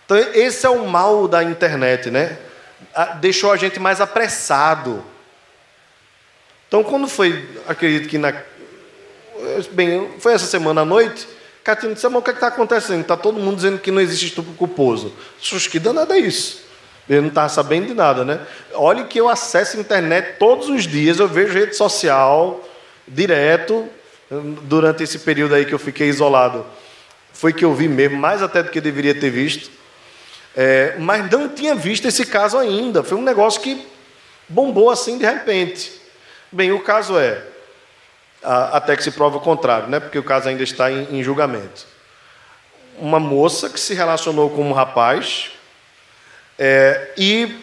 Então, 0.04 0.16
esse 0.16 0.66
é 0.66 0.70
o 0.70 0.86
mal 0.86 1.28
da 1.28 1.42
internet, 1.42 2.10
né? 2.10 2.38
Deixou 3.20 3.52
a 3.52 3.56
gente 3.56 3.78
mais 3.78 4.00
apressado. 4.00 5.04
Então, 6.68 6.82
quando 6.82 7.06
foi, 7.06 7.48
acredito 7.66 8.08
que 8.08 8.18
na. 8.18 8.32
Bem, 9.72 10.10
foi 10.18 10.32
essa 10.32 10.46
semana 10.46 10.82
à 10.82 10.84
noite, 10.84 11.28
Catina 11.62 11.94
disse: 11.94 12.06
o 12.06 12.22
que 12.22 12.30
é 12.30 12.32
está 12.32 12.48
acontecendo? 12.48 13.02
Está 13.02 13.16
todo 13.16 13.38
mundo 13.38 13.56
dizendo 13.56 13.78
que 13.78 13.90
não 13.90 14.00
existe 14.00 14.26
estupro 14.26 14.52
culposo. 14.54 15.12
Sus, 15.38 15.66
que 15.66 15.78
danada 15.78 16.16
é 16.16 16.20
isso? 16.20 16.62
Eu 17.08 17.20
não 17.20 17.28
estava 17.28 17.48
sabendo 17.48 17.88
de 17.88 17.94
nada, 17.94 18.24
né? 18.24 18.40
Olhe 18.74 19.04
que 19.04 19.18
eu 19.18 19.28
acesso 19.28 19.76
a 19.76 19.80
internet 19.80 20.38
todos 20.38 20.68
os 20.68 20.86
dias, 20.86 21.18
eu 21.18 21.28
vejo 21.28 21.52
rede 21.52 21.76
social 21.76 22.62
direto, 23.06 23.88
durante 24.62 25.02
esse 25.02 25.18
período 25.18 25.54
aí 25.54 25.64
que 25.64 25.74
eu 25.74 25.78
fiquei 25.78 26.08
isolado 26.08 26.64
foi 27.32 27.52
que 27.52 27.64
eu 27.64 27.74
vi 27.74 27.88
mesmo, 27.88 28.16
mais 28.16 28.42
até 28.42 28.62
do 28.62 28.70
que 28.70 28.80
deveria 28.80 29.14
ter 29.14 29.30
visto. 29.30 29.70
É, 30.54 30.94
mas 30.98 31.30
não 31.30 31.48
tinha 31.48 31.74
visto 31.74 32.06
esse 32.06 32.26
caso 32.26 32.58
ainda. 32.58 33.02
Foi 33.02 33.16
um 33.16 33.22
negócio 33.22 33.60
que 33.60 33.84
bombou 34.48 34.90
assim 34.90 35.18
de 35.18 35.24
repente. 35.24 35.92
Bem, 36.50 36.72
o 36.72 36.80
caso 36.80 37.18
é, 37.18 37.42
até 38.42 38.96
que 38.96 39.02
se 39.02 39.10
prova 39.10 39.36
o 39.36 39.40
contrário, 39.40 39.88
né? 39.88 40.00
porque 40.00 40.18
o 40.18 40.22
caso 40.22 40.48
ainda 40.48 40.62
está 40.62 40.90
em, 40.90 41.18
em 41.18 41.22
julgamento. 41.22 41.86
Uma 42.98 43.20
moça 43.20 43.68
que 43.70 43.78
se 43.78 43.94
relacionou 43.94 44.50
com 44.50 44.68
um 44.68 44.72
rapaz 44.72 45.52
é, 46.58 47.12
e 47.16 47.56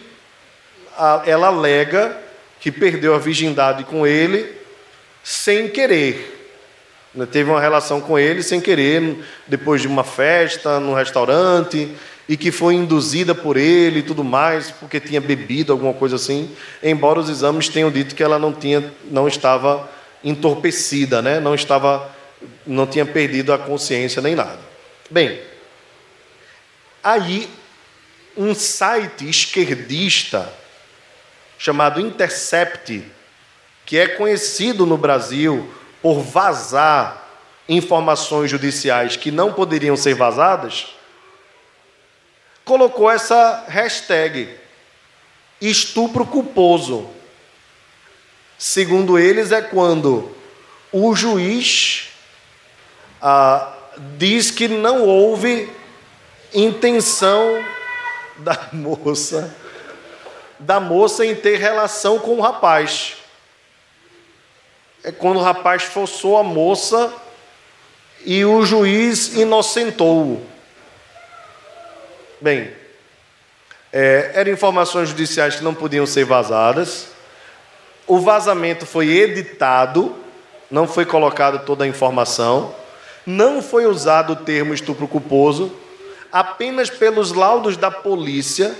a, 0.97 1.23
ela 1.25 1.47
alega 1.47 2.17
que 2.59 2.71
perdeu 2.71 3.15
a 3.15 3.19
virgindade 3.19 3.83
com 3.83 4.05
ele 4.05 4.57
sem 5.23 5.69
querer. 5.69 6.37
Né, 7.13 7.25
teve 7.25 7.49
uma 7.49 7.61
relação 7.61 8.01
com 8.01 8.17
ele 8.17 8.43
sem 8.43 8.59
querer, 8.59 9.23
depois 9.47 9.81
de 9.81 9.87
uma 9.87 10.03
festa, 10.03 10.79
no 10.79 10.93
restaurante, 10.93 11.95
e 12.27 12.37
que 12.37 12.51
foi 12.51 12.75
induzida 12.75 13.33
por 13.33 13.57
ele 13.57 13.99
e 13.99 14.03
tudo 14.03 14.23
mais, 14.23 14.69
porque 14.69 14.99
tinha 14.99 15.19
bebido 15.19 15.71
alguma 15.71 15.93
coisa 15.93 16.15
assim, 16.15 16.51
embora 16.83 17.19
os 17.19 17.29
exames 17.29 17.69
tenham 17.69 17.89
dito 17.89 18.13
que 18.13 18.21
ela 18.21 18.37
não 18.37 18.53
tinha, 18.53 18.91
não 19.09 19.27
estava 19.27 19.89
entorpecida, 20.23 21.21
né? 21.21 21.39
não 21.39 21.55
estava, 21.55 22.09
não 22.65 22.85
tinha 22.85 23.05
perdido 23.05 23.53
a 23.53 23.57
consciência 23.57 24.21
nem 24.21 24.35
nada. 24.35 24.59
Bem, 25.09 25.41
aí 27.03 27.49
um 28.37 28.53
site 28.53 29.29
esquerdista 29.29 30.51
chamado 31.57 31.99
Intercept, 31.99 33.03
que 33.85 33.97
é 33.97 34.07
conhecido 34.07 34.85
no 34.85 34.97
Brasil 34.97 35.69
por 36.01 36.21
vazar 36.21 37.27
informações 37.67 38.49
judiciais 38.49 39.15
que 39.15 39.31
não 39.31 39.53
poderiam 39.53 39.97
ser 39.97 40.15
vazadas, 40.15 40.87
colocou 42.63 43.11
essa 43.11 43.65
hashtag 43.67 44.55
estupro 45.59 46.25
culposo. 46.25 47.09
Segundo 48.59 49.17
eles, 49.17 49.51
é 49.51 49.61
quando 49.61 50.35
o 50.91 51.15
juiz 51.15 52.09
ah, 53.19 53.73
diz 54.17 54.51
que 54.51 54.67
não 54.67 55.03
houve 55.03 55.67
intenção 56.53 57.65
da 58.37 58.67
moça 58.71 59.55
da 60.59 60.79
moça 60.79 61.25
em 61.25 61.33
ter 61.33 61.57
relação 61.57 62.19
com 62.19 62.35
o 62.35 62.41
rapaz. 62.41 63.15
é 65.03 65.11
quando 65.11 65.37
o 65.37 65.41
rapaz 65.41 65.83
forçou 65.83 66.37
a 66.37 66.43
moça 66.43 67.13
e 68.25 68.43
o 68.43 68.65
juiz 68.65 69.33
inocentou. 69.35 70.45
Bem, 72.41 72.73
é, 73.93 74.31
eram 74.35 74.51
informações 74.51 75.09
judiciais 75.09 75.55
que 75.55 75.63
não 75.63 75.73
podiam 75.73 76.05
ser 76.05 76.25
vazadas. 76.25 77.07
O 78.09 78.17
vazamento 78.17 78.87
foi 78.87 79.07
editado, 79.09 80.15
não 80.71 80.87
foi 80.87 81.05
colocado 81.05 81.63
toda 81.63 81.83
a 81.83 81.87
informação. 81.87 82.73
Não 83.23 83.61
foi 83.61 83.85
usado 83.85 84.33
o 84.33 84.35
termo 84.35 84.73
estupro 84.73 85.07
culposo, 85.07 85.71
apenas 86.31 86.89
pelos 86.89 87.31
laudos 87.33 87.77
da 87.77 87.91
polícia. 87.91 88.75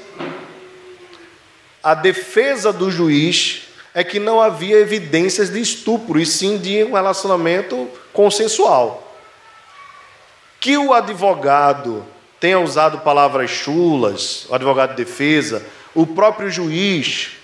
A 1.84 1.94
defesa 1.94 2.74
do 2.74 2.90
juiz 2.90 3.68
é 3.94 4.04
que 4.04 4.20
não 4.20 4.42
havia 4.42 4.80
evidências 4.80 5.52
de 5.52 5.62
estupro, 5.62 6.20
e 6.20 6.26
sim 6.26 6.58
de 6.58 6.84
um 6.84 6.94
relacionamento 6.94 7.88
consensual. 8.12 9.16
Que 10.60 10.76
o 10.76 10.92
advogado 10.92 12.04
tenha 12.40 12.60
usado 12.60 13.02
palavras 13.02 13.52
chulas, 13.52 14.48
o 14.50 14.56
advogado 14.56 14.96
de 14.96 15.06
defesa, 15.06 15.64
o 15.94 16.08
próprio 16.08 16.50
juiz, 16.50 17.38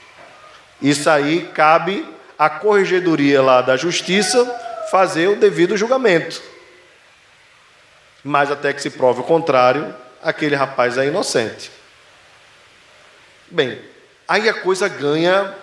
isso 0.81 1.09
aí 1.09 1.49
cabe 1.53 2.07
à 2.37 2.49
corregedoria 2.49 3.41
lá 3.41 3.61
da 3.61 3.77
justiça 3.77 4.45
fazer 4.91 5.27
o 5.27 5.35
devido 5.35 5.77
julgamento. 5.77 6.41
Mas 8.23 8.51
até 8.51 8.73
que 8.73 8.81
se 8.81 8.89
prove 8.89 9.21
o 9.21 9.23
contrário, 9.23 9.93
aquele 10.21 10.55
rapaz 10.55 10.97
é 10.97 11.05
inocente. 11.05 11.71
Bem, 13.49 13.79
aí 14.27 14.49
a 14.49 14.53
coisa 14.53 14.87
ganha 14.87 15.53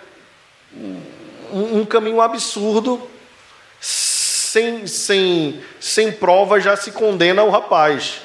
um, 1.52 1.84
caminho 1.84 2.20
absurdo, 2.20 3.08
sem, 3.80 4.86
sem, 4.86 5.62
sem 5.80 6.12
prova 6.12 6.60
já 6.60 6.76
se 6.76 6.92
condena 6.92 7.42
o 7.42 7.50
rapaz. 7.50 8.22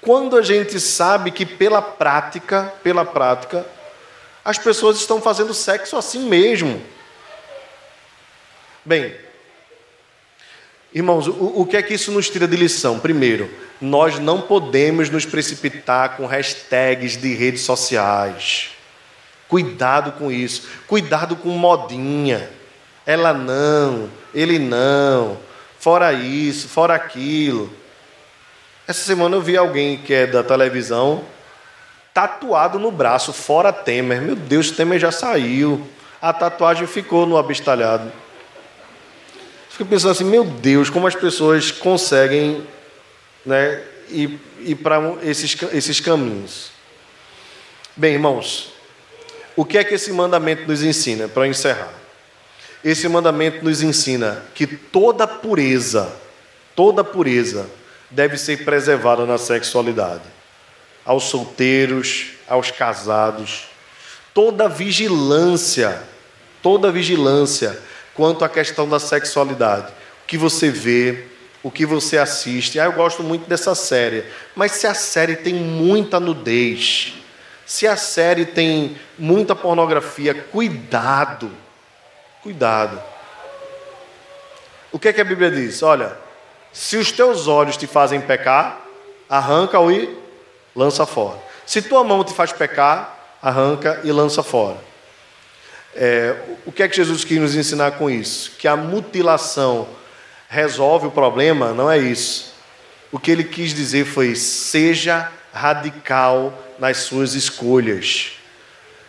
Quando 0.00 0.36
a 0.36 0.42
gente 0.42 0.80
sabe 0.80 1.30
que 1.30 1.44
pela 1.44 1.82
prática, 1.82 2.72
pela 2.82 3.04
prática, 3.04 3.66
as 4.44 4.58
pessoas 4.58 4.96
estão 4.96 5.20
fazendo 5.20 5.54
sexo 5.54 5.96
assim 5.96 6.28
mesmo. 6.28 6.82
Bem, 8.84 9.14
irmãos, 10.92 11.28
o, 11.28 11.60
o 11.60 11.66
que 11.66 11.76
é 11.76 11.82
que 11.82 11.94
isso 11.94 12.10
nos 12.10 12.28
tira 12.28 12.48
de 12.48 12.56
lição? 12.56 12.98
Primeiro, 12.98 13.48
nós 13.80 14.18
não 14.18 14.40
podemos 14.40 15.08
nos 15.08 15.24
precipitar 15.24 16.16
com 16.16 16.26
hashtags 16.26 17.16
de 17.16 17.34
redes 17.34 17.62
sociais. 17.62 18.70
Cuidado 19.48 20.12
com 20.12 20.32
isso. 20.32 20.68
Cuidado 20.88 21.36
com 21.36 21.50
modinha. 21.50 22.50
Ela 23.04 23.32
não, 23.34 24.08
ele 24.32 24.58
não, 24.58 25.38
fora 25.78 26.12
isso, 26.12 26.68
fora 26.68 26.94
aquilo. 26.94 27.70
Essa 28.86 29.04
semana 29.04 29.36
eu 29.36 29.42
vi 29.42 29.56
alguém 29.56 29.98
que 29.98 30.14
é 30.14 30.26
da 30.26 30.42
televisão 30.42 31.24
tatuado 32.12 32.78
no 32.78 32.90
braço, 32.90 33.32
fora 33.32 33.72
Temer. 33.72 34.20
Meu 34.20 34.36
Deus, 34.36 34.70
Temer 34.70 34.98
já 34.98 35.10
saiu. 35.10 35.86
A 36.20 36.32
tatuagem 36.32 36.86
ficou 36.86 37.26
no 37.26 37.36
abestalhado. 37.36 38.12
Fico 39.70 39.86
pensando 39.86 40.12
assim, 40.12 40.24
meu 40.24 40.44
Deus, 40.44 40.90
como 40.90 41.06
as 41.06 41.14
pessoas 41.14 41.70
conseguem 41.70 42.66
né, 43.44 43.82
ir, 44.08 44.38
ir 44.60 44.74
para 44.76 45.00
esses, 45.22 45.56
esses 45.72 45.98
caminhos. 45.98 46.70
Bem, 47.96 48.14
irmãos, 48.14 48.72
o 49.56 49.64
que 49.64 49.78
é 49.78 49.84
que 49.84 49.94
esse 49.94 50.12
mandamento 50.12 50.66
nos 50.68 50.82
ensina? 50.82 51.26
Para 51.26 51.46
encerrar. 51.46 51.92
Esse 52.84 53.08
mandamento 53.08 53.64
nos 53.64 53.82
ensina 53.82 54.44
que 54.54 54.66
toda 54.66 55.26
pureza, 55.26 56.12
toda 56.74 57.02
pureza, 57.02 57.66
deve 58.10 58.36
ser 58.36 58.64
preservada 58.64 59.24
na 59.24 59.38
sexualidade. 59.38 60.41
Aos 61.04 61.24
solteiros, 61.24 62.32
aos 62.48 62.70
casados, 62.70 63.68
toda 64.32 64.68
vigilância, 64.68 66.02
toda 66.62 66.92
vigilância 66.92 67.78
quanto 68.14 68.44
à 68.44 68.48
questão 68.48 68.88
da 68.88 68.98
sexualidade. 68.98 69.92
O 70.24 70.26
que 70.26 70.36
você 70.36 70.70
vê, 70.70 71.24
o 71.62 71.70
que 71.70 71.86
você 71.86 72.18
assiste. 72.18 72.78
Ah, 72.78 72.84
eu 72.84 72.92
gosto 72.92 73.22
muito 73.22 73.48
dessa 73.48 73.74
série, 73.74 74.24
mas 74.54 74.72
se 74.72 74.86
a 74.86 74.94
série 74.94 75.36
tem 75.36 75.54
muita 75.54 76.18
nudez, 76.18 77.14
se 77.64 77.86
a 77.86 77.96
série 77.96 78.44
tem 78.44 78.96
muita 79.18 79.54
pornografia, 79.54 80.34
cuidado. 80.34 81.50
Cuidado. 82.42 83.00
O 84.90 84.98
que 84.98 85.08
é 85.08 85.12
que 85.12 85.20
a 85.20 85.24
Bíblia 85.24 85.50
diz? 85.50 85.82
Olha, 85.82 86.16
se 86.72 86.96
os 86.96 87.12
teus 87.12 87.46
olhos 87.46 87.76
te 87.76 87.86
fazem 87.86 88.20
pecar, 88.20 88.80
arranca-o 89.28 89.90
e 89.90 90.21
lança 90.74 91.06
fora. 91.06 91.38
Se 91.66 91.82
tua 91.82 92.02
mão 92.04 92.24
te 92.24 92.32
faz 92.32 92.52
pecar, 92.52 93.38
arranca 93.40 94.00
e 94.04 94.12
lança 94.12 94.42
fora. 94.42 94.76
É, 95.94 96.36
o 96.64 96.72
que 96.72 96.82
é 96.82 96.88
que 96.88 96.96
Jesus 96.96 97.24
quis 97.24 97.38
nos 97.38 97.54
ensinar 97.54 97.92
com 97.92 98.08
isso? 98.08 98.52
Que 98.58 98.66
a 98.66 98.76
mutilação 98.76 99.86
resolve 100.48 101.06
o 101.06 101.10
problema? 101.10 101.72
Não 101.72 101.90
é 101.90 101.98
isso. 101.98 102.54
O 103.10 103.18
que 103.18 103.30
ele 103.30 103.44
quis 103.44 103.74
dizer 103.74 104.06
foi: 104.06 104.34
seja 104.34 105.30
radical 105.52 106.52
nas 106.78 106.98
suas 106.98 107.34
escolhas. 107.34 108.32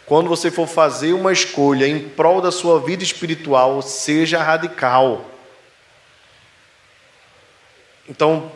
Quando 0.06 0.28
você 0.28 0.52
for 0.52 0.68
fazer 0.68 1.14
uma 1.14 1.32
escolha 1.32 1.88
em 1.88 2.10
prol 2.10 2.42
da 2.42 2.52
sua 2.52 2.80
vida 2.82 3.04
espiritual, 3.04 3.82
seja 3.82 4.44
radical. 4.44 5.26
Então, 8.10 8.52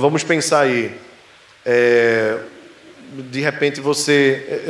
vamos 0.00 0.24
pensar 0.24 0.62
aí. 0.62 1.00
É, 1.70 2.38
de 3.12 3.42
repente 3.42 3.78
você. 3.78 4.64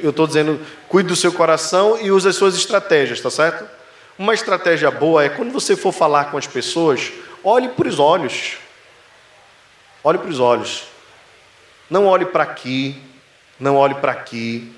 Eu 0.00 0.10
estou 0.10 0.24
dizendo, 0.24 0.64
cuide 0.88 1.08
do 1.08 1.16
seu 1.16 1.32
coração 1.32 2.00
e 2.00 2.12
use 2.12 2.28
as 2.28 2.36
suas 2.36 2.54
estratégias, 2.54 3.20
tá 3.20 3.28
certo? 3.28 3.68
Uma 4.16 4.34
estratégia 4.34 4.88
boa 4.88 5.24
é 5.24 5.28
quando 5.28 5.50
você 5.50 5.74
for 5.74 5.92
falar 5.92 6.26
com 6.26 6.38
as 6.38 6.46
pessoas, 6.46 7.10
olhe 7.42 7.68
para 7.70 7.88
os 7.88 7.98
olhos. 7.98 8.58
Olhe 10.04 10.18
para 10.18 10.28
os 10.28 10.38
olhos. 10.38 10.84
Não 11.90 12.06
olhe 12.06 12.26
para 12.26 12.44
aqui, 12.44 13.02
não 13.58 13.74
olhe 13.74 13.96
para 13.96 14.12
aqui. 14.12 14.72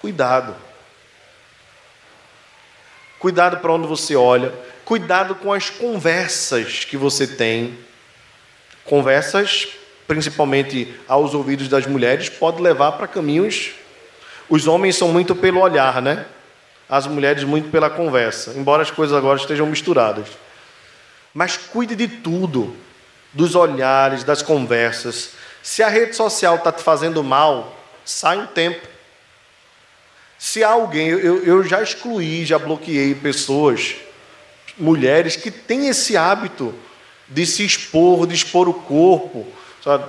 Cuidado. 0.00 0.54
Cuidado 3.18 3.56
para 3.56 3.72
onde 3.72 3.88
você 3.88 4.14
olha. 4.14 4.54
Cuidado 4.84 5.34
com 5.34 5.52
as 5.52 5.70
conversas 5.70 6.84
que 6.84 6.96
você 6.96 7.26
tem 7.26 7.76
Conversas, 8.84 9.68
principalmente 10.10 10.92
aos 11.06 11.34
ouvidos 11.34 11.68
das 11.68 11.86
mulheres, 11.86 12.28
pode 12.28 12.60
levar 12.60 12.90
para 12.92 13.06
caminhos. 13.06 13.70
Os 14.48 14.66
homens 14.66 14.96
são 14.96 15.06
muito 15.06 15.36
pelo 15.36 15.60
olhar, 15.60 16.02
né? 16.02 16.26
As 16.88 17.06
mulheres 17.06 17.44
muito 17.44 17.70
pela 17.70 17.88
conversa, 17.88 18.54
embora 18.56 18.82
as 18.82 18.90
coisas 18.90 19.16
agora 19.16 19.38
estejam 19.38 19.68
misturadas. 19.68 20.26
Mas 21.32 21.56
cuide 21.56 21.94
de 21.94 22.08
tudo, 22.08 22.74
dos 23.32 23.54
olhares, 23.54 24.24
das 24.24 24.42
conversas. 24.42 25.30
Se 25.62 25.80
a 25.80 25.88
rede 25.88 26.16
social 26.16 26.56
está 26.56 26.72
te 26.72 26.82
fazendo 26.82 27.22
mal, 27.22 27.78
sai 28.04 28.36
um 28.36 28.48
tempo. 28.48 28.84
Se 30.36 30.64
alguém, 30.64 31.06
eu, 31.06 31.44
eu 31.44 31.62
já 31.62 31.80
excluí, 31.80 32.44
já 32.44 32.58
bloqueei 32.58 33.14
pessoas, 33.14 33.94
mulheres 34.76 35.36
que 35.36 35.52
têm 35.52 35.86
esse 35.86 36.16
hábito 36.16 36.74
de 37.28 37.46
se 37.46 37.64
expor, 37.64 38.26
de 38.26 38.34
expor 38.34 38.68
o 38.68 38.74
corpo. 38.74 39.46
Sabe? 39.82 40.04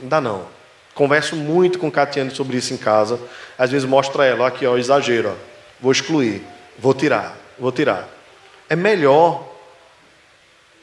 Não 0.00 0.08
dá 0.08 0.20
não. 0.20 0.46
Converso 0.94 1.34
muito 1.34 1.78
com 1.78 1.90
Catiane 1.90 2.30
sobre 2.30 2.56
isso 2.56 2.72
em 2.72 2.76
casa. 2.76 3.18
Às 3.58 3.70
vezes 3.70 3.88
mostro 3.88 4.22
a 4.22 4.24
ela, 4.24 4.46
aqui, 4.46 4.64
ó, 4.66 4.76
exagero, 4.76 5.30
ó. 5.30 5.34
vou 5.80 5.90
excluir, 5.90 6.42
vou 6.78 6.94
tirar, 6.94 7.36
vou 7.58 7.72
tirar. 7.72 8.08
É 8.68 8.76
melhor. 8.76 9.52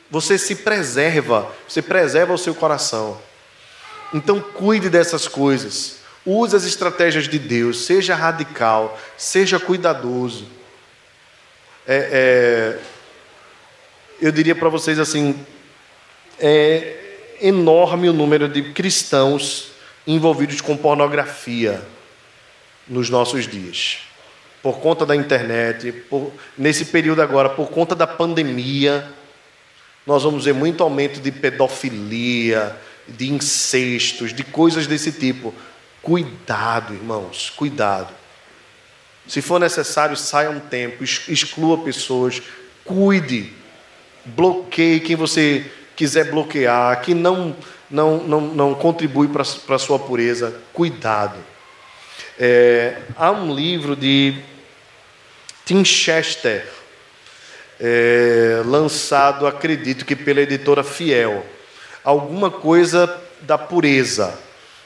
Você 0.10 0.38
se 0.38 0.56
preserva, 0.56 1.50
você 1.68 1.82
preserva 1.82 2.34
o 2.34 2.38
seu 2.38 2.54
coração. 2.54 3.18
Então 4.14 4.42
cuide 4.42 4.90
dessas 4.90 5.28
coisas. 5.28 6.00
Use 6.26 6.56
as 6.56 6.66
estratégias 6.66 7.28
de 7.28 7.40
Deus, 7.40 7.86
seja 7.86 8.14
radical, 8.14 9.00
seja 9.18 9.60
cuidadoso. 9.60 10.46
É, 11.88 12.10
é, 12.12 12.80
eu 14.22 14.32
diria 14.32 14.54
para 14.54 14.70
vocês 14.70 15.00
assim: 15.00 15.44
é 16.38 17.11
enorme 17.42 18.08
o 18.08 18.14
número 18.14 18.48
de 18.48 18.72
cristãos 18.72 19.72
envolvidos 20.06 20.62
com 20.62 20.78
pornografia 20.78 21.82
nos 22.88 23.10
nossos 23.10 23.48
dias. 23.48 24.00
Por 24.62 24.80
conta 24.80 25.06
da 25.06 25.16
internet, 25.16 25.92
por, 26.10 26.32
nesse 26.58 26.86
período 26.86 27.22
agora, 27.22 27.50
por 27.50 27.70
conta 27.70 27.96
da 27.96 28.06
pandemia, 28.06 29.12
nós 30.06 30.24
vamos 30.24 30.46
ver 30.46 30.54
muito 30.54 30.84
aumento 30.84 31.20
de 31.20 31.32
pedofilia, 31.32 32.76
de 33.08 33.30
incestos, 33.30 34.34
de 34.34 34.44
coisas 34.44 34.86
desse 34.88 35.12
tipo. 35.12 35.54
Cuidado, 36.02 36.94
irmãos, 36.94 37.50
cuidado. 37.50 38.14
Se 39.28 39.42
for 39.42 39.60
necessário, 39.60 40.18
saia 40.18 40.50
um 40.50 40.60
tempo, 40.60 41.04
exclua 41.04 41.78
pessoas, 41.78 42.42
cuide, 42.84 43.54
bloqueie 44.26 45.00
quem 45.00 45.16
você 45.16 45.72
quiser 46.02 46.32
bloquear, 46.32 47.00
que 47.02 47.14
não, 47.14 47.56
não, 47.88 48.18
não, 48.24 48.42
não 48.42 48.74
contribui 48.74 49.28
para 49.28 49.44
a 49.44 49.78
sua 49.78 50.00
pureza, 50.00 50.52
cuidado. 50.74 51.38
É, 52.40 52.98
há 53.16 53.30
um 53.30 53.54
livro 53.54 53.96
de 53.96 54.42
Tim 55.64 55.86
Chester, 55.86 56.68
é, 57.80 58.64
lançado, 58.66 59.46
acredito 59.46 60.04
que 60.04 60.16
pela 60.16 60.42
editora 60.42 60.84
Fiel. 60.84 61.46
Alguma 62.04 62.50
coisa 62.50 63.16
da 63.42 63.60
pureza. 63.60 64.36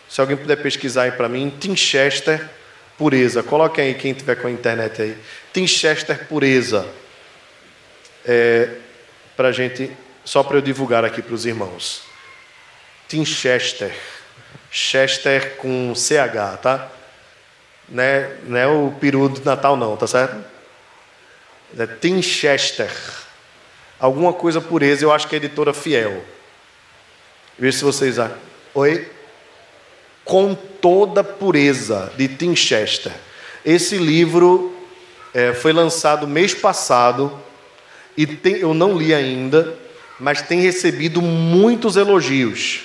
Se 0.10 0.20
alguém 0.20 0.36
puder 0.36 0.58
pesquisar 0.58 1.04
aí 1.04 1.14
para 1.14 1.30
mim, 1.30 1.50
Tim 1.58 1.78
Chester, 1.78 2.46
pureza. 2.98 3.42
Coloque 3.42 3.80
aí 3.80 3.94
quem 3.94 4.14
tiver 4.14 4.36
com 4.36 4.50
a 4.50 4.52
internet 4.52 5.02
aí. 5.02 5.18
Tim 5.54 5.66
Chester, 5.66 6.28
pureza. 6.28 6.86
É, 8.26 8.68
para 9.38 9.54
gente, 9.54 9.90
só 10.26 10.44
para 10.44 10.58
eu 10.58 10.62
divulgar 10.62 11.06
aqui 11.06 11.22
para 11.22 11.36
os 11.36 11.46
irmãos. 11.46 12.02
Tim 13.08 13.24
Chester. 13.24 13.96
Chester 14.72 15.56
com 15.58 15.94
CH, 15.96 16.58
tá? 16.62 16.92
É, 17.96 18.36
não 18.44 18.58
é 18.58 18.68
o 18.68 18.92
peru 19.00 19.30
do 19.30 19.46
Natal, 19.46 19.78
não, 19.78 19.96
tá 19.96 20.08
certo? 20.08 20.44
É 21.78 21.86
Tim 21.86 22.22
Chester. 22.22 22.92
Alguma 24.00 24.34
coisa 24.34 24.60
pureza, 24.60 25.06
eu 25.06 25.12
acho 25.12 25.28
que 25.28 25.36
é 25.36 25.38
editora 25.38 25.74
fiel. 25.74 26.26
Veja 27.58 27.78
se 27.78 27.84
vocês. 27.84 28.18
Oi? 28.74 29.10
Com 30.26 30.56
toda 30.56 31.24
pureza, 31.24 32.12
de 32.18 32.28
Tim 32.28 32.56
Chester. 32.56 33.14
Esse 33.64 33.98
livro 33.98 34.76
é, 35.34 35.54
foi 35.54 35.72
lançado 35.72 36.28
mês 36.28 36.54
passado 36.54 37.40
e 38.18 38.26
tem, 38.26 38.56
eu 38.56 38.74
não 38.74 38.98
li 38.98 39.14
ainda, 39.14 39.78
mas 40.20 40.42
tem 40.42 40.60
recebido 40.62 41.22
muitos 41.22 41.98
elogios, 41.98 42.82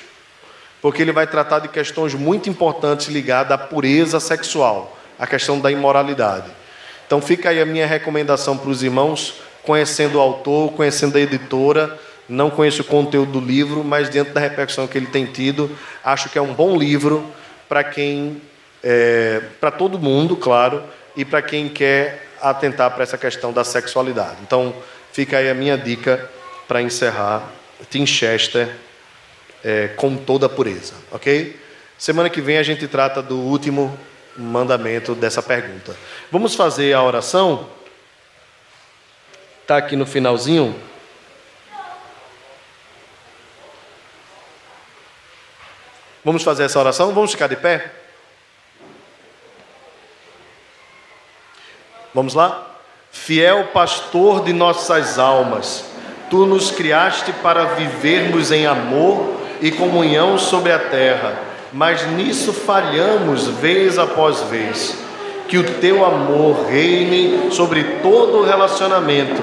porque 0.82 1.02
ele 1.02 1.12
vai 1.12 1.27
tratar 1.27 1.61
de 1.61 1.69
questões 1.69 2.15
muito 2.15 2.48
importantes 2.48 3.09
ligadas 3.09 3.52
à 3.52 3.59
pureza 3.59 4.19
sexual, 4.19 4.97
à 5.19 5.27
questão 5.27 5.61
da 5.61 5.70
imoralidade. 5.70 6.51
Então 7.07 7.20
fica 7.20 7.51
aí 7.51 7.61
a 7.61 7.66
minha 7.66 7.86
recomendação 7.86 8.57
para 8.57 8.70
os 8.70 8.82
irmãos, 8.82 9.35
conhecendo 9.62 10.19
o 10.19 10.20
autor, 10.20 10.73
conhecendo 10.73 11.19
a 11.19 11.20
editora. 11.20 11.98
Não 12.28 12.48
conheço 12.48 12.82
o 12.82 12.85
conteúdo 12.85 13.32
do 13.32 13.40
livro, 13.40 13.82
mas 13.82 14.09
dentro 14.09 14.32
da 14.32 14.40
repercussão 14.40 14.86
que 14.86 14.97
ele 14.97 15.07
tem 15.07 15.27
tido, 15.27 15.77
acho 16.05 16.28
que 16.28 16.39
é 16.39 16.43
um 16.43 16.55
bom 16.55 16.77
livro 16.77 17.28
para 17.69 17.82
quem, 17.82 18.40
é, 18.82 19.43
para 19.61 19.70
todo 19.70 19.98
mundo, 19.98 20.36
claro, 20.36 20.82
e 21.16 21.24
para 21.24 21.43
quem 21.43 21.69
quer 21.69 22.28
atentar 22.40 22.90
para 22.93 23.02
essa 23.02 23.19
questão 23.19 23.52
da 23.52 23.65
sexualidade. 23.65 24.36
Então 24.43 24.73
fica 25.12 25.39
aí 25.39 25.51
a 25.51 25.55
minha 25.55 25.77
dica 25.77 26.31
para 26.70 26.80
encerrar. 26.80 27.51
Tim 27.90 28.06
Chester 28.06 28.72
é, 29.64 29.88
com 29.88 30.16
toda 30.16 30.47
a 30.47 30.48
pureza, 30.48 30.94
ok? 31.10 31.60
Semana 31.98 32.30
que 32.30 32.40
vem 32.40 32.59
a 32.59 32.62
gente 32.62 32.86
trata 32.86 33.20
do 33.20 33.40
último 33.40 33.98
mandamento 34.36 35.16
dessa 35.16 35.42
pergunta. 35.42 35.97
Vamos 36.30 36.55
fazer 36.55 36.92
a 36.92 37.02
oração? 37.02 37.68
Está 39.62 39.78
aqui 39.78 39.97
no 39.97 40.06
finalzinho. 40.06 40.80
Vamos 46.24 46.44
fazer 46.44 46.62
essa 46.66 46.78
oração? 46.78 47.12
Vamos 47.12 47.32
ficar 47.32 47.48
de 47.48 47.56
pé? 47.56 47.90
Vamos 52.14 52.34
lá? 52.34 52.64
Fiel 53.10 53.66
pastor 53.72 54.44
de 54.44 54.52
nossas 54.52 55.18
almas, 55.18 55.89
tu 56.31 56.47
nos 56.47 56.70
criaste 56.70 57.32
para 57.43 57.65
vivermos 57.74 58.51
em 58.51 58.65
amor 58.65 59.40
e 59.61 59.70
comunhão 59.70 60.39
sobre 60.39 60.73
a 60.73 60.78
terra 60.78 61.51
mas 61.73 62.07
nisso 62.12 62.52
falhamos 62.52 63.47
vez 63.47 63.98
após 63.98 64.40
vez. 64.43 64.97
Que 65.48 65.59
o 65.59 65.65
teu 65.65 66.05
amor 66.05 66.66
reine 66.69 67.51
sobre 67.51 67.82
todo 68.02 68.39
o 68.39 68.44
relacionamento, 68.44 69.43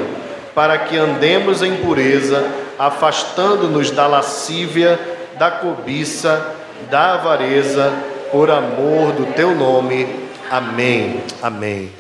para 0.55 0.77
que 0.77 0.97
andemos 0.97 1.61
em 1.61 1.76
pureza, 1.77 2.45
afastando-nos 2.80 3.91
da 3.91 4.07
lascívia, 4.07 4.99
da 5.38 5.51
cobiça, 5.51 6.55
da 6.89 7.15
avareza, 7.15 7.91
por 8.31 8.49
amor 8.49 9.11
do 9.11 9.34
teu 9.34 9.53
nome. 9.53 10.07
Amém. 10.49 11.22
Amém. 11.41 11.91